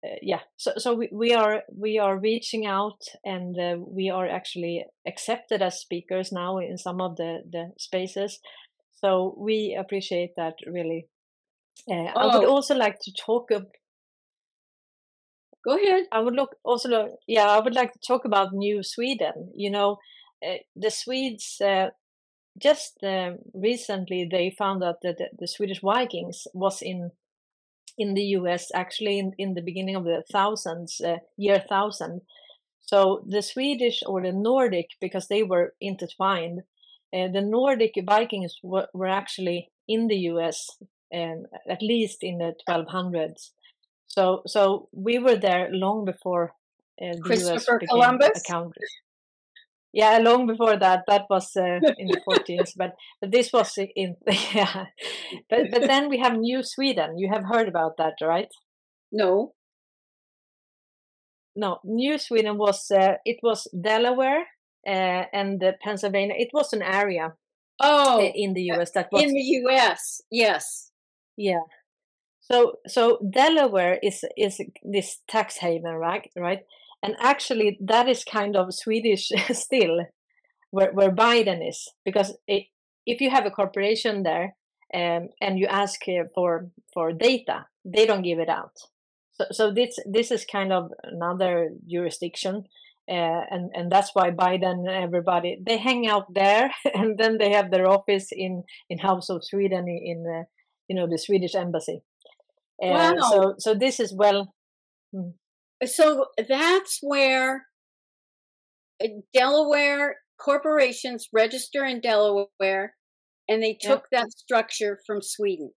Uh, 0.06 0.16
yeah, 0.22 0.40
so 0.56 0.72
so 0.78 0.94
we, 0.94 1.10
we 1.12 1.34
are 1.34 1.64
we 1.76 2.00
are 2.00 2.18
reaching 2.18 2.66
out, 2.66 3.02
and 3.26 3.60
uh, 3.60 3.76
we 3.80 4.10
are 4.10 4.28
actually 4.28 4.86
accepted 5.06 5.62
as 5.62 5.82
speakers 5.82 6.32
now 6.32 6.58
in 6.58 6.78
some 6.78 7.02
of 7.02 7.18
the 7.18 7.40
the 7.52 7.72
spaces. 7.78 8.40
So 8.94 9.36
we 9.38 9.78
appreciate 9.78 10.32
that 10.38 10.56
really. 10.66 11.08
Oh. 11.90 11.94
I 11.94 12.26
would 12.38 12.46
oh. 12.46 12.56
also 12.56 12.76
like 12.76 13.00
to 13.02 13.12
talk. 13.26 13.52
Ab- 13.52 13.76
Go 15.68 15.76
ahead. 15.76 16.06
I 16.14 16.22
would 16.22 16.36
look 16.36 16.56
also. 16.64 16.88
Look, 16.88 17.12
yeah, 17.28 17.48
I 17.48 17.60
would 17.60 17.76
like 17.76 17.92
to 17.92 18.00
talk 18.08 18.24
about 18.24 18.54
New 18.54 18.84
Sweden. 18.84 19.52
You 19.54 19.72
know, 19.72 19.98
the 20.76 20.92
Swedes 20.92 21.60
uh, 21.62 21.90
just 22.58 23.04
uh, 23.04 23.32
recently 23.54 24.28
they 24.30 24.50
found 24.50 24.84
out 24.84 25.02
that 25.04 25.18
the, 25.18 25.30
the, 25.38 25.48
Swedish 25.48 25.82
Vikings 25.82 26.48
was 26.54 26.82
in 26.82 27.12
in 27.98 28.14
the 28.14 28.24
U.S. 28.40 28.70
actually 28.74 29.20
in, 29.20 29.34
in 29.38 29.54
the 29.54 29.62
beginning 29.62 29.96
of 29.96 30.04
the 30.04 30.24
thousands 30.32 31.02
uh, 31.02 31.18
year 31.36 31.64
thousand. 31.68 32.22
So 32.82 33.24
the 33.28 33.42
Swedish 33.42 34.02
or 34.06 34.22
the 34.22 34.32
Nordic, 34.32 34.92
because 35.02 35.28
they 35.28 35.44
were 35.44 35.74
intertwined, 35.82 36.62
uh, 37.14 37.28
the 37.28 37.42
Nordic 37.42 37.96
Vikings 38.06 38.60
were, 38.64 38.88
were 38.94 39.08
actually 39.08 39.72
in 39.88 40.08
the 40.08 40.18
U.S. 40.32 40.70
Um, 41.14 41.46
at 41.70 41.82
least 41.82 42.20
in 42.22 42.38
the 42.38 42.54
1200s. 42.68 43.52
So 44.08 44.42
so 44.46 44.90
we 44.92 45.20
were 45.20 45.36
there 45.36 45.70
long 45.72 46.06
before 46.06 46.54
uh, 47.02 47.16
the 47.24 47.38
U.S. 47.38 47.66
became 47.66 47.88
Columbus? 47.88 48.44
a 48.48 48.52
country 48.52 48.88
yeah 49.98 50.20
long 50.20 50.46
before 50.46 50.78
that 50.78 51.02
that 51.08 51.26
was 51.28 51.50
uh, 51.58 51.80
in 51.98 52.08
the 52.08 52.22
40s 52.30 52.74
but, 52.78 52.92
but 53.20 53.32
this 53.32 53.52
was 53.52 53.78
in 53.96 54.16
yeah. 54.54 54.86
But 55.50 55.72
but 55.72 55.82
then 55.88 56.10
we 56.10 56.20
have 56.20 56.38
new 56.38 56.62
sweden. 56.64 57.18
You 57.18 57.30
have 57.34 57.44
heard 57.52 57.68
about 57.68 57.98
that 57.98 58.14
right? 58.22 58.52
No. 59.12 59.54
No 61.56 61.80
new 61.84 62.18
sweden 62.20 62.58
was 62.58 62.92
uh, 62.92 63.16
it 63.26 63.40
was 63.42 63.68
delaware 63.74 64.46
uh, 64.88 65.24
and 65.34 65.62
pennsylvania. 65.84 66.36
It 66.38 66.52
was 66.54 66.74
an 66.74 66.84
area 66.84 67.34
oh 67.82 68.22
in 68.22 68.54
the 68.54 68.70
us 68.72 68.92
that 68.92 69.10
was 69.12 69.24
in 69.24 69.34
the 69.34 69.46
us 69.66 70.22
yes. 70.30 70.92
Yeah. 71.36 71.66
So 72.40 72.74
so 72.88 73.18
delaware 73.34 74.00
is 74.04 74.24
is 74.38 74.62
this 74.84 75.22
tax 75.28 75.58
haven 75.58 75.96
right 75.96 76.30
right 76.38 76.62
and 77.04 77.16
actually 77.20 77.78
that 77.82 78.08
is 78.08 78.24
kind 78.24 78.56
of 78.56 78.74
swedish 78.74 79.32
still 79.52 80.06
where, 80.72 80.92
where 80.94 81.12
biden 81.12 81.68
is 81.68 81.90
because 82.06 82.36
it, 82.48 82.64
if 83.06 83.22
you 83.22 83.30
have 83.30 83.46
a 83.46 83.52
corporation 83.52 84.24
there 84.24 84.56
um, 84.94 85.30
and 85.42 85.60
you 85.60 85.68
ask 85.68 86.02
for 86.34 86.70
for 86.94 87.12
data 87.12 87.66
they 87.86 88.06
don't 88.06 88.24
give 88.24 88.40
it 88.40 88.50
out 88.50 88.74
so, 89.34 89.46
so 89.52 89.72
this 89.72 89.98
this 90.06 90.32
is 90.32 90.46
kind 90.46 90.74
of 90.74 90.92
another 91.04 91.70
jurisdiction 91.90 92.64
uh, 93.10 93.42
and 93.50 93.72
and 93.74 93.92
that's 93.92 94.12
why 94.14 94.32
Biden 94.32 94.80
and 94.80 94.90
everybody 94.90 95.58
they 95.66 95.78
hang 95.78 96.08
out 96.08 96.34
there 96.34 96.72
and 96.94 97.18
then 97.18 97.38
they 97.38 97.52
have 97.52 97.72
their 97.72 97.88
office 97.88 98.30
in 98.32 98.64
in 98.90 98.98
House 98.98 99.30
of 99.30 99.46
Sweden 99.46 99.88
in 99.88 100.26
uh, 100.28 100.44
you 100.90 100.96
know 100.96 101.08
the 101.08 101.18
Swedish 101.18 101.56
embassy. 101.56 102.02
Uh, 102.84 102.90
wow. 102.90 103.16
So 103.30 103.56
so 103.60 103.74
this 103.74 104.02
is 104.02 104.14
well. 104.14 104.54
Hmm 105.14 105.30
so 105.86 106.26
that's 106.48 107.00
where 107.02 107.68
uh, 109.04 109.08
Delaware 109.34 110.18
corporations 110.40 111.28
register 111.34 111.84
in 111.86 112.02
Delaware, 112.02 112.96
and 113.48 113.62
they 113.62 113.78
took 113.80 114.06
yeah. 114.12 114.22
that 114.22 114.32
structure 114.32 115.00
from 115.06 115.22
Sweden. 115.22 115.72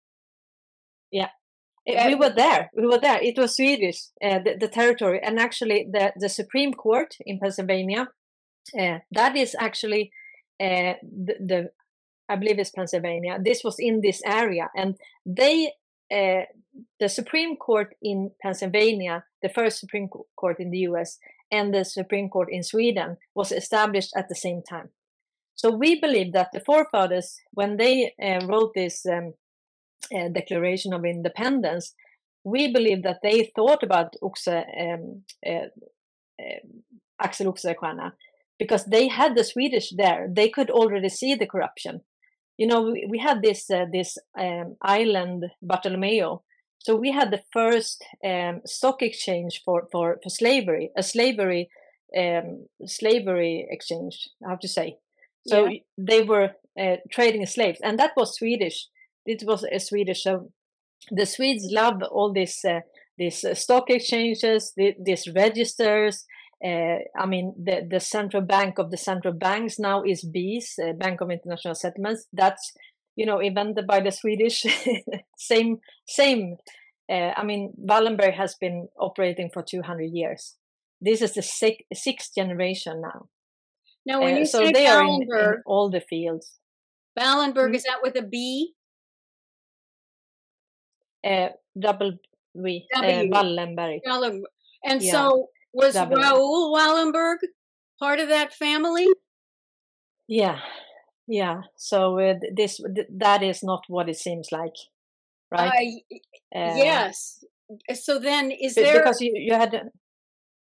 Yeah, 1.85 2.07
we 2.07 2.15
were 2.15 2.29
there. 2.29 2.69
We 2.75 2.85
were 2.85 2.99
there. 2.99 3.19
It 3.21 3.37
was 3.37 3.55
Swedish, 3.55 3.99
uh, 4.23 4.39
the, 4.39 4.57
the, 4.59 4.67
territory, 4.67 5.19
and 5.23 5.39
actually 5.39 5.87
the 5.91 6.13
the 6.17 6.29
Supreme 6.29 6.73
Court 6.73 7.15
in 7.25 7.39
Pennsylvania. 7.39 8.07
Uh, 8.79 8.99
that 9.11 9.35
is 9.35 9.55
actually 9.59 10.11
uh, 10.61 10.93
the, 11.01 11.35
the 11.39 11.69
I 12.27 12.35
believe 12.35 12.59
it's 12.59 12.69
Pennsylvania. 12.69 13.39
This 13.43 13.63
was 13.63 13.77
in 13.79 14.01
this 14.01 14.21
area, 14.25 14.69
and 14.75 14.95
they 15.25 15.71
uh, 16.11 16.41
the 16.99 17.09
Supreme 17.09 17.55
Court 17.55 17.95
in 18.01 18.31
Pennsylvania, 18.41 19.23
the 19.41 19.49
first 19.49 19.79
Supreme 19.79 20.09
Court 20.35 20.59
in 20.59 20.71
the 20.71 20.79
US, 20.89 21.17
and 21.51 21.73
the 21.73 21.85
Supreme 21.85 22.29
Court 22.29 22.49
in 22.51 22.63
Sweden 22.63 23.17
was 23.35 23.51
established 23.51 24.13
at 24.15 24.29
the 24.29 24.35
same 24.35 24.61
time. 24.61 24.89
So 25.55 25.71
we 25.71 25.99
believe 25.99 26.33
that 26.33 26.49
the 26.53 26.61
forefathers, 26.61 27.37
when 27.51 27.77
they 27.77 28.13
uh, 28.21 28.45
wrote 28.45 28.71
this 28.75 29.05
um, 29.05 29.33
uh, 30.15 30.29
Declaration 30.29 30.93
of 30.93 31.03
Independence, 31.03 31.93
we 32.43 32.71
believe 32.71 33.03
that 33.03 33.19
they 33.21 33.51
thought 33.55 33.83
about 33.83 34.15
Oxe, 34.21 34.47
um, 34.47 35.23
Axel 37.21 37.51
Oxenstierna 37.51 38.13
because 38.57 38.85
they 38.85 39.07
had 39.07 39.35
the 39.35 39.43
Swedish 39.43 39.91
there. 39.95 40.27
They 40.29 40.49
could 40.49 40.69
already 40.69 41.09
see 41.09 41.35
the 41.35 41.47
corruption 41.47 42.01
you 42.59 42.67
know 42.67 42.81
we, 42.91 43.07
we 43.09 43.17
had 43.17 43.41
this 43.41 43.71
uh, 43.71 43.85
this 43.91 44.17
um, 44.37 44.75
island 44.81 45.45
Bartolomeo. 45.61 46.43
So 46.81 46.95
we 46.95 47.11
had 47.11 47.29
the 47.31 47.43
first 47.51 48.05
um, 48.23 48.61
stock 48.65 49.01
exchange 49.01 49.61
for, 49.65 49.87
for, 49.91 50.17
for 50.23 50.29
slavery 50.29 50.91
a 50.97 51.03
slavery 51.03 51.69
um, 52.17 52.67
slavery 52.85 53.67
exchange 53.69 54.29
I 54.45 54.49
have 54.51 54.59
to 54.59 54.67
say. 54.67 54.97
So 55.47 55.65
yeah. 55.65 55.79
they 55.97 56.21
were 56.21 56.51
uh, 56.79 56.97
trading 57.11 57.45
slaves 57.45 57.79
and 57.81 57.97
that 57.99 58.11
was 58.17 58.37
Swedish. 58.37 58.87
It 59.25 59.43
was 59.45 59.63
a 59.63 59.79
Swedish. 59.79 60.23
So 60.23 60.51
the 61.11 61.25
Swedes 61.25 61.67
love 61.71 62.01
all 62.11 62.33
these 62.33 62.59
uh, 62.65 62.81
these 63.17 63.43
uh, 63.43 63.53
stock 63.53 63.89
exchanges 63.89 64.73
the, 64.75 64.95
these 64.99 65.27
registers 65.33 66.25
uh, 66.63 66.97
I 67.17 67.25
mean, 67.25 67.53
the, 67.57 67.87
the 67.89 67.99
central 67.99 68.43
bank 68.43 68.79
of 68.79 68.91
the 68.91 68.97
central 68.97 69.33
banks 69.33 69.79
now 69.79 70.03
is 70.03 70.23
BIS, 70.25 70.77
uh, 70.77 70.93
Bank 70.93 71.21
of 71.21 71.31
International 71.31 71.75
Settlements. 71.75 72.27
That's 72.33 72.73
you 73.15 73.25
know 73.25 73.39
invented 73.39 73.87
by 73.87 74.01
the 74.01 74.11
Swedish. 74.11 74.65
same 75.37 75.77
same. 76.05 76.57
Uh, 77.09 77.31
I 77.35 77.43
mean, 77.43 77.73
Wallenberg 77.79 78.35
has 78.35 78.55
been 78.55 78.87
operating 78.99 79.49
for 79.51 79.63
200 79.63 80.03
years. 80.11 80.55
This 81.01 81.23
is 81.23 81.33
the 81.33 81.41
six, 81.41 81.81
sixth 81.91 82.35
generation 82.35 83.01
now. 83.01 83.29
Now, 84.05 84.21
when 84.21 84.37
you 84.37 84.45
so 84.45 84.63
say 84.63 84.71
they 84.71 84.85
are 84.85 85.01
in, 85.01 85.23
in, 85.23 85.55
all 85.65 85.89
the 85.89 86.01
fields. 86.01 86.59
Wallenberg 87.17 87.55
mm-hmm. 87.55 87.75
is 87.75 87.83
that 87.83 87.99
with 88.03 88.15
a 88.15 88.21
B? 88.21 88.73
Uh, 91.25 91.49
double 91.77 92.13
V. 92.55 92.85
W. 92.93 93.31
Wallenberg. 93.31 93.99
Wallenberg. 94.05 94.41
And 94.83 95.01
yeah. 95.01 95.11
so 95.11 95.47
was 95.73 95.95
Raoul 95.95 96.73
Wallenberg 96.75 97.37
part 97.99 98.19
of 98.19 98.29
that 98.29 98.53
family? 98.53 99.07
Yeah, 100.27 100.59
yeah. 101.27 101.61
So 101.75 102.19
uh, 102.19 102.35
this 102.55 102.79
that 103.17 103.43
is 103.43 103.63
not 103.63 103.83
what 103.87 104.09
it 104.09 104.17
seems 104.17 104.49
like, 104.51 104.75
right? 105.51 106.01
Uh, 106.55 106.59
uh, 106.59 106.75
yes. 106.75 107.43
So 107.93 108.19
then, 108.19 108.51
is 108.51 108.75
there 108.75 108.99
because 108.99 109.21
you, 109.21 109.33
you 109.35 109.53
had? 109.53 109.89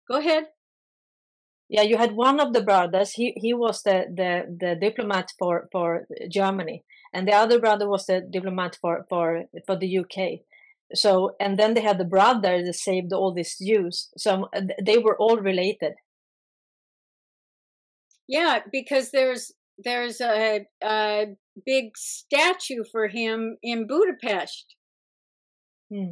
Go 0.10 0.18
ahead. 0.18 0.46
yeah, 1.70 1.84
you 1.84 1.98
had 1.98 2.14
one 2.14 2.40
of 2.40 2.54
the 2.54 2.62
brothers. 2.62 3.12
He 3.12 3.34
he 3.38 3.54
was 3.54 3.84
the 3.84 4.06
the 4.14 4.58
the 4.60 4.76
diplomat 4.76 5.32
for 5.38 5.70
for 5.72 6.08
Germany, 6.30 6.84
and 7.14 7.28
the 7.28 7.34
other 7.34 7.60
brother 7.60 7.88
was 7.88 8.06
the 8.06 8.22
diplomat 8.22 8.78
for 8.82 9.06
for 9.08 9.44
for 9.66 9.76
the 9.76 10.00
UK. 10.00 10.42
So 10.94 11.36
and 11.40 11.58
then 11.60 11.74
they 11.74 11.82
had 11.82 11.98
the 11.98 12.06
brother 12.06 12.64
that 12.64 12.76
saved 12.76 13.14
all 13.14 13.34
these 13.34 13.56
Jews. 13.58 14.10
So 14.18 14.50
uh, 14.56 14.62
they 14.84 14.98
were 14.98 15.18
all 15.18 15.38
related. 15.38 15.94
Yeah, 18.28 18.60
because 18.72 19.12
there's 19.12 19.52
there's 19.78 20.22
a, 20.22 20.66
a 20.84 21.26
big 21.66 21.98
statue 21.98 22.84
for 22.92 23.08
him 23.08 23.58
in 23.64 23.88
Budapest. 23.88 24.76
Hmm. 25.92 26.12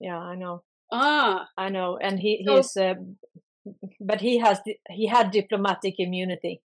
Yeah, 0.00 0.18
I 0.18 0.36
know. 0.36 0.62
Ah, 0.92 1.48
I 1.56 1.68
know, 1.70 1.98
and 2.00 2.20
he 2.20 2.44
So- 2.46 2.56
he's, 2.56 2.76
uh, 2.76 2.94
but 4.00 4.20
he 4.20 4.38
has 4.38 4.60
he 4.90 5.06
had 5.06 5.30
diplomatic 5.30 5.94
immunity, 5.98 6.62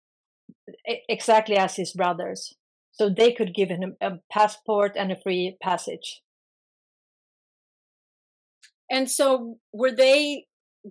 exactly 1.10 1.58
as 1.58 1.76
his 1.76 1.94
brothers, 1.94 2.54
so 2.92 3.10
they 3.10 3.34
could 3.34 3.54
give 3.56 3.70
him 3.70 3.96
a 4.02 4.12
passport 4.32 4.94
and 4.96 5.12
a 5.12 5.20
free 5.20 5.58
passage. 5.62 6.22
And 8.94 9.10
so 9.10 9.58
were 9.74 9.92
they 9.92 10.46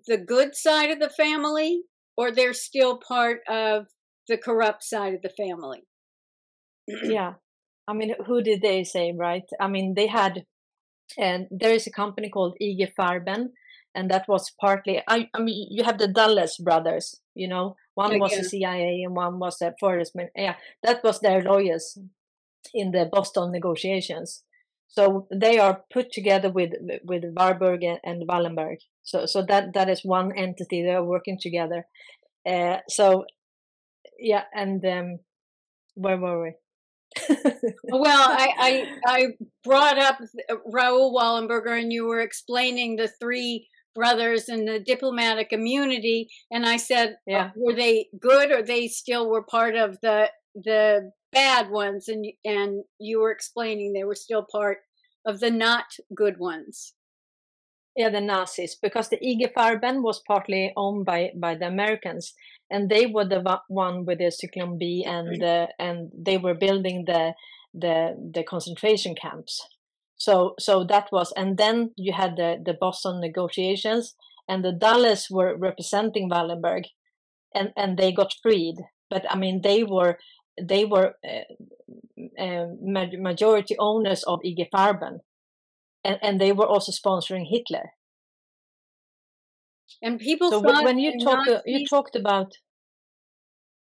the 0.09 0.18
good 0.18 0.57
side 0.57 0.90
of 0.90 1.00
the 1.00 1.11
family, 1.11 1.82
or 2.16 2.30
they're 2.30 2.53
still 2.55 2.98
part 2.98 3.40
of 3.48 3.86
the 4.28 4.36
corrupt 4.36 4.82
side 4.84 5.14
of 5.14 5.22
the 5.22 5.30
family? 5.30 5.82
yeah, 7.05 7.34
I 7.88 7.92
mean, 7.94 8.14
who 8.26 8.42
did 8.42 8.61
they 8.62 8.84
say, 8.84 9.12
right? 9.16 9.44
I 9.61 9.68
mean, 9.68 9.94
they 9.94 10.09
had, 10.09 10.44
and 11.18 11.46
there 11.50 11.72
is 11.72 11.86
a 11.86 11.90
company 11.92 12.28
called 12.30 12.57
IG 12.61 12.92
Farben, 12.98 13.50
and 13.94 14.11
that 14.11 14.26
was 14.28 14.50
partly. 14.61 15.03
I, 15.09 15.28
I 15.34 15.40
mean, 15.40 15.68
you 15.70 15.84
have 15.84 15.98
the 15.98 16.09
Dulles 16.09 16.57
brothers, 16.59 17.20
you 17.34 17.48
know, 17.48 17.76
one 17.94 18.18
was 18.18 18.36
the 18.36 18.44
CIA 18.44 19.03
and 19.05 19.14
one 19.14 19.38
was 19.38 19.59
the 19.59 19.74
forest. 19.78 20.12
min- 20.14 20.30
Yeah, 20.34 20.57
that 20.82 21.05
was 21.05 21.20
their 21.20 21.42
lawyers 21.42 21.98
in 22.74 22.92
the 22.92 23.09
Boston 23.12 23.53
negotiations. 23.53 24.44
So 24.93 25.26
they 25.34 25.59
are 25.59 25.82
put 25.93 26.12
together 26.12 26.51
with 26.51 26.72
with 27.05 27.24
Warburg 27.36 27.82
and, 27.82 28.28
Wallenberg. 28.28 28.76
So 29.03 29.26
so 29.26 29.43
that 29.49 29.72
that 29.74 29.88
is 29.88 30.05
one 30.05 30.32
entity. 30.36 30.82
They 30.82 30.90
are 30.95 31.05
working 31.05 31.38
together. 31.40 31.86
Uh, 32.47 32.78
so 32.88 33.24
yeah, 34.18 34.45
and 34.55 34.84
um, 34.86 35.18
where 35.95 36.18
were 36.18 36.43
we? 36.43 36.53
Well, 37.90 38.28
I, 38.30 38.49
I 38.59 38.86
I 39.07 39.26
brought 39.64 39.99
up 39.99 40.18
Raoul 40.66 41.14
Wallenberger, 41.14 41.78
and 41.80 41.93
you 41.93 42.07
were 42.07 42.20
explaining 42.20 42.97
the 42.97 43.09
three 43.20 43.68
brothers 43.95 44.49
and 44.49 44.66
the 44.66 44.80
diplomatic 44.80 45.49
immunity, 45.53 46.28
and 46.51 46.64
I 46.66 46.76
said, 46.78 47.11
uh, 47.11 47.14
Yeah. 47.26 47.51
were 47.57 47.74
they 47.74 48.09
good, 48.18 48.51
or 48.51 48.62
they 48.62 48.88
still 48.88 49.28
were 49.28 49.43
part 49.43 49.74
of 49.76 49.99
the 50.03 50.30
the 50.55 51.11
bad 51.33 51.70
ones? 51.70 52.09
And 52.09 52.26
and 52.45 52.85
you 52.99 53.20
were 53.20 53.30
explaining 53.30 53.93
they 53.93 54.05
were 54.05 54.14
still 54.14 54.47
part 54.51 54.78
of 55.26 55.41
the 55.41 55.51
not 55.51 55.87
good 56.14 56.39
ones. 56.39 56.95
Yeah, 57.95 58.09
the 58.09 58.22
Nazis, 58.22 58.74
because 58.74 59.11
the 59.11 59.18
IG 59.20 59.53
Farben 59.55 60.03
was 60.03 60.22
partly 60.26 60.72
owned 60.76 61.05
by 61.05 61.30
by 61.37 61.55
the 61.55 61.66
Americans, 61.66 62.33
and 62.70 62.89
they 62.89 63.07
were 63.07 63.26
the 63.26 63.61
one 63.68 64.07
with 64.07 64.18
the 64.18 64.33
Zyklon 64.33 64.78
B, 64.78 65.05
and 65.07 65.43
uh, 65.43 65.66
and 65.78 66.11
they 66.16 66.39
were 66.39 66.55
building 66.55 67.05
the 67.07 67.35
the 67.74 68.16
the 68.35 68.45
concentration 68.45 69.14
camps. 69.14 69.61
So 70.16 70.55
so 70.59 70.85
that 70.85 71.09
was, 71.12 71.33
and 71.37 71.59
then 71.59 71.91
you 71.97 72.12
had 72.14 72.37
the 72.37 72.57
the 72.64 72.74
Boston 72.74 73.20
negotiations, 73.20 74.14
and 74.49 74.64
the 74.64 74.72
Dulles 74.72 75.28
were 75.30 75.57
representing 75.57 76.30
Wallenberg, 76.30 76.85
and 77.55 77.72
and 77.76 77.99
they 77.99 78.12
got 78.12 78.35
freed. 78.43 78.76
But 79.11 79.26
I 79.30 79.37
mean, 79.37 79.61
they 79.61 79.85
were 79.85 80.18
they 80.61 80.84
were 80.84 81.14
uh, 82.38 82.66
ma- 82.80 83.07
majority 83.18 83.76
owners 83.78 84.22
of 84.24 84.40
IG 84.44 84.68
Farben, 84.72 85.20
and 86.05 86.18
and 86.22 86.40
they 86.40 86.53
were 86.53 86.66
also 86.66 86.92
sponsoring 86.92 87.46
Hitler. 87.48 87.92
And 90.03 90.20
people 90.20 90.50
So 90.50 90.61
when 90.61 90.98
you 90.98 91.12
talked, 91.18 91.48
talk, 91.48 91.48
uh, 91.48 91.62
you 91.66 91.86
talked 91.86 92.16
about 92.16 92.53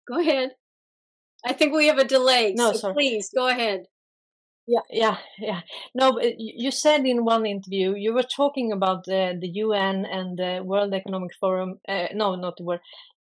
Go 0.08 0.18
ahead. 0.20 0.56
I 1.44 1.52
think 1.52 1.74
we 1.74 1.86
have 1.88 1.98
a 1.98 2.04
delay, 2.04 2.54
No, 2.54 2.72
so 2.72 2.78
sorry. 2.78 2.94
please 2.94 3.30
go 3.34 3.48
ahead. 3.48 3.86
yeah, 4.66 4.80
yeah, 4.90 5.16
yeah. 5.38 5.60
No, 5.94 6.12
but 6.12 6.34
you 6.38 6.70
said 6.70 7.06
in 7.06 7.24
one 7.24 7.46
interview 7.46 7.94
you 7.94 8.12
were 8.12 8.24
talking 8.24 8.72
about 8.72 9.04
the 9.04 9.36
the 9.40 9.48
UN 9.64 10.04
and 10.06 10.36
the 10.38 10.62
World 10.64 10.92
Economic 10.92 11.32
Forum. 11.40 11.78
Uh, 11.88 12.08
no, 12.14 12.34
not 12.34 12.56
the 12.56 12.64
World. 12.64 12.80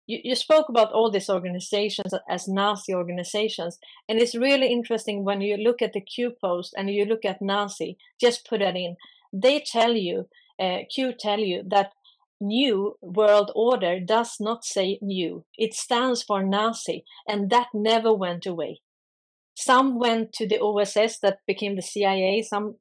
You, 0.08 0.20
you 0.24 0.36
spoke 0.36 0.70
about 0.70 0.92
all 0.94 1.12
these 1.12 1.30
organizations 1.30 2.14
as 2.30 2.48
Nazi 2.48 2.94
organizations, 2.94 3.78
and 4.10 4.20
it's 4.20 4.36
really 4.36 4.68
interesting 4.72 5.24
when 5.24 5.42
you 5.42 5.58
look 5.58 5.82
at 5.82 5.94
the 5.94 6.02
Q 6.02 6.32
post 6.42 6.74
and 6.78 6.90
you 6.90 7.06
look 7.06 7.26
at 7.26 7.42
Nazi. 7.42 7.98
Just 8.20 8.48
put 8.48 8.62
that 8.62 8.76
in. 8.76 8.96
They 9.34 9.60
tell 9.60 9.94
you, 9.94 10.28
uh, 10.60 10.80
Q 10.94 11.14
tell 11.14 11.40
you 11.40 11.64
that 11.70 11.92
new 12.40 12.98
world 13.02 13.52
order 13.56 14.00
does 14.00 14.38
not 14.40 14.64
say 14.64 14.98
new. 15.02 15.46
It 15.58 15.74
stands 15.74 16.24
for 16.24 16.44
Nazi, 16.44 17.04
and 17.28 17.50
that 17.50 17.68
never 17.74 18.14
went 18.14 18.46
away. 18.46 18.82
Some 19.56 20.00
went 20.00 20.34
to 20.34 20.48
the 20.48 20.60
OSS 20.60 21.20
that 21.20 21.40
became 21.48 21.76
the 21.76 21.82
CIA. 21.82 22.42
Some 22.44 22.78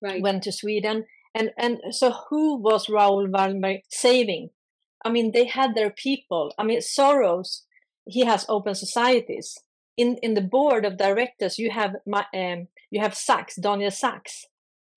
Right. 0.00 0.22
went 0.22 0.44
to 0.44 0.52
Sweden, 0.52 1.06
and 1.34 1.50
and 1.58 1.80
so 1.90 2.12
who 2.30 2.56
was 2.56 2.88
Raoul 2.88 3.26
Wallenberg 3.26 3.82
saving? 3.88 4.50
I 5.04 5.10
mean, 5.10 5.32
they 5.32 5.44
had 5.46 5.74
their 5.74 5.90
people. 5.90 6.54
I 6.58 6.64
mean, 6.64 6.80
Soros, 6.80 7.62
he 8.04 8.24
has 8.24 8.46
open 8.48 8.74
societies. 8.74 9.58
In 9.96 10.16
in 10.22 10.34
the 10.34 10.48
board 10.56 10.84
of 10.84 10.96
directors, 10.96 11.58
you 11.58 11.70
have 11.70 11.96
my, 12.06 12.24
um, 12.34 12.68
you 12.90 13.00
have 13.00 13.14
Sachs, 13.14 13.56
Daniel 13.56 13.90
Sachs. 13.90 14.46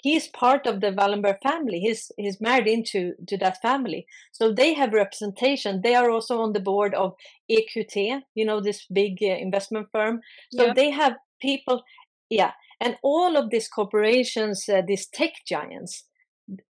He's 0.04 0.28
part 0.28 0.66
of 0.66 0.82
the 0.82 0.92
Wallenberg 0.92 1.42
family. 1.42 1.80
He's 1.80 2.12
he's 2.18 2.42
married 2.42 2.68
into 2.68 3.14
to 3.28 3.38
that 3.38 3.62
family, 3.62 4.06
so 4.32 4.52
they 4.52 4.74
have 4.74 4.94
representation. 4.94 5.82
They 5.82 5.96
are 5.96 6.10
also 6.10 6.42
on 6.42 6.54
the 6.54 6.60
board 6.60 6.94
of 6.96 7.14
EQT, 7.50 8.22
you 8.36 8.46
know, 8.46 8.62
this 8.62 8.86
big 8.92 9.18
uh, 9.22 9.38
investment 9.48 9.88
firm. 9.92 10.22
So 10.52 10.66
Yep. 10.66 10.76
they 10.76 10.90
have 10.92 11.14
people, 11.40 11.84
yeah, 12.30 12.52
and 12.80 12.98
all 13.04 13.38
of 13.38 13.50
these 13.52 13.68
corporations, 13.68 14.68
uh, 14.68 14.82
these 14.88 15.08
tech 15.08 15.34
giants, 15.48 16.04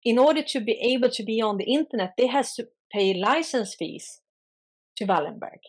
in 0.04 0.18
order 0.18 0.42
to 0.44 0.60
be 0.62 0.74
able 0.94 1.10
to 1.12 1.24
be 1.24 1.42
on 1.42 1.58
the 1.58 1.66
internet, 1.66 2.14
they 2.18 2.28
has 2.28 2.54
to 2.56 2.68
pay 2.92 3.14
license 3.14 3.76
fees 3.76 4.22
to 4.98 5.06
Wallenberg 5.06 5.60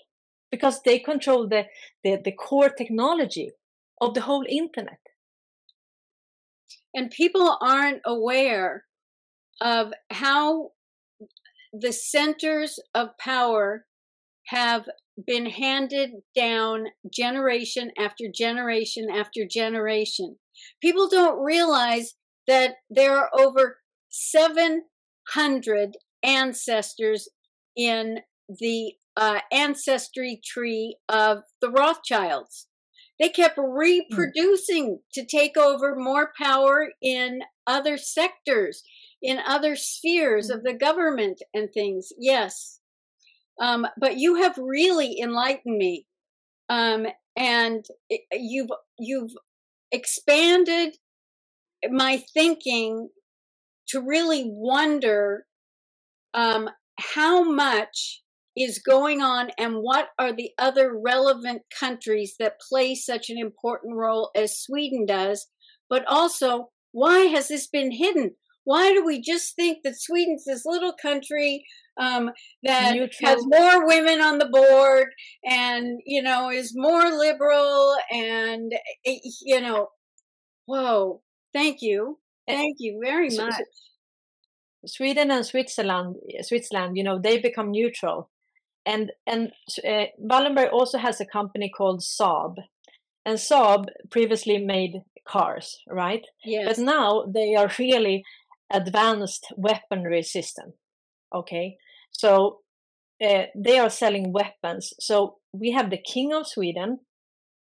because 0.50 0.82
they 0.82 0.98
control 0.98 1.48
the, 1.48 1.64
the, 2.02 2.18
the 2.24 2.32
core 2.32 2.70
technology 2.70 3.50
of 4.00 4.14
the 4.14 4.22
whole 4.22 4.44
internet. 4.48 5.00
and 6.94 7.10
people 7.10 7.58
aren't 7.60 8.00
aware 8.06 8.84
of 9.60 9.92
how 10.10 10.70
the 11.72 11.92
centers 11.92 12.78
of 12.94 13.16
power 13.18 13.84
have 14.46 14.88
been 15.26 15.46
handed 15.46 16.10
down 16.34 16.86
generation 17.12 17.90
after 17.98 18.24
generation 18.34 19.08
after 19.10 19.44
generation. 19.44 20.36
People 20.80 21.08
don't 21.08 21.42
realize 21.42 22.14
that 22.46 22.76
there 22.88 23.16
are 23.16 23.28
over 23.38 23.78
700 24.08 25.96
ancestors 26.22 27.28
in 27.76 28.20
the 28.48 28.94
uh, 29.16 29.40
ancestry 29.52 30.40
tree 30.44 30.96
of 31.08 31.38
the 31.60 31.70
Rothschilds. 31.70 32.66
They 33.18 33.28
kept 33.28 33.58
reproducing 33.58 35.00
to 35.12 35.24
take 35.24 35.56
over 35.56 35.96
more 35.96 36.32
power 36.40 36.92
in 37.02 37.40
other 37.66 37.96
sectors, 37.96 38.84
in 39.20 39.38
other 39.44 39.74
spheres 39.74 40.50
of 40.50 40.62
the 40.62 40.72
government 40.72 41.42
and 41.52 41.68
things. 41.72 42.10
Yes. 42.16 42.78
Um, 43.60 43.88
but 43.98 44.18
you 44.18 44.36
have 44.36 44.56
really 44.56 45.18
enlightened 45.20 45.78
me. 45.78 46.06
Um, 46.68 47.06
and 47.36 47.84
you've, 48.32 48.70
you've 49.00 49.32
expanded 49.90 50.96
my 51.90 52.22
thinking 52.32 53.08
to 53.88 54.00
really 54.00 54.44
wonder 54.46 55.46
um, 56.34 56.68
how 56.98 57.42
much 57.42 58.22
is 58.56 58.80
going 58.80 59.22
on 59.22 59.50
and 59.58 59.76
what 59.76 60.08
are 60.18 60.32
the 60.32 60.50
other 60.58 60.98
relevant 60.98 61.62
countries 61.78 62.34
that 62.38 62.60
play 62.60 62.94
such 62.94 63.30
an 63.30 63.38
important 63.38 63.94
role 63.94 64.30
as 64.34 64.58
Sweden 64.58 65.06
does, 65.06 65.46
but 65.88 66.04
also 66.06 66.70
why 66.92 67.26
has 67.26 67.48
this 67.48 67.66
been 67.68 67.92
hidden? 67.92 68.32
Why 68.64 68.92
do 68.92 69.04
we 69.04 69.20
just 69.20 69.54
think 69.54 69.78
that 69.84 70.00
Sweden's 70.00 70.44
this 70.44 70.66
little 70.66 70.92
country 70.92 71.64
um, 71.98 72.30
that 72.62 72.94
Neutral. 72.94 73.30
has 73.30 73.44
more 73.46 73.86
women 73.86 74.20
on 74.20 74.38
the 74.38 74.46
board 74.46 75.06
and 75.44 76.00
you 76.06 76.22
know 76.22 76.50
is 76.50 76.72
more 76.74 77.10
liberal 77.10 77.96
and 78.12 78.72
eh, 79.04 79.18
you 79.42 79.60
know, 79.60 79.88
whoa! 80.66 81.22
Thank 81.52 81.82
you, 81.82 82.18
thank 82.46 82.76
you 82.78 83.00
very 83.02 83.30
much. 83.30 83.54
Sweden 84.86 85.30
and 85.30 85.44
Switzerland, 85.44 86.16
Switzerland, 86.42 86.96
you 86.96 87.04
know, 87.04 87.18
they 87.20 87.38
become 87.38 87.70
neutral, 87.70 88.30
and 88.86 89.12
and 89.26 89.52
uh, 89.86 90.04
Wallenberg 90.20 90.72
also 90.72 90.98
has 90.98 91.20
a 91.20 91.26
company 91.26 91.70
called 91.76 92.00
Saab, 92.00 92.54
and 93.26 93.38
Saab 93.38 93.86
previously 94.10 94.58
made 94.58 95.02
cars, 95.26 95.78
right? 95.88 96.24
Yes. 96.44 96.76
But 96.76 96.84
now 96.84 97.24
they 97.32 97.54
are 97.54 97.70
really 97.78 98.24
advanced 98.72 99.46
weaponry 99.56 100.22
system. 100.22 100.74
Okay, 101.34 101.76
so 102.10 102.60
uh, 103.22 103.44
they 103.54 103.78
are 103.78 103.90
selling 103.90 104.32
weapons. 104.32 104.92
So 105.00 105.36
we 105.52 105.72
have 105.72 105.90
the 105.90 105.98
king 105.98 106.32
of 106.32 106.46
Sweden. 106.46 107.00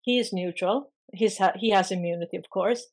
He 0.01 0.19
is 0.19 0.33
neutral. 0.33 0.91
He's 1.13 1.37
ha- 1.37 1.53
he 1.55 1.69
has 1.69 1.91
immunity, 1.91 2.37
of 2.37 2.49
course. 2.49 2.87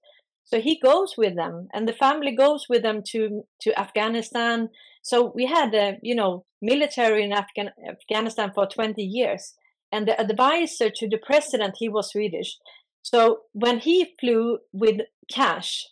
So 0.51 0.61
he 0.61 0.79
goes 0.81 1.15
with 1.17 1.37
them, 1.37 1.69
and 1.73 1.89
the 1.89 1.93
family 1.93 2.33
goes 2.33 2.67
with 2.69 2.83
them 2.83 3.03
to 3.13 3.45
to 3.61 3.79
Afghanistan. 3.79 4.69
So 5.03 5.33
we 5.35 5.47
had 5.47 5.75
a 5.75 5.99
you 6.03 6.15
know 6.15 6.45
military 6.61 7.25
in 7.25 7.33
Afghan- 7.33 7.73
Afghanistan 7.89 8.53
for 8.55 8.67
20 8.67 9.03
years, 9.03 9.55
and 9.93 10.07
the 10.09 10.21
advisor 10.21 10.91
to 10.91 11.09
the 11.09 11.19
president 11.19 11.77
he 11.79 11.89
was 11.89 12.11
Swedish. 12.11 12.59
So 13.03 13.43
when 13.53 13.79
he 13.79 14.15
flew 14.21 14.59
with 14.73 15.01
cash, 15.31 15.87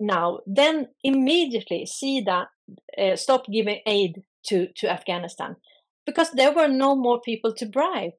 now 0.00 0.40
then 0.46 0.88
immediately 1.02 1.86
that 2.26 2.48
uh, 2.98 3.16
stop 3.16 3.46
giving 3.46 3.80
aid 3.86 4.22
to 4.44 4.68
to 4.76 4.88
Afghanistan 4.90 5.56
because 6.06 6.30
there 6.32 6.52
were 6.52 6.68
no 6.68 6.94
more 6.96 7.20
people 7.20 7.52
to 7.54 7.66
bribe. 7.66 8.12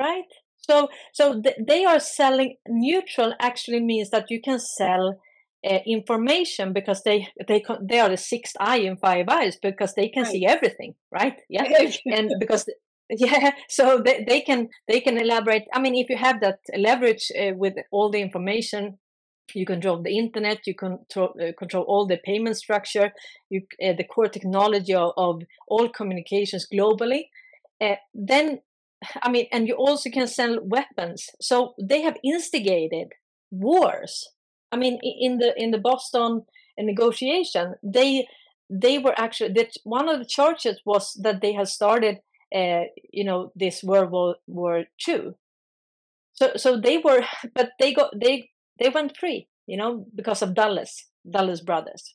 Right? 0.00 0.28
So, 0.58 0.88
so 1.12 1.40
th- 1.40 1.56
they 1.66 1.84
are 1.84 2.00
selling 2.00 2.56
neutral. 2.68 3.34
Actually, 3.40 3.80
means 3.80 4.10
that 4.10 4.30
you 4.30 4.40
can 4.40 4.58
sell 4.58 5.20
uh, 5.68 5.78
information 5.86 6.72
because 6.72 7.02
they 7.02 7.28
they 7.46 7.64
they 7.80 8.00
are 8.00 8.08
the 8.08 8.16
sixth 8.16 8.56
eye 8.60 8.78
in 8.78 8.96
five 8.96 9.26
eyes 9.28 9.56
because 9.60 9.94
they 9.94 10.08
can 10.08 10.24
right. 10.24 10.32
see 10.32 10.46
everything, 10.46 10.94
right? 11.10 11.40
Yeah, 11.48 11.64
and 12.06 12.32
because 12.38 12.68
yeah, 13.10 13.52
so 13.68 14.02
they, 14.04 14.24
they 14.28 14.40
can 14.40 14.68
they 14.86 15.00
can 15.00 15.18
elaborate. 15.18 15.64
I 15.72 15.80
mean, 15.80 15.94
if 15.94 16.10
you 16.10 16.16
have 16.16 16.40
that 16.40 16.58
leverage 16.76 17.30
uh, 17.38 17.54
with 17.54 17.74
all 17.90 18.10
the 18.10 18.20
information 18.20 18.98
you 19.54 19.64
control 19.64 20.02
the 20.02 20.18
internet 20.18 20.66
you 20.66 20.74
control, 20.74 21.34
uh, 21.40 21.52
control 21.58 21.84
all 21.84 22.06
the 22.06 22.18
payment 22.24 22.56
structure 22.56 23.12
you, 23.48 23.62
uh, 23.82 23.92
the 23.96 24.04
core 24.04 24.28
technology 24.28 24.94
of, 24.94 25.12
of 25.16 25.42
all 25.66 25.88
communications 25.88 26.66
globally 26.72 27.24
uh, 27.80 27.94
then 28.14 28.60
i 29.22 29.30
mean 29.30 29.46
and 29.52 29.68
you 29.68 29.74
also 29.74 30.10
can 30.10 30.26
sell 30.26 30.58
weapons. 30.62 31.30
So 31.40 31.74
they 31.80 32.02
have 32.02 32.16
instigated 32.24 33.08
wars. 33.50 34.28
I 34.72 34.76
mean 34.76 34.98
in 35.02 35.38
the 35.38 35.54
in 35.56 35.70
the 35.70 35.78
boston 35.78 36.44
negotiation 36.78 37.74
they 37.82 38.28
they 38.70 38.98
were 38.98 39.14
actually 39.18 39.52
that 39.54 39.76
one 39.84 40.08
of 40.08 40.18
the 40.18 40.26
charges 40.26 40.80
was 40.84 41.14
that 41.22 41.40
they 41.40 41.52
had 41.52 41.68
started 41.68 42.18
uh, 42.54 42.84
you 43.12 43.24
know 43.24 43.52
this 43.54 43.82
world 43.82 44.10
war, 44.10 44.36
war 44.46 44.84
two. 44.98 45.34
So 46.32 46.52
so 46.56 46.80
they 46.80 46.98
were 46.98 47.24
but 47.54 47.70
they 47.78 47.92
got 47.92 48.18
they 48.18 48.50
they 48.78 48.88
went 48.90 49.16
free, 49.16 49.48
you 49.66 49.76
know, 49.76 50.06
because 50.14 50.42
of 50.42 50.54
Dulles, 50.54 51.04
Dulles 51.28 51.60
Brothers, 51.60 52.14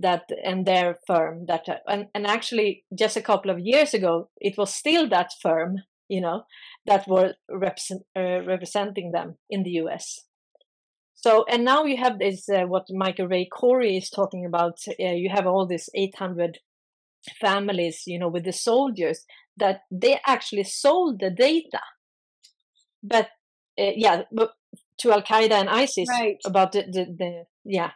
that 0.00 0.30
and 0.44 0.66
their 0.66 0.98
firm. 1.06 1.46
That 1.46 1.64
and 1.88 2.06
and 2.14 2.26
actually, 2.26 2.84
just 2.96 3.16
a 3.16 3.22
couple 3.22 3.50
of 3.50 3.58
years 3.60 3.94
ago, 3.94 4.30
it 4.40 4.56
was 4.58 4.74
still 4.74 5.08
that 5.08 5.30
firm, 5.42 5.78
you 6.08 6.20
know, 6.20 6.44
that 6.86 7.06
were 7.06 7.34
represent, 7.50 8.02
uh, 8.16 8.40
representing 8.46 9.12
them 9.12 9.36
in 9.48 9.62
the 9.62 9.70
U.S. 9.82 10.20
So 11.14 11.44
and 11.48 11.64
now 11.64 11.84
you 11.84 11.96
have 11.98 12.18
this 12.18 12.48
uh, 12.48 12.62
what 12.62 12.86
Michael 12.90 13.28
Ray 13.28 13.46
Corey 13.46 13.96
is 13.96 14.10
talking 14.10 14.46
about. 14.46 14.78
Uh, 14.88 15.12
you 15.12 15.30
have 15.30 15.46
all 15.46 15.66
these 15.66 15.88
800 15.94 16.58
families, 17.40 18.04
you 18.06 18.18
know, 18.18 18.28
with 18.28 18.44
the 18.44 18.52
soldiers 18.52 19.24
that 19.56 19.82
they 19.90 20.18
actually 20.26 20.64
sold 20.64 21.20
the 21.20 21.30
data, 21.30 21.80
but 23.02 23.28
uh, 23.78 23.92
yeah, 23.94 24.22
but 24.32 24.52
to 24.98 25.12
Al 25.12 25.22
Qaeda 25.22 25.52
and 25.52 25.68
ISIS 25.68 26.08
right. 26.08 26.36
about 26.44 26.72
the, 26.72 26.82
the, 26.82 27.04
the 27.18 27.44
yeah 27.64 27.90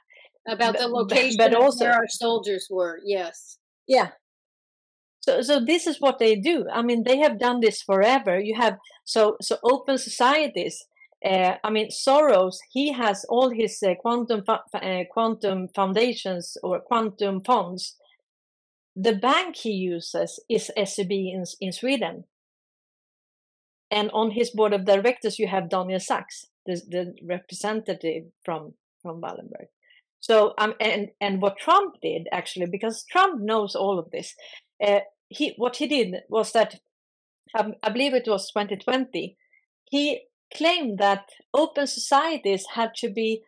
about 0.46 0.78
the 0.78 0.88
location 0.88 1.36
but, 1.38 1.52
but 1.52 1.60
also 1.60 1.84
where 1.84 1.94
our 1.94 2.08
soldiers 2.08 2.68
were. 2.70 3.00
Yes. 3.04 3.58
Yeah. 3.86 4.10
So 5.20 5.40
so 5.40 5.60
this 5.60 5.86
is 5.86 6.00
what 6.00 6.18
they 6.18 6.36
do. 6.36 6.66
I 6.72 6.82
mean, 6.82 7.04
they 7.04 7.18
have 7.18 7.38
done 7.38 7.60
this 7.60 7.82
forever. 7.82 8.38
You 8.38 8.54
have 8.56 8.78
so 9.04 9.36
so 9.40 9.58
open 9.62 9.98
societies. 9.98 10.84
Uh, 11.24 11.54
I 11.64 11.70
mean, 11.70 11.88
Soros. 11.88 12.56
He 12.70 12.92
has 12.92 13.24
all 13.30 13.48
his 13.50 13.82
uh, 13.82 13.94
quantum 13.94 14.42
uh, 14.48 15.04
quantum 15.10 15.68
foundations 15.68 16.58
or 16.62 16.80
quantum 16.80 17.40
funds. 17.42 17.96
The 18.94 19.14
bank 19.14 19.56
he 19.56 19.70
uses 19.70 20.40
is 20.48 20.70
SEB 20.84 21.10
in 21.10 21.44
in 21.60 21.72
Sweden. 21.72 22.24
And 23.90 24.10
on 24.12 24.32
his 24.32 24.50
board 24.50 24.72
of 24.72 24.84
directors, 24.84 25.38
you 25.38 25.46
have 25.46 25.68
Daniel 25.68 26.00
Sachs 26.00 26.46
the, 26.66 26.80
the 26.88 27.14
representative 27.22 28.24
from 28.44 28.74
from 29.02 29.20
Wallenberg. 29.20 29.68
So 30.24 30.54
um, 30.56 30.72
and 30.80 31.10
and 31.20 31.42
what 31.42 31.58
Trump 31.58 31.96
did 32.00 32.28
actually, 32.32 32.64
because 32.64 33.04
Trump 33.10 33.42
knows 33.42 33.74
all 33.74 33.98
of 33.98 34.10
this, 34.10 34.34
uh, 34.82 35.00
he 35.28 35.52
what 35.58 35.76
he 35.76 35.86
did 35.86 36.14
was 36.30 36.52
that 36.52 36.76
um, 37.58 37.74
I 37.82 37.90
believe 37.90 38.14
it 38.14 38.26
was 38.26 38.50
2020. 38.50 39.36
He 39.90 40.22
claimed 40.56 40.98
that 40.98 41.28
open 41.52 41.86
societies 41.86 42.64
had 42.72 42.94
to 43.00 43.10
be 43.10 43.42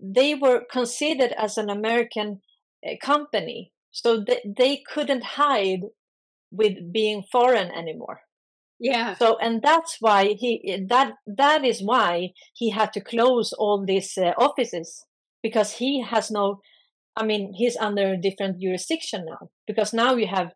they 0.00 0.34
were 0.34 0.62
considered 0.72 1.32
as 1.32 1.58
an 1.58 1.68
American 1.68 2.40
uh, 2.82 2.92
company, 3.02 3.70
so 3.90 4.24
they, 4.26 4.40
they 4.46 4.82
couldn't 4.90 5.24
hide 5.24 5.82
with 6.50 6.90
being 6.90 7.22
foreign 7.30 7.70
anymore. 7.70 8.22
Yeah. 8.80 9.14
So 9.16 9.36
and 9.42 9.60
that's 9.60 9.98
why 10.00 10.36
he 10.38 10.86
that 10.88 11.16
that 11.26 11.66
is 11.66 11.82
why 11.82 12.32
he 12.54 12.70
had 12.70 12.94
to 12.94 13.02
close 13.02 13.52
all 13.52 13.84
these 13.84 14.16
uh, 14.16 14.32
offices 14.38 15.04
because 15.46 15.70
he 15.80 16.02
has 16.02 16.30
no 16.30 16.60
I 17.16 17.22
mean 17.30 17.42
he's 17.60 17.76
under 17.88 18.06
a 18.12 18.22
different 18.26 18.60
jurisdiction 18.60 19.20
now 19.32 19.42
because 19.66 19.92
now 19.92 20.12
you 20.20 20.26
have 20.26 20.48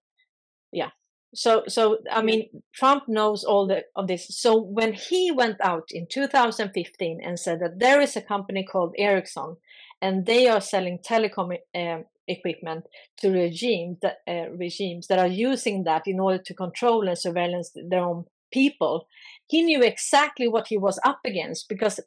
yeah. 0.72 0.90
So 1.34 1.62
so 1.68 1.98
I 2.10 2.22
mean 2.22 2.40
Trump 2.74 3.04
knows 3.06 3.44
all 3.44 3.66
the 3.68 3.82
of 3.94 4.08
this. 4.08 4.26
So 4.44 4.50
when 4.78 4.92
he 4.94 5.30
went 5.30 5.58
out 5.70 5.88
in 5.98 6.06
2015 6.10 7.20
and 7.24 7.38
said 7.38 7.60
that 7.60 7.78
there 7.78 8.00
is 8.00 8.16
a 8.16 8.28
company 8.32 8.66
called 8.72 8.94
Ericsson 8.98 9.56
and 10.02 10.26
they 10.26 10.48
are 10.48 10.60
selling 10.72 10.98
telecom 10.98 11.56
uh, 11.82 12.02
equipment 12.26 12.84
to 13.18 13.30
regimes 13.30 13.98
that 14.02 14.16
uh, 14.28 14.50
regimes 14.66 15.06
that 15.06 15.18
are 15.18 15.34
using 15.50 15.84
that 15.84 16.02
in 16.06 16.18
order 16.20 16.42
to 16.46 16.54
control 16.64 17.08
and 17.08 17.18
surveillance 17.18 17.70
their 17.90 18.04
own 18.04 18.24
people 18.52 19.06
he 19.48 19.62
knew 19.62 19.82
exactly 19.82 20.48
what 20.48 20.66
he 20.68 20.76
was 20.76 20.98
up 21.04 21.20
against 21.24 21.68
because 21.68 21.98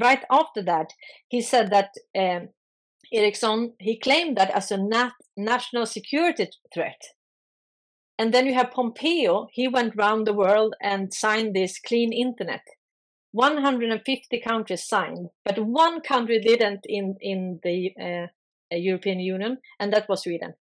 right 0.00 0.24
after 0.30 0.62
that 0.62 0.92
he 1.28 1.40
said 1.40 1.70
that 1.70 1.90
um, 2.18 2.48
Ericsson 3.12 3.74
he 3.78 3.98
claimed 3.98 4.36
that 4.36 4.50
as 4.50 4.70
a 4.70 4.78
nat- 4.78 5.12
national 5.36 5.86
security 5.86 6.48
threat 6.72 7.02
and 8.18 8.32
then 8.32 8.46
you 8.46 8.54
have 8.54 8.70
Pompeo 8.70 9.48
he 9.52 9.68
went 9.68 9.94
around 9.96 10.24
the 10.24 10.32
world 10.32 10.74
and 10.80 11.12
signed 11.12 11.54
this 11.54 11.78
clean 11.78 12.12
internet 12.12 12.62
150 13.32 14.40
countries 14.40 14.86
signed 14.86 15.28
but 15.44 15.58
one 15.58 16.00
country 16.00 16.40
didn't 16.40 16.80
in 16.84 17.16
in 17.20 17.60
the 17.62 17.92
uh, 18.00 18.26
European 18.76 19.20
Union, 19.20 19.58
and 19.78 19.92
that 19.92 20.08
was 20.08 20.22
Sweden. 20.22 20.54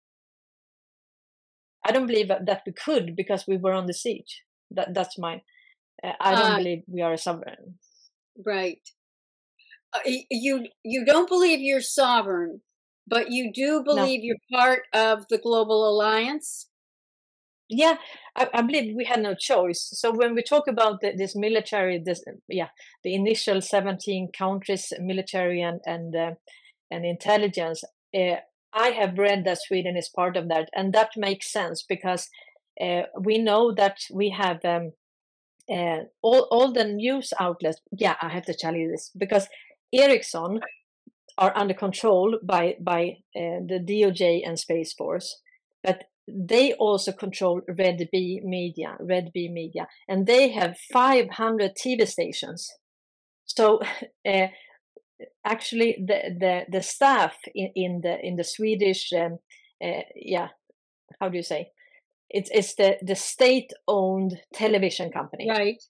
I 1.85 1.91
don't 1.91 2.07
believe 2.07 2.27
that 2.27 2.61
we 2.65 2.73
could 2.73 3.15
because 3.15 3.45
we 3.47 3.57
were 3.57 3.73
on 3.73 3.87
the 3.87 3.93
siege. 3.93 4.43
That 4.69 4.93
that's 4.93 5.17
my. 5.17 5.41
Uh, 6.03 6.13
I 6.19 6.35
don't 6.35 6.53
uh, 6.53 6.57
believe 6.57 6.83
we 6.87 7.01
are 7.01 7.13
a 7.13 7.17
sovereign. 7.17 7.75
Right. 8.45 8.81
Uh, 9.93 9.99
you 10.29 10.67
you 10.83 11.05
don't 11.05 11.27
believe 11.27 11.59
you're 11.59 11.81
sovereign, 11.81 12.61
but 13.07 13.31
you 13.31 13.51
do 13.53 13.83
believe 13.83 14.21
no. 14.21 14.25
you're 14.25 14.37
part 14.51 14.83
of 14.93 15.27
the 15.29 15.37
global 15.37 15.87
alliance. 15.87 16.67
Yeah, 17.73 17.95
I, 18.35 18.49
I, 18.53 18.61
believe 18.63 18.95
we 18.97 19.05
had 19.05 19.21
no 19.21 19.33
choice. 19.33 19.89
So 19.93 20.11
when 20.11 20.35
we 20.35 20.43
talk 20.43 20.67
about 20.67 20.99
the, 20.99 21.13
this 21.15 21.37
military, 21.37 22.01
this 22.05 22.21
yeah, 22.49 22.67
the 23.03 23.15
initial 23.15 23.61
seventeen 23.61 24.29
countries 24.37 24.91
military 24.99 25.61
and 25.61 25.79
and 25.85 26.15
uh, 26.15 26.31
and 26.89 27.05
intelligence, 27.05 27.83
uh, 28.13 28.37
I 28.73 28.89
have 28.89 29.17
read 29.17 29.45
that 29.45 29.61
Sweden 29.61 29.97
is 29.97 30.09
part 30.09 30.37
of 30.37 30.49
that, 30.49 30.69
and 30.75 30.93
that 30.93 31.11
makes 31.15 31.51
sense 31.51 31.83
because 31.87 32.29
uh, 32.79 33.03
we 33.19 33.37
know 33.37 33.73
that 33.73 33.99
we 34.13 34.29
have 34.29 34.63
um, 34.65 34.91
uh, 35.69 36.03
all 36.21 36.47
all 36.51 36.71
the 36.73 36.85
news 36.85 37.33
outlets. 37.39 37.79
Yeah, 37.91 38.15
I 38.21 38.29
have 38.29 38.45
to 38.45 38.53
tell 38.53 38.75
you 38.75 38.89
this 38.89 39.11
because 39.17 39.47
Ericsson 39.93 40.59
are 41.37 41.55
under 41.55 41.73
control 41.73 42.37
by 42.43 42.75
by 42.79 43.17
uh, 43.35 43.61
the 43.67 43.79
DOJ 43.87 44.41
and 44.45 44.59
Space 44.59 44.93
Force, 44.93 45.39
but 45.83 46.03
they 46.27 46.73
also 46.73 47.11
control 47.11 47.61
Red 47.67 48.07
Bee 48.11 48.41
Media, 48.43 48.95
Red 48.99 49.31
Bee 49.33 49.49
Media, 49.49 49.87
and 50.07 50.27
they 50.27 50.49
have 50.49 50.77
500 50.93 51.71
TV 51.75 52.07
stations. 52.07 52.69
So 53.45 53.79
uh, 54.27 54.47
actually 55.45 55.97
the 56.05 56.35
the, 56.39 56.61
the 56.69 56.81
staff 56.81 57.35
in, 57.53 57.71
in 57.75 58.01
the 58.03 58.17
in 58.25 58.35
the 58.35 58.43
Swedish 58.43 59.11
um, 59.13 59.39
uh, 59.83 60.03
yeah 60.15 60.49
how 61.19 61.29
do 61.29 61.37
you 61.37 61.43
say? 61.43 61.71
It's 62.29 62.49
it's 62.53 62.75
the 62.75 62.97
the 63.01 63.15
state 63.15 63.71
owned 63.87 64.39
television 64.53 65.11
company. 65.11 65.47
Right. 65.49 65.81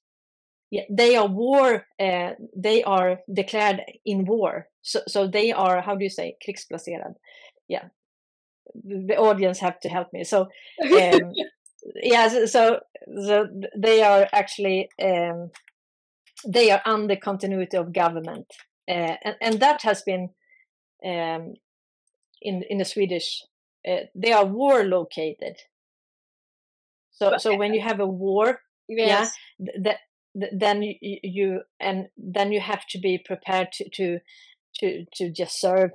Yeah, 0.72 0.84
they 0.89 1.17
are 1.17 1.28
war. 1.28 1.86
Uh, 1.99 2.32
they 2.55 2.82
are 2.84 3.19
declared 3.32 3.82
in 4.05 4.26
war. 4.26 4.67
So 4.82 5.01
so 5.07 5.28
they 5.28 5.51
are 5.51 5.82
how 5.82 5.95
do 5.95 6.03
you 6.03 6.09
say 6.09 6.38
krigsplacerad? 6.47 7.15
Yeah, 7.67 7.89
the 8.84 9.17
audience 9.17 9.59
have 9.59 9.80
to 9.82 9.89
help 9.89 10.13
me. 10.13 10.24
So 10.24 10.47
um, 10.82 11.34
yeah, 12.01 12.30
so, 12.30 12.45
so 12.45 12.80
so 13.26 13.47
they 13.78 14.01
are 14.01 14.28
actually 14.32 14.89
um, 15.01 15.51
they 16.47 16.72
are 16.72 16.82
under 16.86 17.17
continuity 17.17 17.78
of 17.78 17.93
government, 17.93 18.47
uh, 18.89 19.15
and 19.24 19.36
and 19.41 19.59
that 19.59 19.82
has 19.82 20.03
been 20.03 20.30
um, 21.05 21.53
in 22.41 22.63
in 22.69 22.78
the 22.78 22.86
Swedish. 22.86 23.43
Uh, 23.86 24.05
they 24.15 24.32
are 24.32 24.45
war 24.45 24.84
located. 24.84 25.57
So 27.11 27.38
so 27.38 27.57
when 27.57 27.74
you 27.74 27.82
have 27.82 27.99
a 27.99 28.07
war, 28.07 28.61
Yes. 28.88 29.34
yeah, 29.59 29.72
that 29.84 29.97
then 30.34 30.82
you, 30.84 30.96
you 31.02 31.62
and 31.80 32.08
then 32.18 32.52
you 32.52 32.60
have 32.62 32.86
to 32.90 33.00
be 33.00 33.18
prepared 33.24 33.70
to 33.74 33.90
to 33.96 34.20
to, 34.80 35.06
to 35.16 35.32
just 35.32 35.60
serve 35.60 35.92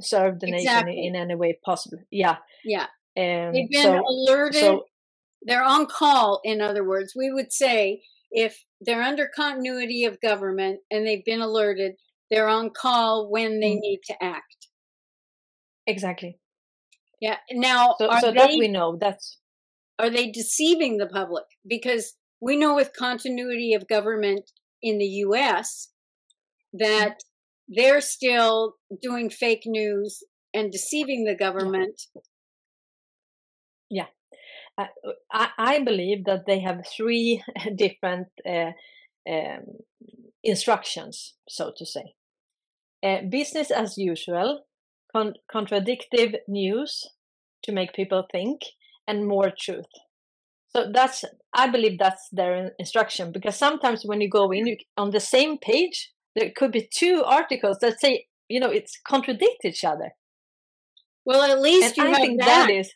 serve 0.00 0.40
the 0.40 0.50
nation 0.50 0.88
in 0.88 1.16
any 1.16 1.34
way 1.34 1.58
possible. 1.64 1.98
Yeah. 2.10 2.36
Yeah. 2.64 2.86
Um, 3.16 3.52
They've 3.52 3.70
been 3.70 3.82
so 3.82 4.02
alerted. 4.06 4.60
so 4.60 4.84
they're 5.42 5.64
on 5.64 5.86
call, 5.86 6.40
in 6.44 6.60
other 6.60 6.84
words. 6.86 7.12
We 7.16 7.30
would 7.32 7.52
say 7.52 8.02
if 8.30 8.64
they're 8.80 9.02
under 9.02 9.28
continuity 9.34 10.04
of 10.04 10.20
government 10.20 10.80
and 10.90 11.06
they've 11.06 11.24
been 11.24 11.40
alerted, 11.40 11.92
they're 12.30 12.48
on 12.48 12.70
call 12.70 13.30
when 13.30 13.60
they 13.60 13.72
Mm. 13.76 13.80
need 13.80 14.00
to 14.06 14.14
act. 14.22 14.68
exactly. 15.86 16.38
Yeah. 17.20 17.36
Now, 17.52 17.94
So 17.98 18.08
so 18.20 18.26
they 18.28 18.38
that 18.38 18.50
we 18.50 18.68
know. 18.68 18.96
That's 19.00 19.38
are 19.98 20.10
they 20.10 20.30
deceiving 20.30 20.98
the 20.98 21.06
public? 21.06 21.44
Because 21.66 22.14
we 22.44 22.56
know 22.56 22.74
with 22.74 22.92
continuity 22.92 23.72
of 23.72 23.88
government 23.88 24.50
in 24.82 24.98
the 24.98 25.12
US 25.26 25.88
that 26.74 27.16
they're 27.68 28.02
still 28.02 28.74
doing 29.00 29.30
fake 29.30 29.62
news 29.64 30.22
and 30.52 30.70
deceiving 30.70 31.24
the 31.24 31.34
government. 31.34 32.02
I, 34.78 34.88
I 35.32 35.48
I 35.58 35.78
believe 35.82 36.24
that 36.24 36.44
they 36.46 36.60
have 36.60 36.86
three 36.96 37.42
different 37.76 38.28
uh, 38.46 38.72
um, 39.28 39.64
instructions, 40.42 41.34
so 41.48 41.72
to 41.78 41.86
say. 41.86 42.14
Uh, 43.02 43.20
business 43.30 43.70
as 43.70 43.96
usual, 43.96 44.64
con- 45.12 45.40
contradictive 45.50 46.34
news 46.48 47.06
to 47.62 47.72
make 47.72 47.94
people 47.94 48.26
think, 48.30 48.60
and 49.06 49.26
more 49.26 49.50
truth. 49.58 49.92
So 50.76 50.90
that's 50.92 51.24
I 51.54 51.68
believe 51.68 51.98
that's 51.98 52.28
their 52.32 52.72
instruction 52.78 53.32
because 53.32 53.56
sometimes 53.56 54.02
when 54.04 54.20
you 54.20 54.28
go 54.28 54.50
in 54.50 54.66
you, 54.66 54.76
on 54.96 55.10
the 55.10 55.20
same 55.20 55.58
page, 55.58 56.12
there 56.34 56.50
could 56.54 56.72
be 56.72 56.88
two 56.92 57.22
articles 57.24 57.78
that 57.80 58.00
say 58.00 58.26
you 58.48 58.60
know 58.60 58.70
it's 58.70 58.98
contradict 59.06 59.64
each 59.64 59.84
other, 59.84 60.12
Well, 61.24 61.42
at 61.42 61.50
and 61.50 61.60
least 61.60 61.96
you 61.96 62.04
I 62.06 62.10
have 62.10 62.36
that. 62.38 62.66
that 62.66 62.70
is 62.70 62.92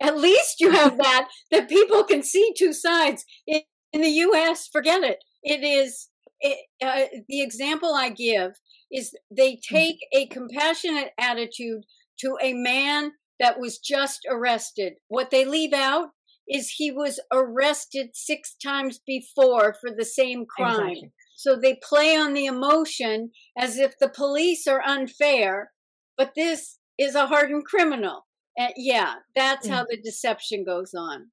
At 0.00 0.18
least 0.18 0.60
you 0.60 0.70
have 0.72 0.98
that 1.02 1.28
that 1.50 1.68
people 1.68 2.04
can 2.04 2.22
see 2.22 2.52
two 2.56 2.72
sides. 2.72 3.24
In, 3.46 3.62
in 3.92 4.00
the 4.02 4.10
U.S., 4.10 4.68
forget 4.72 5.02
it. 5.02 5.18
It 5.42 5.62
is 5.64 6.08
it, 6.40 6.58
uh, 6.84 7.06
the 7.28 7.42
example 7.42 7.94
I 7.94 8.10
give 8.10 8.52
is 8.90 9.14
they 9.30 9.58
take 9.68 9.98
a 10.14 10.26
compassionate 10.26 11.10
attitude 11.18 11.84
to 12.20 12.36
a 12.42 12.52
man 12.52 13.12
that 13.40 13.58
was 13.58 13.78
just 13.78 14.20
arrested. 14.30 14.94
What 15.08 15.30
they 15.30 15.44
leave 15.44 15.72
out 15.72 16.10
is 16.48 16.70
he 16.70 16.90
was 16.90 17.20
arrested 17.32 18.10
six 18.14 18.54
times 18.62 19.00
before 19.06 19.74
for 19.80 19.90
the 19.90 20.04
same 20.04 20.44
crime. 20.46 20.88
exactly. 20.88 21.12
So 21.36 21.56
they 21.56 21.78
play 21.82 22.16
on 22.16 22.34
the 22.34 22.46
emotion 22.46 23.30
as 23.56 23.76
if 23.76 23.98
the 23.98 24.08
police 24.08 24.66
are 24.66 24.82
unfair, 24.82 25.72
but 26.16 26.32
this 26.36 26.78
is 26.98 27.14
a 27.14 27.26
hardened 27.26 27.64
criminal. 27.64 28.26
And 28.56 28.72
yeah, 28.76 29.14
that's 29.34 29.66
mm. 29.66 29.70
how 29.70 29.86
the 29.88 30.00
deception 30.00 30.64
goes 30.64 30.94
on. 30.94 31.30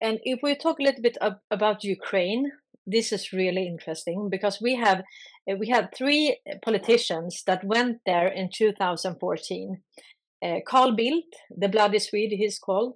And 0.00 0.20
if 0.22 0.40
we 0.42 0.54
talk 0.54 0.78
a 0.78 0.82
little 0.82 1.02
bit 1.02 1.16
ab- 1.20 1.40
about 1.50 1.82
Ukraine, 1.82 2.52
this 2.86 3.12
is 3.12 3.32
really 3.32 3.66
interesting 3.66 4.28
because 4.30 4.60
we 4.60 4.74
have 4.76 5.02
uh, 5.50 5.56
we 5.58 5.68
had 5.68 5.94
three 5.96 6.38
eh, 6.46 6.56
politicians 6.62 7.42
that 7.46 7.64
went 7.64 7.98
there 8.04 8.28
in 8.28 8.50
2014. 8.52 9.82
Uh, 10.44 10.60
Carl 10.66 10.94
Bildt, 10.94 11.32
the 11.56 11.68
bloody 11.68 11.98
Swede, 11.98 12.32
he's 12.32 12.58
called, 12.58 12.94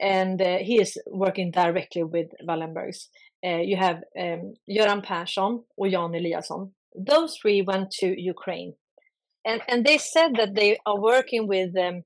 and 0.00 0.40
uh, 0.40 0.58
he 0.58 0.80
is 0.80 0.96
working 1.10 1.50
directly 1.50 2.04
with 2.04 2.28
Wallenbergs. 2.46 3.08
Uh, 3.44 3.58
you 3.58 3.76
have 3.76 3.96
um, 4.18 4.54
Göran 4.70 5.04
Persson 5.04 5.64
or 5.76 5.88
Jan 5.88 6.12
Eliasson. 6.12 6.70
Those 6.96 7.36
three 7.36 7.62
went 7.62 7.90
to 8.00 8.20
Ukraine, 8.20 8.74
and 9.44 9.60
and 9.68 9.84
they 9.84 9.98
said 9.98 10.36
that 10.36 10.54
they 10.54 10.78
are 10.86 11.00
working 11.00 11.48
with 11.48 11.74
them 11.74 12.04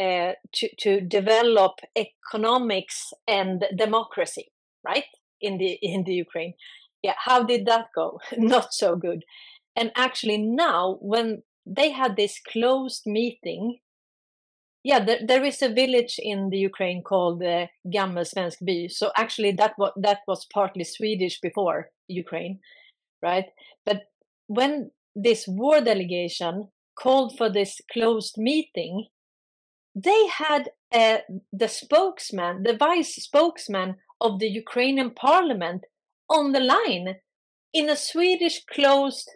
uh, 0.00 0.32
to 0.54 0.68
to 0.78 1.00
develop 1.00 1.72
economics 1.96 3.12
and 3.28 3.64
democracy, 3.76 4.50
right? 4.84 5.04
In 5.40 5.58
the 5.58 5.78
in 5.82 6.04
the 6.04 6.14
Ukraine, 6.14 6.54
yeah. 7.02 7.14
How 7.18 7.42
did 7.42 7.66
that 7.66 7.86
go? 7.94 8.20
Not 8.38 8.72
so 8.72 8.96
good. 8.96 9.24
And 9.76 9.92
actually, 9.96 10.38
now 10.38 10.98
when 11.00 11.42
they 11.66 11.90
had 11.90 12.16
this 12.16 12.40
closed 12.52 13.02
meeting, 13.06 13.78
yeah, 14.82 15.04
there, 15.04 15.18
there 15.26 15.44
is 15.44 15.60
a 15.62 15.68
village 15.68 16.16
in 16.18 16.50
the 16.50 16.58
Ukraine 16.58 17.02
called 17.02 17.42
uh, 17.42 17.66
Gammalsvenskby. 17.86 18.90
So 18.90 19.10
actually, 19.16 19.52
that 19.52 19.74
was 19.78 19.92
that 19.96 20.20
was 20.26 20.46
partly 20.52 20.84
Swedish 20.84 21.40
before 21.40 21.90
Ukraine, 22.08 22.60
right? 23.22 23.46
But 23.84 24.04
when 24.46 24.90
this 25.14 25.44
war 25.46 25.80
delegation 25.80 26.68
called 26.98 27.36
for 27.36 27.50
this 27.50 27.80
closed 27.92 28.36
meeting, 28.38 29.06
they 29.94 30.26
had 30.26 30.70
uh, 30.92 31.18
the 31.52 31.68
spokesman, 31.68 32.62
the 32.62 32.76
vice 32.76 33.14
spokesman 33.16 33.96
of 34.20 34.38
the 34.38 34.48
Ukrainian 34.48 35.10
parliament 35.10 35.84
on 36.28 36.52
the 36.52 36.60
line 36.60 37.16
in 37.72 37.88
a 37.88 37.96
Swedish 37.96 38.64
closed. 38.64 39.30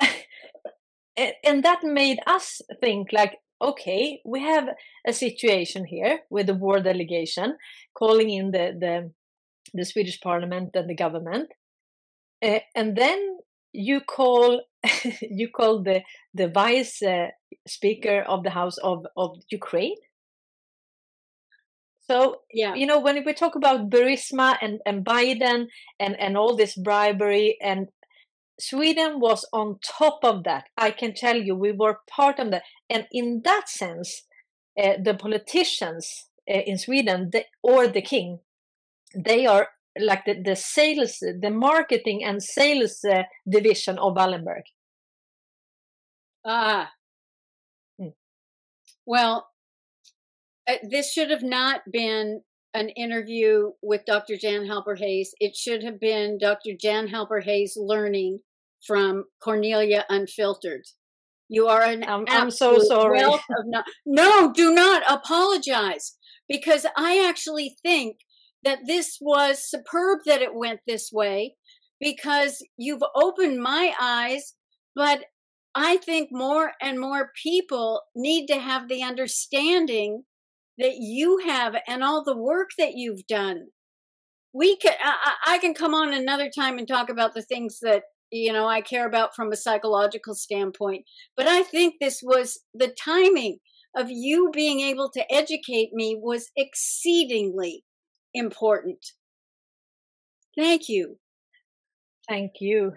and 1.44 1.64
that 1.64 1.82
made 1.82 2.18
us 2.26 2.60
think 2.80 3.08
like, 3.12 3.38
okay, 3.60 4.20
we 4.24 4.40
have 4.40 4.68
a 5.06 5.12
situation 5.12 5.84
here 5.84 6.20
with 6.30 6.46
the 6.46 6.54
war 6.54 6.80
delegation 6.80 7.56
calling 7.94 8.30
in 8.30 8.50
the, 8.50 8.76
the, 8.78 9.12
the 9.74 9.84
Swedish 9.84 10.20
parliament 10.20 10.70
and 10.74 10.88
the 10.88 10.94
government. 10.94 11.50
Uh, 12.42 12.60
and 12.74 12.96
then 12.96 13.38
you 13.72 14.00
call 14.00 14.62
you 15.22 15.48
call 15.50 15.82
the 15.82 16.02
the 16.34 16.48
vice 16.48 17.02
uh, 17.02 17.28
speaker 17.66 18.20
of 18.22 18.44
the 18.44 18.50
house 18.50 18.78
of 18.78 19.06
of 19.16 19.36
Ukraine. 19.50 19.96
So 22.08 22.42
Yeah. 22.52 22.74
you 22.74 22.86
know 22.86 23.00
when 23.00 23.22
we 23.24 23.34
talk 23.34 23.54
about 23.56 23.90
Burisma 23.90 24.56
and 24.62 24.80
and 24.86 25.04
Biden 25.04 25.66
and 26.00 26.18
and 26.18 26.36
all 26.36 26.56
this 26.56 26.74
bribery 26.76 27.58
and 27.60 27.88
Sweden 28.60 29.20
was 29.20 29.44
on 29.52 29.78
top 29.84 30.20
of 30.22 30.44
that. 30.44 30.64
I 30.76 30.90
can 30.90 31.14
tell 31.14 31.36
you, 31.36 31.54
we 31.54 31.72
were 31.72 32.00
part 32.10 32.38
of 32.38 32.50
that, 32.50 32.62
and 32.90 33.06
in 33.12 33.42
that 33.44 33.68
sense, 33.68 34.22
uh, 34.80 34.94
the 35.02 35.14
politicians 35.14 36.28
uh, 36.50 36.60
in 36.66 36.78
Sweden 36.78 37.30
the, 37.32 37.44
or 37.62 37.86
the 37.86 38.02
king, 38.02 38.40
they 39.14 39.46
are 39.46 39.68
like 39.98 40.24
the, 40.24 40.40
the 40.42 40.56
sales, 40.56 41.18
the 41.18 41.50
marketing 41.50 42.22
and 42.24 42.42
sales 42.42 43.04
uh, 43.04 43.22
division 43.48 43.98
of 43.98 44.14
Wallenberg. 44.14 44.62
Ah. 46.44 46.90
Mm. 48.00 48.12
Well, 49.06 49.48
uh, 50.68 50.74
this 50.88 51.12
should 51.12 51.30
have 51.30 51.42
not 51.42 51.82
been 51.90 52.42
an 52.74 52.90
interview 52.90 53.72
with 53.82 54.04
Dr. 54.04 54.36
Jan 54.36 54.66
Halper 54.66 54.98
Hayes. 54.98 55.34
It 55.40 55.56
should 55.56 55.82
have 55.82 55.98
been 55.98 56.38
Dr. 56.38 56.72
Jan 56.78 57.08
Halper 57.08 57.42
Hayes 57.42 57.76
learning 57.76 58.40
from 58.86 59.24
Cornelia 59.42 60.04
Unfiltered. 60.08 60.84
You 61.48 61.66
are 61.68 61.82
an 61.82 62.04
I'm- 62.04 62.24
I'm 62.28 62.50
so 62.50 62.78
sorry. 62.78 63.22
of 63.22 63.40
no, 63.64 63.82
no, 64.04 64.52
do 64.52 64.72
not 64.74 65.02
apologize 65.08 66.16
because 66.48 66.86
I 66.96 67.26
actually 67.26 67.76
think 67.82 68.18
that 68.64 68.80
this 68.86 69.18
was 69.20 69.68
superb 69.68 70.20
that 70.26 70.42
it 70.42 70.54
went 70.54 70.80
this 70.86 71.10
way 71.12 71.56
because 72.00 72.64
you've 72.76 73.02
opened 73.14 73.62
my 73.62 73.94
eyes, 74.00 74.54
but 74.94 75.24
I 75.74 75.96
think 75.96 76.30
more 76.32 76.72
and 76.82 76.98
more 76.98 77.30
people 77.40 78.02
need 78.14 78.46
to 78.48 78.58
have 78.58 78.88
the 78.88 79.02
understanding 79.02 80.24
that 80.78 80.96
you 80.98 81.38
have 81.46 81.76
and 81.86 82.02
all 82.02 82.24
the 82.24 82.36
work 82.36 82.70
that 82.78 82.92
you've 82.94 83.26
done. 83.26 83.68
We 84.52 84.76
can, 84.76 84.94
I 85.02 85.34
I 85.46 85.58
can 85.58 85.74
come 85.74 85.94
on 85.94 86.12
another 86.12 86.50
time 86.50 86.78
and 86.78 86.88
talk 86.88 87.10
about 87.10 87.34
the 87.34 87.42
things 87.42 87.78
that, 87.82 88.02
you 88.30 88.52
know, 88.52 88.66
I 88.66 88.80
care 88.80 89.06
about 89.06 89.34
from 89.34 89.52
a 89.52 89.56
psychological 89.56 90.34
standpoint. 90.34 91.04
But 91.36 91.46
I 91.46 91.62
think 91.62 91.94
this 92.00 92.20
was 92.22 92.60
the 92.74 92.88
timing 92.88 93.58
of 93.96 94.10
you 94.10 94.50
being 94.52 94.80
able 94.80 95.10
to 95.10 95.32
educate 95.32 95.90
me 95.92 96.16
was 96.20 96.50
exceedingly 96.56 97.84
important. 98.34 99.04
Thank 100.56 100.88
you. 100.88 101.18
Thank 102.28 102.60
you. 102.60 102.92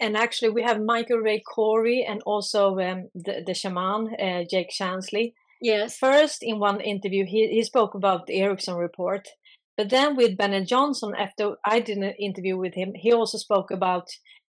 And 0.00 0.16
actually, 0.16 0.50
we 0.50 0.62
have 0.62 0.80
Michael 0.80 1.18
Ray 1.18 1.40
Corey 1.40 2.06
and 2.08 2.22
also 2.24 2.78
um, 2.78 3.08
the, 3.14 3.42
the 3.44 3.54
shaman, 3.54 4.14
uh, 4.14 4.44
Jake 4.48 4.70
Chansley. 4.70 5.32
Yes. 5.60 5.96
First, 5.96 6.42
in 6.42 6.60
one 6.60 6.80
interview, 6.80 7.24
he, 7.26 7.48
he 7.48 7.64
spoke 7.64 7.94
about 7.94 8.26
the 8.26 8.40
Ericsson 8.40 8.76
report. 8.76 9.28
But 9.76 9.90
then 9.90 10.16
with 10.16 10.36
Bennett 10.36 10.68
Johnson, 10.68 11.12
after 11.18 11.56
I 11.64 11.80
did 11.80 11.98
an 11.98 12.14
interview 12.18 12.56
with 12.56 12.74
him, 12.74 12.92
he 12.94 13.12
also 13.12 13.38
spoke 13.38 13.70
about 13.70 14.08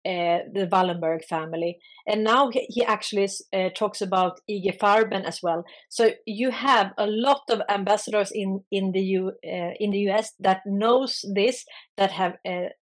uh, 0.04 0.38
the 0.52 0.68
Wallenberg 0.70 1.24
family. 1.24 1.78
And 2.06 2.24
now 2.24 2.50
he, 2.50 2.66
he 2.68 2.84
actually 2.84 3.28
uh, 3.52 3.70
talks 3.76 4.00
about 4.00 4.40
IG 4.48 4.78
Farben 4.78 5.24
as 5.24 5.40
well. 5.42 5.64
So 5.88 6.10
you 6.26 6.50
have 6.50 6.92
a 6.98 7.06
lot 7.06 7.42
of 7.50 7.62
ambassadors 7.68 8.30
in 8.32 8.64
in 8.70 8.92
the 8.92 9.00
U 9.00 9.32
uh, 9.44 9.72
in 9.78 9.90
the 9.90 10.10
US 10.10 10.32
that 10.40 10.62
knows 10.66 11.24
this, 11.34 11.64
that 11.96 12.10
have 12.10 12.34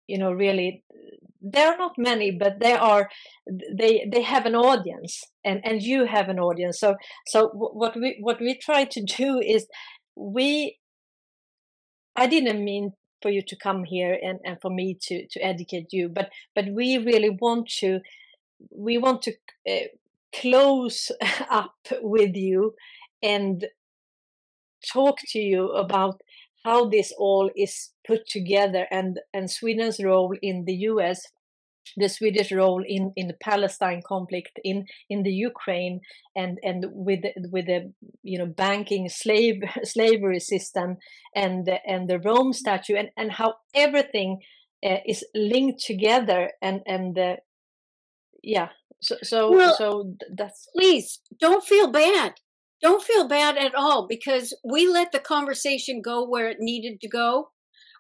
you 0.07 0.19
know 0.19 0.33
really 0.33 0.85
there 1.41 1.69
are 1.73 1.79
not 1.79 1.93
many 1.99 2.31
but 2.31 2.61
they 2.61 2.73
are 2.73 3.09
they 3.73 4.07
they 4.13 4.23
have 4.23 4.47
an 4.47 4.55
audience 4.55 5.23
and 5.45 5.61
and 5.65 5.83
you 5.83 6.07
have 6.07 6.29
an 6.29 6.39
audience 6.39 6.79
so 6.79 6.95
so 7.27 7.49
what 7.49 7.97
we 7.97 8.19
what 8.21 8.41
we 8.41 8.57
try 8.59 8.85
to 8.85 9.03
do 9.03 9.41
is 9.41 9.67
we 10.17 10.79
i 12.17 12.27
didn't 12.27 12.65
mean 12.65 12.93
for 13.23 13.31
you 13.31 13.43
to 13.43 13.57
come 13.57 13.85
here 13.85 14.19
and, 14.23 14.41
and 14.45 14.61
for 14.61 14.71
me 14.71 14.99
to 15.03 15.27
to 15.29 15.41
educate 15.41 15.93
you. 15.93 16.09
But 16.09 16.31
but 16.55 16.67
we 16.73 16.99
really 16.99 17.31
want 17.31 17.69
to 17.81 18.01
we 18.71 18.99
want 18.99 19.23
to 19.23 19.33
uh, 19.69 19.87
close 20.35 21.11
up 21.51 21.75
with 22.01 22.35
you 22.35 22.75
and 23.23 23.67
talk 24.93 25.19
to 25.29 25.39
you 25.39 25.71
about 25.73 26.21
how 26.65 26.89
this 26.89 27.13
all 27.19 27.51
is 27.57 27.91
put 28.07 28.27
together 28.27 28.87
and 28.91 29.21
and 29.33 29.51
Sweden's 29.51 30.03
role 30.03 30.35
in 30.43 30.65
the 30.65 30.75
US 30.91 31.27
the 31.97 32.09
Swedish 32.09 32.53
role 32.53 32.83
in, 32.87 33.13
in 33.17 33.29
the 33.29 33.37
Palestine 33.43 34.03
conflict 34.07 34.59
in, 34.65 34.87
in 35.09 35.23
the 35.23 35.33
Ukraine 35.33 36.01
and 36.37 36.59
and 36.63 36.87
with 36.91 37.21
with 37.51 37.67
the 37.67 37.93
you 38.23 38.39
know 38.39 38.47
banking 38.47 39.09
slave 39.09 39.63
slavery 39.85 40.41
system 40.41 40.97
and 41.35 41.67
the, 41.67 41.79
and 41.87 42.09
the 42.09 42.19
Rome 42.19 42.53
Statute 42.53 42.97
and, 42.97 43.11
and 43.17 43.33
how 43.33 43.55
everything 43.75 44.41
uh, 44.85 44.99
is 45.07 45.25
linked 45.35 45.81
together 45.81 46.51
and 46.61 46.81
and 46.87 47.19
uh, 47.19 47.37
yeah 48.43 48.69
so 49.01 49.17
so 49.23 49.51
well, 49.53 49.75
so 49.77 50.15
that's 50.35 50.69
please 50.75 51.21
don't 51.41 51.65
feel 51.65 51.91
bad 51.91 52.35
don't 52.83 53.03
feel 53.03 53.29
bad 53.29 53.57
at 53.57 53.75
all 53.75 54.07
because 54.09 54.53
we 54.65 54.89
let 54.89 55.13
the 55.13 55.21
conversation 55.21 56.03
go 56.03 56.29
where 56.29 56.49
it 56.49 56.57
needed 56.59 57.01
to 57.01 57.09
go. 57.09 57.51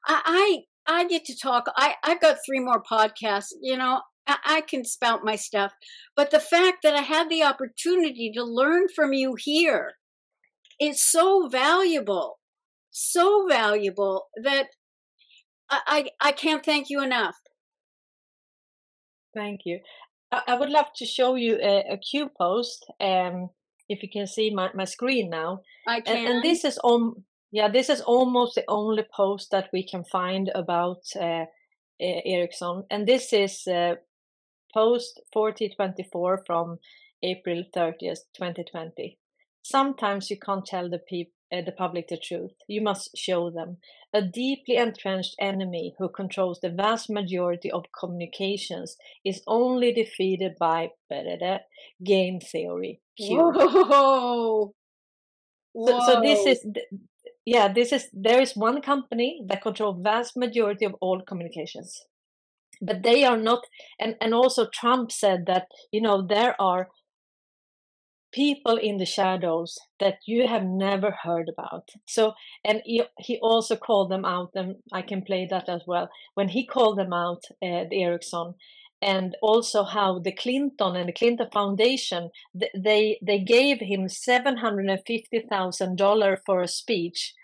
I 0.05 0.65
I, 0.93 1.05
get 1.05 1.25
to 1.27 1.37
talk. 1.37 1.67
I 1.77 1.95
I've 2.05 2.21
got 2.21 2.39
three 2.45 2.61
more 2.61 2.83
podcasts. 2.83 3.53
You 3.61 3.77
know, 3.77 4.01
I, 4.27 4.37
I 4.45 4.61
can 4.61 4.85
spout 4.85 5.25
my 5.25 5.37
stuff, 5.37 5.73
but 6.17 6.31
the 6.31 6.41
fact 6.41 6.79
that 6.83 6.95
I 6.95 7.03
had 7.03 7.29
the 7.29 7.43
opportunity 7.43 8.31
to 8.35 8.45
learn 8.45 8.89
from 8.95 9.13
you 9.13 9.37
here 9.39 9.95
is 10.81 11.03
so 11.03 11.49
valuable, 11.49 12.39
so 12.91 13.47
valuable 13.49 14.29
that 14.43 14.69
I 15.71 15.81
I, 15.87 16.29
I 16.29 16.33
can't 16.33 16.65
thank 16.65 16.91
you 16.91 17.03
enough. 17.03 17.37
Thank 19.35 19.61
you. 19.65 19.81
I, 20.31 20.43
I 20.49 20.55
would 20.55 20.71
love 20.71 20.93
to 20.97 21.07
show 21.07 21.35
you 21.35 21.59
a, 21.63 21.95
a 21.95 21.97
Q 21.97 22.31
post. 22.37 22.87
Um, 23.01 23.51
if 23.89 24.03
you 24.03 24.09
can 24.09 24.27
see 24.27 24.51
my, 24.51 24.71
my 24.75 24.85
screen 24.85 25.31
now. 25.31 25.61
I 25.87 26.01
can. 26.01 26.17
And, 26.17 26.27
and 26.27 26.45
this 26.45 26.65
is 26.65 26.79
on 26.83 27.25
yeah, 27.53 27.69
this 27.69 27.89
is 27.91 28.01
almost 28.01 28.55
the 28.55 28.65
only 28.67 29.05
post 29.15 29.51
that 29.51 29.69
we 29.73 29.87
can 29.87 30.05
find 30.05 30.51
about 30.55 31.03
uh, 31.21 31.45
Ericsson, 32.01 32.85
and 32.91 33.07
this 33.07 33.33
is 33.33 33.67
uh, 33.67 33.97
post 34.75 35.21
4024 35.33 36.45
from 36.47 36.79
April 37.23 37.63
30th, 37.77 38.21
2020. 38.35 39.19
Sometimes 39.63 40.31
you 40.31 40.39
can't 40.39 40.67
tell 40.67 40.91
the 40.91 40.99
people 40.99 41.33
uh, 41.53 41.61
the 41.61 41.73
public 41.73 42.09
the 42.09 42.17
truth. 42.17 42.53
You 42.67 42.81
must 42.81 43.11
show 43.17 43.51
them. 43.51 43.77
A 44.15 44.23
deeply 44.23 44.77
entrenched 44.77 45.37
enemy 45.39 45.95
who 45.99 46.09
controls 46.09 46.61
the 46.61 46.71
vast 46.71 47.11
majority 47.11 47.71
of 47.71 47.85
communications 47.99 48.97
is 49.25 49.43
only 49.47 49.93
defeated 49.93 50.53
by 50.59 50.91
game 52.03 52.41
theory. 52.41 53.01
Whoa. 53.21 54.73
Whoa. 55.75 55.87
So, 55.87 56.01
so 56.07 56.21
this 56.23 56.47
is 56.47 56.67
yeah 57.45 57.73
this 57.73 57.93
is 57.93 58.09
there 58.13 58.41
is 58.41 58.57
one 58.57 58.81
company 58.81 59.43
that 59.49 59.63
control 59.63 59.95
vast 60.03 60.37
majority 60.37 60.85
of 60.85 60.95
all 61.01 61.21
communications 61.21 62.03
but 62.81 63.03
they 63.03 63.25
are 63.25 63.37
not 63.37 63.65
and 64.01 64.17
and 64.21 64.35
also 64.35 64.69
trump 64.73 65.11
said 65.13 65.45
that 65.47 65.67
you 65.91 66.01
know 66.01 66.27
there 66.27 66.61
are 66.61 66.89
people 68.33 68.77
in 68.77 68.97
the 68.97 69.07
shadows 69.07 69.79
that 70.01 70.17
you 70.27 70.49
have 70.49 70.65
never 70.65 71.15
heard 71.23 71.49
about. 71.49 71.91
So, 72.07 72.33
and 72.65 72.81
he, 72.85 73.03
he 73.19 73.39
also 73.43 73.77
called 73.77 74.11
them 74.11 74.25
out, 74.25 74.51
and 74.55 74.77
I 74.93 75.03
can 75.03 75.23
play 75.23 75.47
that 75.51 75.69
as 75.69 75.83
well. 75.87 76.09
When 76.35 76.49
he 76.49 76.67
called 76.67 76.99
them 76.99 77.13
out, 77.13 77.45
uh, 77.63 77.85
the 77.91 78.03
Ericsson, 78.03 78.55
and 79.03 79.37
also 79.43 79.85
how 79.85 80.19
the 80.19 80.33
Clinton 80.33 80.97
and 80.97 81.09
the 81.09 81.13
Clinton 81.13 81.49
Foundation 81.53 82.31
they 82.75 83.19
they 83.23 83.39
gave 83.39 83.81
him 83.81 84.09
seven 84.09 84.57
hundred 84.59 84.89
and 84.89 85.03
fifty 85.07 85.41
thousand 85.41 85.97
dollar 85.97 86.39
for 86.47 86.63
a 86.63 86.69
speech, 86.69 87.35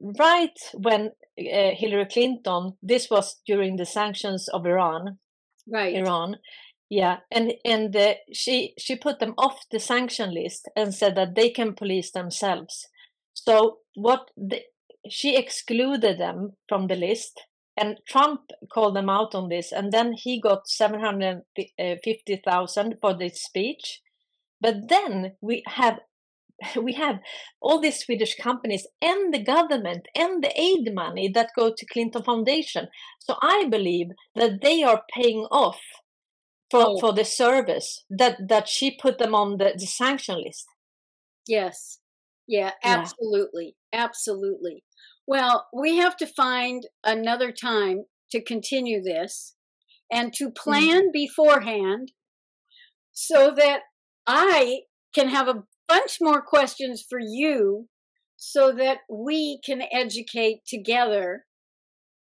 right 0.00 0.58
when 0.74 1.12
uh, 1.38 1.70
Hillary 1.74 2.06
Clinton. 2.06 2.74
This 2.82 3.08
was 3.10 3.36
during 3.46 3.76
the 3.76 3.86
sanctions 3.86 4.48
of 4.48 4.66
Iran, 4.66 5.18
right? 5.66 5.94
Iran 5.94 6.36
yeah, 6.90 7.18
and 7.30 7.54
and 7.64 7.96
uh, 7.96 8.14
she 8.32 8.74
she 8.78 8.96
put 8.96 9.18
them 9.18 9.34
off 9.38 9.68
the 9.70 9.80
sanction 9.80 10.32
list 10.32 10.68
and 10.76 10.94
said 10.94 11.16
that 11.16 11.34
they 11.34 11.50
can 11.50 11.74
police 11.74 12.10
themselves. 12.10 12.86
So 13.32 13.78
what 13.94 14.30
the, 14.36 14.62
she 15.08 15.36
excluded 15.36 16.18
them 16.18 16.52
from 16.68 16.86
the 16.86 16.96
list, 16.96 17.40
and 17.76 17.98
Trump 18.08 18.40
called 18.72 18.96
them 18.96 19.08
out 19.08 19.34
on 19.34 19.48
this, 19.48 19.72
and 19.72 19.92
then 19.92 20.12
he 20.12 20.40
got 20.40 20.68
seven 20.68 21.00
hundred 21.00 21.42
fifty 22.04 22.40
thousand 22.44 22.96
for 23.00 23.14
this 23.14 23.42
speech. 23.42 24.00
But 24.60 24.88
then 24.88 25.32
we 25.40 25.62
have 25.66 25.98
we 26.80 26.92
have 26.92 27.18
all 27.60 27.80
these 27.80 27.98
Swedish 27.98 28.36
companies 28.36 28.86
and 29.02 29.34
the 29.34 29.42
government 29.42 30.06
and 30.14 30.42
the 30.42 30.52
aid 30.60 30.94
money 30.94 31.28
that 31.34 31.50
go 31.56 31.72
to 31.76 31.86
Clinton 31.92 32.22
Foundation. 32.22 32.88
So 33.18 33.36
I 33.42 33.66
believe 33.68 34.08
that 34.36 34.62
they 34.62 34.82
are 34.82 35.02
paying 35.12 35.46
off 35.50 35.80
for 36.74 36.84
oh. 36.86 36.98
for 36.98 37.12
the 37.12 37.24
service 37.24 38.04
that 38.10 38.36
that 38.48 38.68
she 38.68 38.96
put 38.96 39.18
them 39.18 39.34
on 39.34 39.58
the, 39.58 39.74
the 39.76 39.86
sanction 39.86 40.36
list 40.42 40.66
yes 41.46 41.98
yeah 42.46 42.72
absolutely 42.82 43.76
yeah. 43.92 44.04
absolutely 44.04 44.82
well 45.26 45.66
we 45.72 45.96
have 45.96 46.16
to 46.16 46.26
find 46.26 46.86
another 47.04 47.52
time 47.52 48.04
to 48.30 48.42
continue 48.42 49.02
this 49.02 49.54
and 50.10 50.32
to 50.32 50.48
mm. 50.48 50.56
plan 50.56 51.10
beforehand 51.12 52.12
so 53.12 53.52
that 53.56 53.80
i 54.26 54.80
can 55.14 55.28
have 55.28 55.48
a 55.48 55.62
bunch 55.88 56.18
more 56.20 56.42
questions 56.42 57.04
for 57.08 57.18
you 57.20 57.88
so 58.36 58.72
that 58.72 58.98
we 59.08 59.60
can 59.64 59.82
educate 59.92 60.60
together 60.66 61.44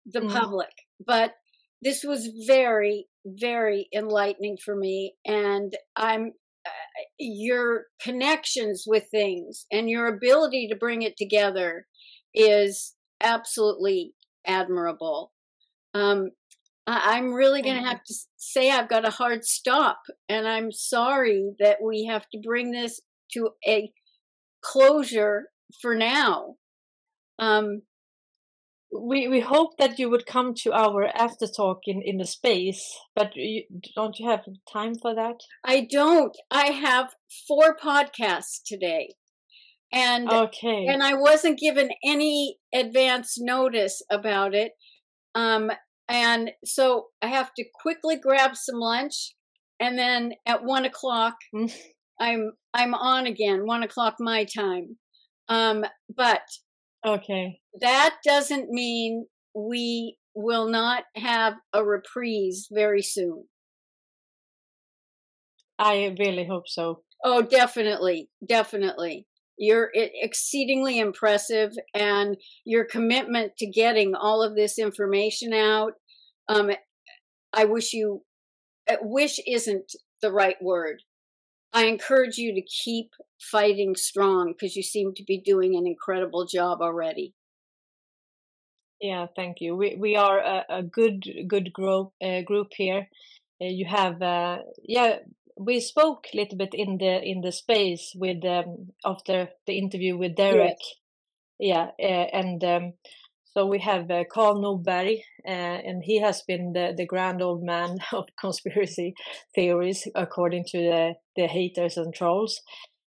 the 0.06 0.22
mm. 0.22 0.32
public 0.32 0.72
but 1.06 1.34
this 1.82 2.04
was 2.04 2.30
very 2.48 3.08
very 3.26 3.88
enlightening 3.96 4.58
for 4.64 4.76
me 4.76 5.14
and 5.26 5.78
i'm 5.96 6.32
uh, 6.66 7.04
your 7.18 7.86
connections 8.02 8.84
with 8.86 9.06
things 9.12 9.66
and 9.72 9.90
your 9.90 10.08
ability 10.08 10.68
to 10.68 10.76
bring 10.76 11.02
it 11.04 11.16
together 11.16 11.86
is 12.34 12.96
absolutely 13.22 14.14
admirable. 14.46 15.32
Um, 15.94 16.30
I, 16.88 17.18
i'm 17.18 17.34
really 17.34 17.62
going 17.62 17.76
to 17.82 17.88
have 17.88 18.04
to 18.04 18.14
say 18.38 18.72
i've 18.72 18.90
got 18.90 19.08
a 19.08 19.12
hard 19.12 19.44
stop 19.44 20.00
and 20.28 20.48
i'm 20.48 20.72
sorry 20.72 21.52
that 21.60 21.78
we 21.84 22.06
have 22.06 22.28
to 22.30 22.40
bring 22.44 22.72
this 22.72 23.02
to 23.34 23.50
a 23.68 23.92
closure 24.62 25.46
for 25.82 25.96
now. 25.96 26.56
Um, 27.38 27.84
we 28.92 29.28
we 29.28 29.40
hope 29.40 29.78
that 29.78 30.00
you 30.00 30.10
would 30.10 30.26
come 30.26 30.56
to 30.56 30.74
our 30.74 31.06
after 31.16 31.46
talk 31.46 31.82
in 31.86 32.02
in 32.02 32.18
the 32.18 32.26
space 32.26 32.98
but 33.16 33.36
you, 33.36 33.64
don't 33.96 34.18
you 34.18 34.28
have 34.28 34.42
time 34.72 34.96
for 35.00 35.14
that? 35.14 35.36
I 35.64 35.88
don't. 35.90 36.36
I 36.50 36.68
have 36.72 37.14
four 37.48 37.78
podcasts 37.78 38.62
today 38.66 39.14
and 39.92 40.32
okay 40.32 40.86
and 40.88 41.02
i 41.02 41.14
wasn't 41.14 41.58
given 41.60 41.90
any 42.04 42.58
advance 42.74 43.36
notice 43.40 44.04
about 44.12 44.54
it 44.54 44.74
um 45.36 45.72
and 46.08 46.52
so 46.64 47.08
i 47.22 47.28
have 47.28 47.54
to 47.54 47.66
quickly 47.82 48.16
grab 48.16 48.56
some 48.56 48.80
lunch 48.80 49.34
and 49.80 49.98
then 49.98 50.34
at 50.46 50.64
one 50.64 50.86
o'clock 50.86 51.36
mm. 51.56 51.72
I'm 52.20 52.52
I'm 52.74 52.94
on 52.94 53.26
again, 53.26 53.66
one 53.66 53.84
o'clock 53.84 54.16
my 54.20 54.44
time. 54.46 54.98
Um, 55.48 55.86
but 56.16 56.42
okay, 57.06 57.60
that 57.82 58.18
doesn't 58.26 58.70
mean 58.70 59.26
we 59.56 60.18
will 60.36 60.70
not 60.70 61.06
have 61.16 61.54
a 61.74 61.84
reprise 61.84 62.68
very 62.72 63.02
soon. 63.02 63.46
I 65.80 66.16
really 66.20 66.46
hope 66.46 66.68
so. 66.68 67.04
Oh, 67.24 67.42
definitely, 67.42 68.30
definitely. 68.46 69.26
You're 69.60 69.92
exceedingly 69.94 71.00
impressive, 71.00 71.74
and 71.94 72.38
your 72.64 72.86
commitment 72.86 73.58
to 73.58 73.68
getting 73.68 74.16
all 74.16 74.42
of 74.42 74.56
this 74.56 74.80
information 74.80 75.54
out. 75.54 75.94
Um, 76.48 76.72
I 77.52 77.66
wish 77.66 77.92
you, 77.94 78.24
uh, 78.90 78.96
wish 79.02 79.40
isn't 79.46 79.92
the 80.22 80.32
right 80.32 80.56
word. 80.62 81.04
I 81.74 81.86
encourage 81.86 82.38
you 82.38 82.56
to 82.56 82.62
keep 82.62 83.12
fighting 83.40 83.96
strong 83.96 84.54
because 84.54 84.76
you 84.76 84.84
seem 84.84 85.14
to 85.16 85.24
be 85.24 85.40
doing 85.40 85.76
an 85.76 85.86
incredible 85.86 86.46
job 86.46 86.82
already. 86.82 87.34
Yeah, 89.02 89.28
thank 89.36 89.62
you. 89.62 89.76
We 89.76 89.96
we 89.96 90.16
are 90.16 90.40
a, 90.40 90.66
a 90.70 90.84
good 90.84 91.26
good 91.48 91.72
group 91.72 92.12
uh, 92.22 92.42
group 92.42 92.70
here. 92.76 93.08
Uh, 93.62 93.66
you 93.66 93.86
have 93.86 94.22
uh, 94.22 94.60
yeah. 94.84 95.18
We 95.60 95.80
spoke 95.82 96.28
a 96.34 96.38
little 96.38 96.58
bit 96.58 96.74
in 96.74 96.98
the 96.98 97.22
in 97.22 97.42
the 97.42 97.52
space 97.52 98.14
with 98.16 98.46
um, 98.46 98.94
after 99.06 99.50
the 99.68 99.78
interview 99.78 100.18
with 100.18 100.36
Derek. 100.36 100.78
Yes. 100.80 100.96
Yeah, 101.62 101.88
uh, 102.02 102.28
and 102.32 102.64
um, 102.64 102.94
so 103.54 103.66
we 103.66 103.80
have 103.80 104.10
uh, 104.12 104.24
Carl 104.32 104.62
Nordberg, 104.62 105.20
uh, 105.46 105.50
and 105.52 106.04
he 106.04 106.22
has 106.22 106.44
been 106.44 106.74
the, 106.74 106.94
the 106.96 107.06
grand 107.06 107.42
old 107.42 107.64
man 107.64 107.98
of 108.14 108.26
conspiracy 108.40 109.14
theories, 109.56 110.08
according 110.16 110.66
to 110.70 110.78
the, 110.78 111.14
the 111.36 111.48
haters 111.48 111.98
and 111.98 112.14
trolls. 112.14 112.62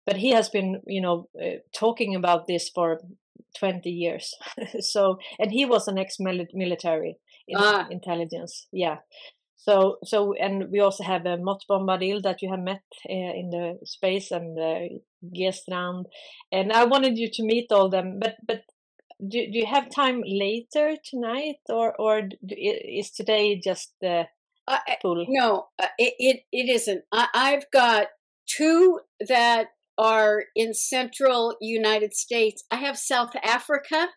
But 0.05 0.17
he 0.17 0.31
has 0.31 0.49
been, 0.49 0.83
you 0.87 1.01
know, 1.01 1.29
uh, 1.41 1.59
talking 1.75 2.15
about 2.15 2.47
this 2.47 2.71
for 2.73 3.01
20 3.59 3.91
years. 3.91 4.33
so, 4.81 5.19
and 5.39 5.51
he 5.51 5.65
was 5.65 5.89
an 5.89 5.99
ex-military 5.99 7.17
in 7.49 7.57
ah. 7.59 7.89
intelligence. 7.91 8.69
Yeah. 8.73 8.99
So, 9.57 9.99
so, 10.05 10.35
and 10.35 10.71
we 10.71 10.81
also 10.81 11.03
have 11.03 11.27
uh, 11.27 11.37
Mott 11.41 11.65
Bombadil 11.69 12.23
that 12.23 12.43
you 12.43 12.51
have 12.51 12.61
met 12.61 12.83
uh, 13.09 13.13
in 13.13 13.51
the 13.51 13.79
space 13.85 14.31
and 14.31 14.57
the 14.57 15.01
uh, 15.01 15.29
Gestrand. 15.35 16.05
And 16.53 16.73
I 16.73 16.85
wanted 16.85 17.19
you 17.19 17.29
to 17.33 17.43
meet 17.43 17.73
all 17.73 17.89
them, 17.89 18.21
but, 18.21 18.37
but 18.47 18.63
do, 19.21 19.51
do 19.51 19.59
you 19.59 19.67
have 19.67 19.91
time 19.91 20.23
later 20.27 20.95
tonight 21.03 21.57
or, 21.69 21.95
or 21.99 22.29
is 22.49 23.11
today 23.11 23.59
just 23.59 23.95
the 24.01 24.27
uh, 24.69 24.79
full? 25.01 25.25
No, 25.29 25.69
uh, 25.83 25.87
it, 25.99 26.15
it, 26.19 26.41
it 26.53 26.69
isn't. 26.69 27.03
I, 27.11 27.29
I've 27.35 27.71
got 27.73 28.09
two 28.47 29.01
that 29.27 29.69
are 29.99 30.45
in 30.55 30.75
central 30.75 31.57
United 31.61 32.15
States. 32.15 32.63
I 32.71 32.77
have 32.77 32.99
South 32.99 33.35
Africa 33.43 34.09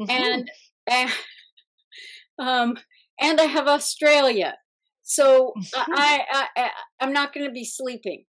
mm-hmm. 0.00 0.10
and, 0.10 0.50
and 0.88 1.10
um 2.38 2.78
and 3.20 3.40
I 3.40 3.44
have 3.44 3.68
Australia. 3.68 4.56
So 5.02 5.52
mm-hmm. 5.58 5.92
I, 5.94 6.20
I, 6.30 6.46
I 6.56 6.70
I'm 7.00 7.12
not 7.12 7.32
going 7.32 7.46
to 7.46 7.52
be 7.52 7.64
sleeping. 7.64 8.24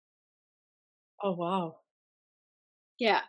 Oh 1.22 1.32
wow. 1.32 1.76
Yeah. 2.98 3.20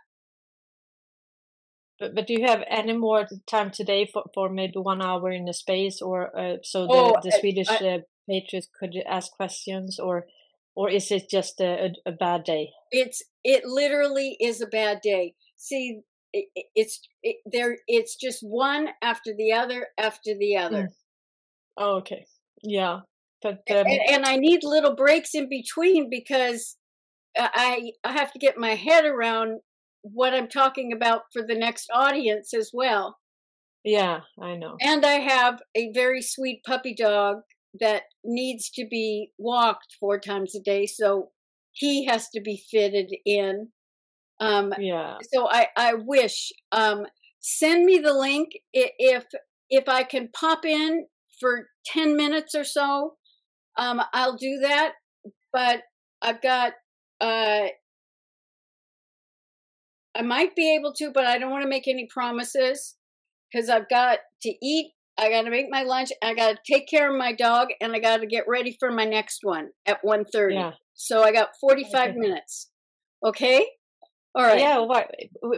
But, 2.00 2.14
but 2.14 2.28
do 2.28 2.34
you 2.34 2.46
have 2.46 2.64
any 2.70 2.94
more 2.94 3.28
time 3.48 3.72
today 3.72 4.08
for, 4.12 4.24
for 4.34 4.50
maybe 4.50 4.74
one 4.76 5.02
hour 5.02 5.32
in 5.32 5.46
the 5.46 5.54
space 5.54 6.02
or 6.02 6.38
uh, 6.38 6.58
so 6.64 6.86
the, 6.86 6.94
oh, 6.94 7.16
the 7.24 7.32
Swedish 7.40 7.70
I, 7.70 7.88
uh, 7.88 7.98
patriots 8.30 8.68
could 8.80 8.94
ask 9.10 9.32
questions 9.32 10.00
or 10.00 10.28
or 10.76 10.92
is 10.92 11.10
it 11.12 11.28
just 11.28 11.60
a, 11.60 11.86
a, 11.86 12.10
a, 12.10 12.12
bad 12.12 12.44
day 12.44 12.70
it's 12.92 13.24
it 13.44 13.66
literally 13.66 14.38
is 14.40 14.62
a 14.62 14.68
bad 14.68 15.00
day 15.02 15.34
see 15.56 16.02
it, 16.34 16.46
it's 16.76 17.00
it, 17.24 17.38
there 17.52 17.78
it's 17.88 18.16
just 18.16 18.42
one 18.42 18.90
after 19.02 19.34
the 19.36 19.52
other 19.54 19.88
after 19.98 20.36
the 20.38 20.56
other 20.56 20.84
mm. 20.84 20.90
Oh, 21.78 21.98
okay 21.98 22.26
yeah 22.64 23.00
but 23.42 23.62
um, 23.70 23.86
and, 23.86 24.02
and, 24.10 24.26
i 24.26 24.36
need 24.36 24.64
little 24.64 24.96
breaks 24.96 25.36
in 25.36 25.48
between 25.50 26.10
because 26.10 26.76
i 27.38 27.92
i 28.04 28.12
have 28.12 28.32
to 28.32 28.40
get 28.40 28.58
my 28.58 28.76
head 28.76 29.06
around 29.06 29.60
what 30.02 30.34
i'm 30.34 30.48
talking 30.48 30.92
about 30.92 31.22
for 31.32 31.44
the 31.44 31.56
next 31.56 31.88
audience 31.94 32.54
as 32.54 32.72
well 32.74 33.18
yeah 33.84 34.22
i 34.42 34.56
know 34.56 34.76
and 34.82 35.06
i 35.06 35.14
have 35.14 35.62
a 35.76 35.92
very 35.94 36.22
sweet 36.22 36.62
puppy 36.66 36.96
dog 36.96 37.38
that 37.80 38.04
needs 38.24 38.70
to 38.72 38.86
be 38.86 39.32
walked 39.38 39.96
four 40.00 40.20
times 40.20 40.56
a 40.56 40.60
day. 40.60 40.86
So 40.86 41.30
he 41.72 42.06
has 42.06 42.30
to 42.30 42.42
be 42.42 42.64
fitted 42.70 43.14
in. 43.26 43.70
Um, 44.40 44.74
yeah. 44.80 45.18
So 45.34 45.50
I, 45.50 45.68
I 45.76 45.94
wish, 45.96 46.52
um, 46.72 47.06
send 47.40 47.86
me 47.86 48.00
the 48.00 48.14
link 48.14 48.50
if, 48.74 49.26
if 49.70 49.88
I 49.88 50.04
can 50.04 50.30
pop 50.34 50.66
in 50.66 51.06
for 51.40 51.68
10 51.86 52.16
minutes 52.16 52.56
or 52.56 52.64
so. 52.64 53.16
Um, 53.78 54.02
I'll 54.14 54.38
do 54.38 54.60
that, 54.62 54.94
but 55.54 55.82
I've 56.22 56.42
got, 56.42 56.74
uh, 57.22 57.68
I 60.16 60.22
might 60.24 60.56
be 60.56 60.76
able 60.76 60.94
to, 60.94 61.12
but 61.12 61.26
I 61.26 61.38
don't 61.38 61.52
want 61.52 61.64
to 61.64 61.70
make 61.70 61.88
any 61.88 62.08
promises 62.12 62.96
because 63.52 63.70
I've 63.70 63.88
got 63.88 64.20
to 64.42 64.54
eat 64.62 64.94
I 65.18 65.30
got 65.32 65.44
to 65.44 65.50
make 65.50 65.68
my 65.70 65.84
lunch. 65.84 66.12
I 66.24 66.34
got 66.34 66.52
to 66.52 66.58
take 66.72 66.88
care 66.88 67.12
of 67.12 67.18
my 67.18 67.34
dog, 67.34 67.70
and 67.82 67.94
I 67.94 68.00
got 68.00 68.18
to 68.18 68.28
get 68.28 68.46
ready 68.48 68.78
for 68.80 68.92
my 68.92 69.06
next 69.06 69.40
one 69.42 69.70
at 69.86 70.04
1.30. 70.06 70.54
Yeah. 70.54 70.72
So 70.94 71.24
I 71.24 71.32
got 71.32 71.50
45 71.60 72.10
okay. 72.10 72.18
minutes. 72.18 72.70
Okay? 73.26 73.66
All 74.38 74.44
right. 74.44 74.60
Yeah, 74.60 74.78
well, 74.82 75.04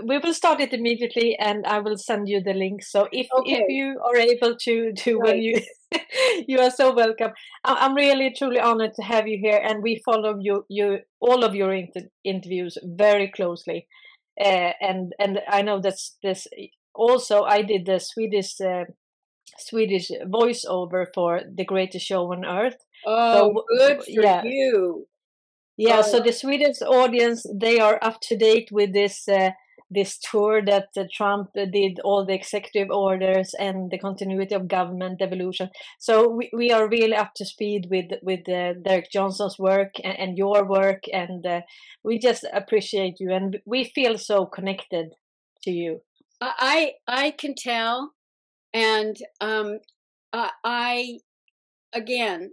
we 0.06 0.20
will 0.20 0.34
start 0.34 0.62
it 0.62 0.72
immediately, 0.72 1.36
and 1.38 1.66
I 1.68 1.80
will 1.80 1.98
send 1.98 2.30
you 2.30 2.42
the 2.42 2.54
link. 2.54 2.82
So 2.82 3.10
if 3.12 3.28
okay. 3.40 3.56
if 3.56 3.66
you 3.68 4.00
are 4.02 4.16
able 4.16 4.56
to 4.56 4.94
do 4.94 5.20
right. 5.20 5.28
when 5.28 5.42
you 5.42 5.60
you 6.48 6.60
are 6.60 6.72
so 6.72 6.94
welcome. 6.94 7.32
I'm 7.66 7.94
really 7.94 8.34
truly 8.34 8.58
honored 8.58 8.94
to 8.94 9.02
have 9.04 9.28
you 9.28 9.38
here, 9.38 9.60
and 9.62 9.84
we 9.84 10.02
follow 10.06 10.38
you 10.40 10.64
you 10.70 11.00
all 11.20 11.44
of 11.44 11.56
your 11.56 11.74
inter 11.74 12.04
interviews 12.24 12.78
very 12.82 13.28
closely. 13.28 13.86
Uh, 14.40 14.72
and 14.80 15.12
and 15.20 15.42
I 15.50 15.62
know 15.62 15.82
that's 15.82 16.16
this 16.24 16.48
also 16.96 17.44
I 17.44 17.64
did 17.64 17.86
the 17.86 18.00
Swedish 18.00 18.62
uh, 18.62 18.86
Swedish 19.58 20.10
voiceover 20.26 21.08
for 21.14 21.42
The 21.54 21.66
Greatest 21.66 22.06
Show 22.06 22.32
on 22.32 22.46
Earth. 22.46 22.78
Oh, 23.06 23.34
so, 23.34 23.64
good 23.78 24.04
for 24.04 24.22
yeah. 24.22 24.42
you. 24.46 25.06
Yeah, 25.88 26.02
so 26.02 26.20
the 26.20 26.34
Swedish 26.34 26.82
audience 26.82 27.46
they 27.54 27.80
are 27.80 28.00
up 28.02 28.20
to 28.24 28.38
date 28.38 28.70
with 28.72 28.94
this 28.94 29.28
uh, 29.28 29.52
this 29.90 30.20
tour 30.20 30.62
that 30.64 30.90
uh, 30.96 31.06
Trump 31.12 31.50
did, 31.54 32.00
all 32.04 32.24
the 32.24 32.34
executive 32.34 32.90
orders 32.92 33.56
and 33.58 33.90
the 33.90 33.98
continuity 33.98 34.54
of 34.54 34.68
government 34.68 35.20
evolution. 35.20 35.70
So 35.98 36.30
we, 36.30 36.52
we 36.54 36.72
are 36.72 36.88
really 36.88 37.16
up 37.16 37.32
to 37.38 37.46
speed 37.46 37.88
with 37.90 38.12
with 38.22 38.48
uh, 38.50 38.74
Derek 38.86 39.10
Johnson's 39.12 39.58
work 39.58 39.94
and, 40.04 40.20
and 40.20 40.38
your 40.38 40.66
work, 40.66 41.04
and 41.12 41.46
uh, 41.46 41.62
we 42.04 42.20
just 42.20 42.46
appreciate 42.54 43.20
you, 43.20 43.32
and 43.32 43.60
we 43.66 43.86
feel 43.86 44.18
so 44.18 44.46
connected 44.46 45.14
to 45.64 45.72
you. 45.72 46.02
I 46.42 46.94
I 47.08 47.32
can 47.32 47.56
tell 47.56 48.14
and 48.74 49.18
um, 49.42 49.80
uh, 50.34 50.50
I, 50.64 51.20
again, 51.94 52.52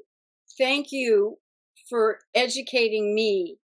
thank 0.59 0.93
you 0.93 1.39
for 1.89 2.19
educating 2.35 3.15
me. 3.15 3.59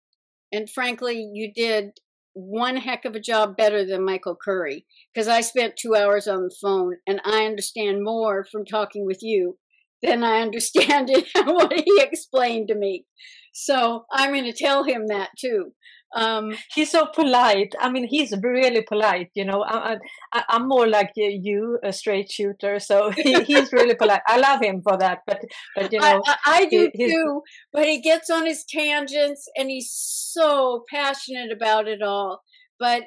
And 0.51 0.69
frankly, 0.69 1.29
you 1.33 1.53
did 1.53 1.91
one 2.33 2.77
heck 2.77 3.05
of 3.05 3.15
a 3.15 3.19
job 3.19 3.57
better 3.57 3.85
than 3.85 4.05
Michael 4.05 4.37
Curry 4.41 4.85
because 5.13 5.27
I 5.27 5.41
spent 5.41 5.75
two 5.75 5.95
hours 5.95 6.27
on 6.27 6.43
the 6.43 6.55
phone 6.61 6.95
and 7.07 7.21
I 7.25 7.45
understand 7.45 8.03
more 8.03 8.45
from 8.45 8.65
talking 8.65 9.05
with 9.05 9.21
you 9.21 9.57
than 10.01 10.23
I 10.23 10.41
understand 10.41 11.09
it 11.09 11.27
what 11.45 11.73
he 11.73 11.99
explained 12.01 12.69
to 12.69 12.75
me. 12.75 13.05
So 13.53 14.05
I'm 14.11 14.31
going 14.31 14.45
to 14.45 14.53
tell 14.53 14.83
him 14.83 15.07
that 15.07 15.29
too. 15.37 15.73
Um, 16.13 16.55
he's 16.73 16.91
so 16.91 17.05
polite. 17.05 17.73
I 17.79 17.89
mean, 17.89 18.07
he's 18.07 18.33
really 18.41 18.81
polite. 18.81 19.29
You 19.33 19.45
know, 19.45 19.63
I, 19.63 19.97
I, 20.33 20.43
I'm 20.49 20.67
more 20.67 20.87
like 20.87 21.11
you, 21.15 21.79
a 21.83 21.93
straight 21.93 22.31
shooter. 22.31 22.79
So 22.79 23.09
he, 23.15 23.41
he's 23.43 23.71
really 23.71 23.95
polite. 23.95 24.21
I 24.27 24.37
love 24.37 24.61
him 24.61 24.81
for 24.81 24.97
that. 24.97 25.19
But, 25.25 25.41
but 25.75 25.91
you 25.91 25.99
know, 25.99 26.21
I, 26.25 26.35
I, 26.45 26.57
I 26.57 26.65
do 26.65 26.89
he, 26.93 27.07
too. 27.07 27.41
But 27.71 27.85
he 27.85 28.01
gets 28.01 28.29
on 28.29 28.45
his 28.45 28.65
tangents, 28.65 29.47
and 29.55 29.69
he's 29.69 29.91
so 29.91 30.83
passionate 30.89 31.51
about 31.51 31.87
it 31.87 32.01
all. 32.01 32.41
But 32.79 33.03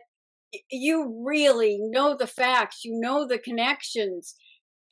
you 0.70 1.22
really 1.26 1.78
know 1.80 2.16
the 2.16 2.26
facts. 2.26 2.84
You 2.84 2.98
know 2.98 3.26
the 3.26 3.38
connections. 3.38 4.34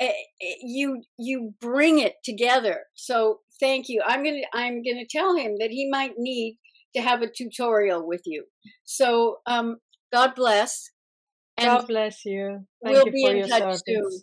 Eh, 0.01 0.07
eh, 0.07 0.55
you 0.63 1.03
you 1.19 1.55
bring 1.61 1.99
it 1.99 2.17
together. 2.25 2.81
So 2.95 3.41
thank 3.61 3.89
you. 3.89 4.03
I'm 4.05 4.25
gonna 4.25 4.43
I'm 4.53 4.83
gonna 4.83 5.07
tell 5.09 5.37
him 5.37 5.57
that 5.61 5.71
he 5.71 5.89
might 5.89 6.15
need 6.19 6.59
to 6.95 7.03
have 7.03 7.23
a 7.23 7.31
tutorial 7.31 8.07
with 8.07 8.23
you. 8.25 8.45
So 8.85 9.39
um, 9.47 9.77
God 10.13 10.35
bless. 10.35 10.91
And 11.57 11.67
God 11.69 11.87
bless 11.87 12.25
you. 12.25 12.67
Thank 12.83 12.97
we'll 12.97 13.07
you 13.07 13.13
be 13.13 13.27
in 13.27 13.49
touch 13.49 13.61
service. 13.61 13.83
soon. 13.87 14.23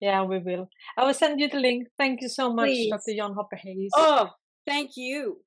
Yeah, 0.00 0.24
we 0.24 0.38
will. 0.38 0.68
I 0.96 1.04
will 1.04 1.14
send 1.14 1.40
you 1.40 1.48
the 1.48 1.58
link. 1.58 1.88
Thank 1.96 2.20
you 2.20 2.28
so 2.28 2.52
much, 2.52 2.68
Please. 2.68 2.90
Dr. 2.90 3.16
Jan 3.16 3.34
Halper-Hayes. 3.34 3.92
Oh, 3.96 4.30
thank 4.66 4.92
you. 4.96 5.38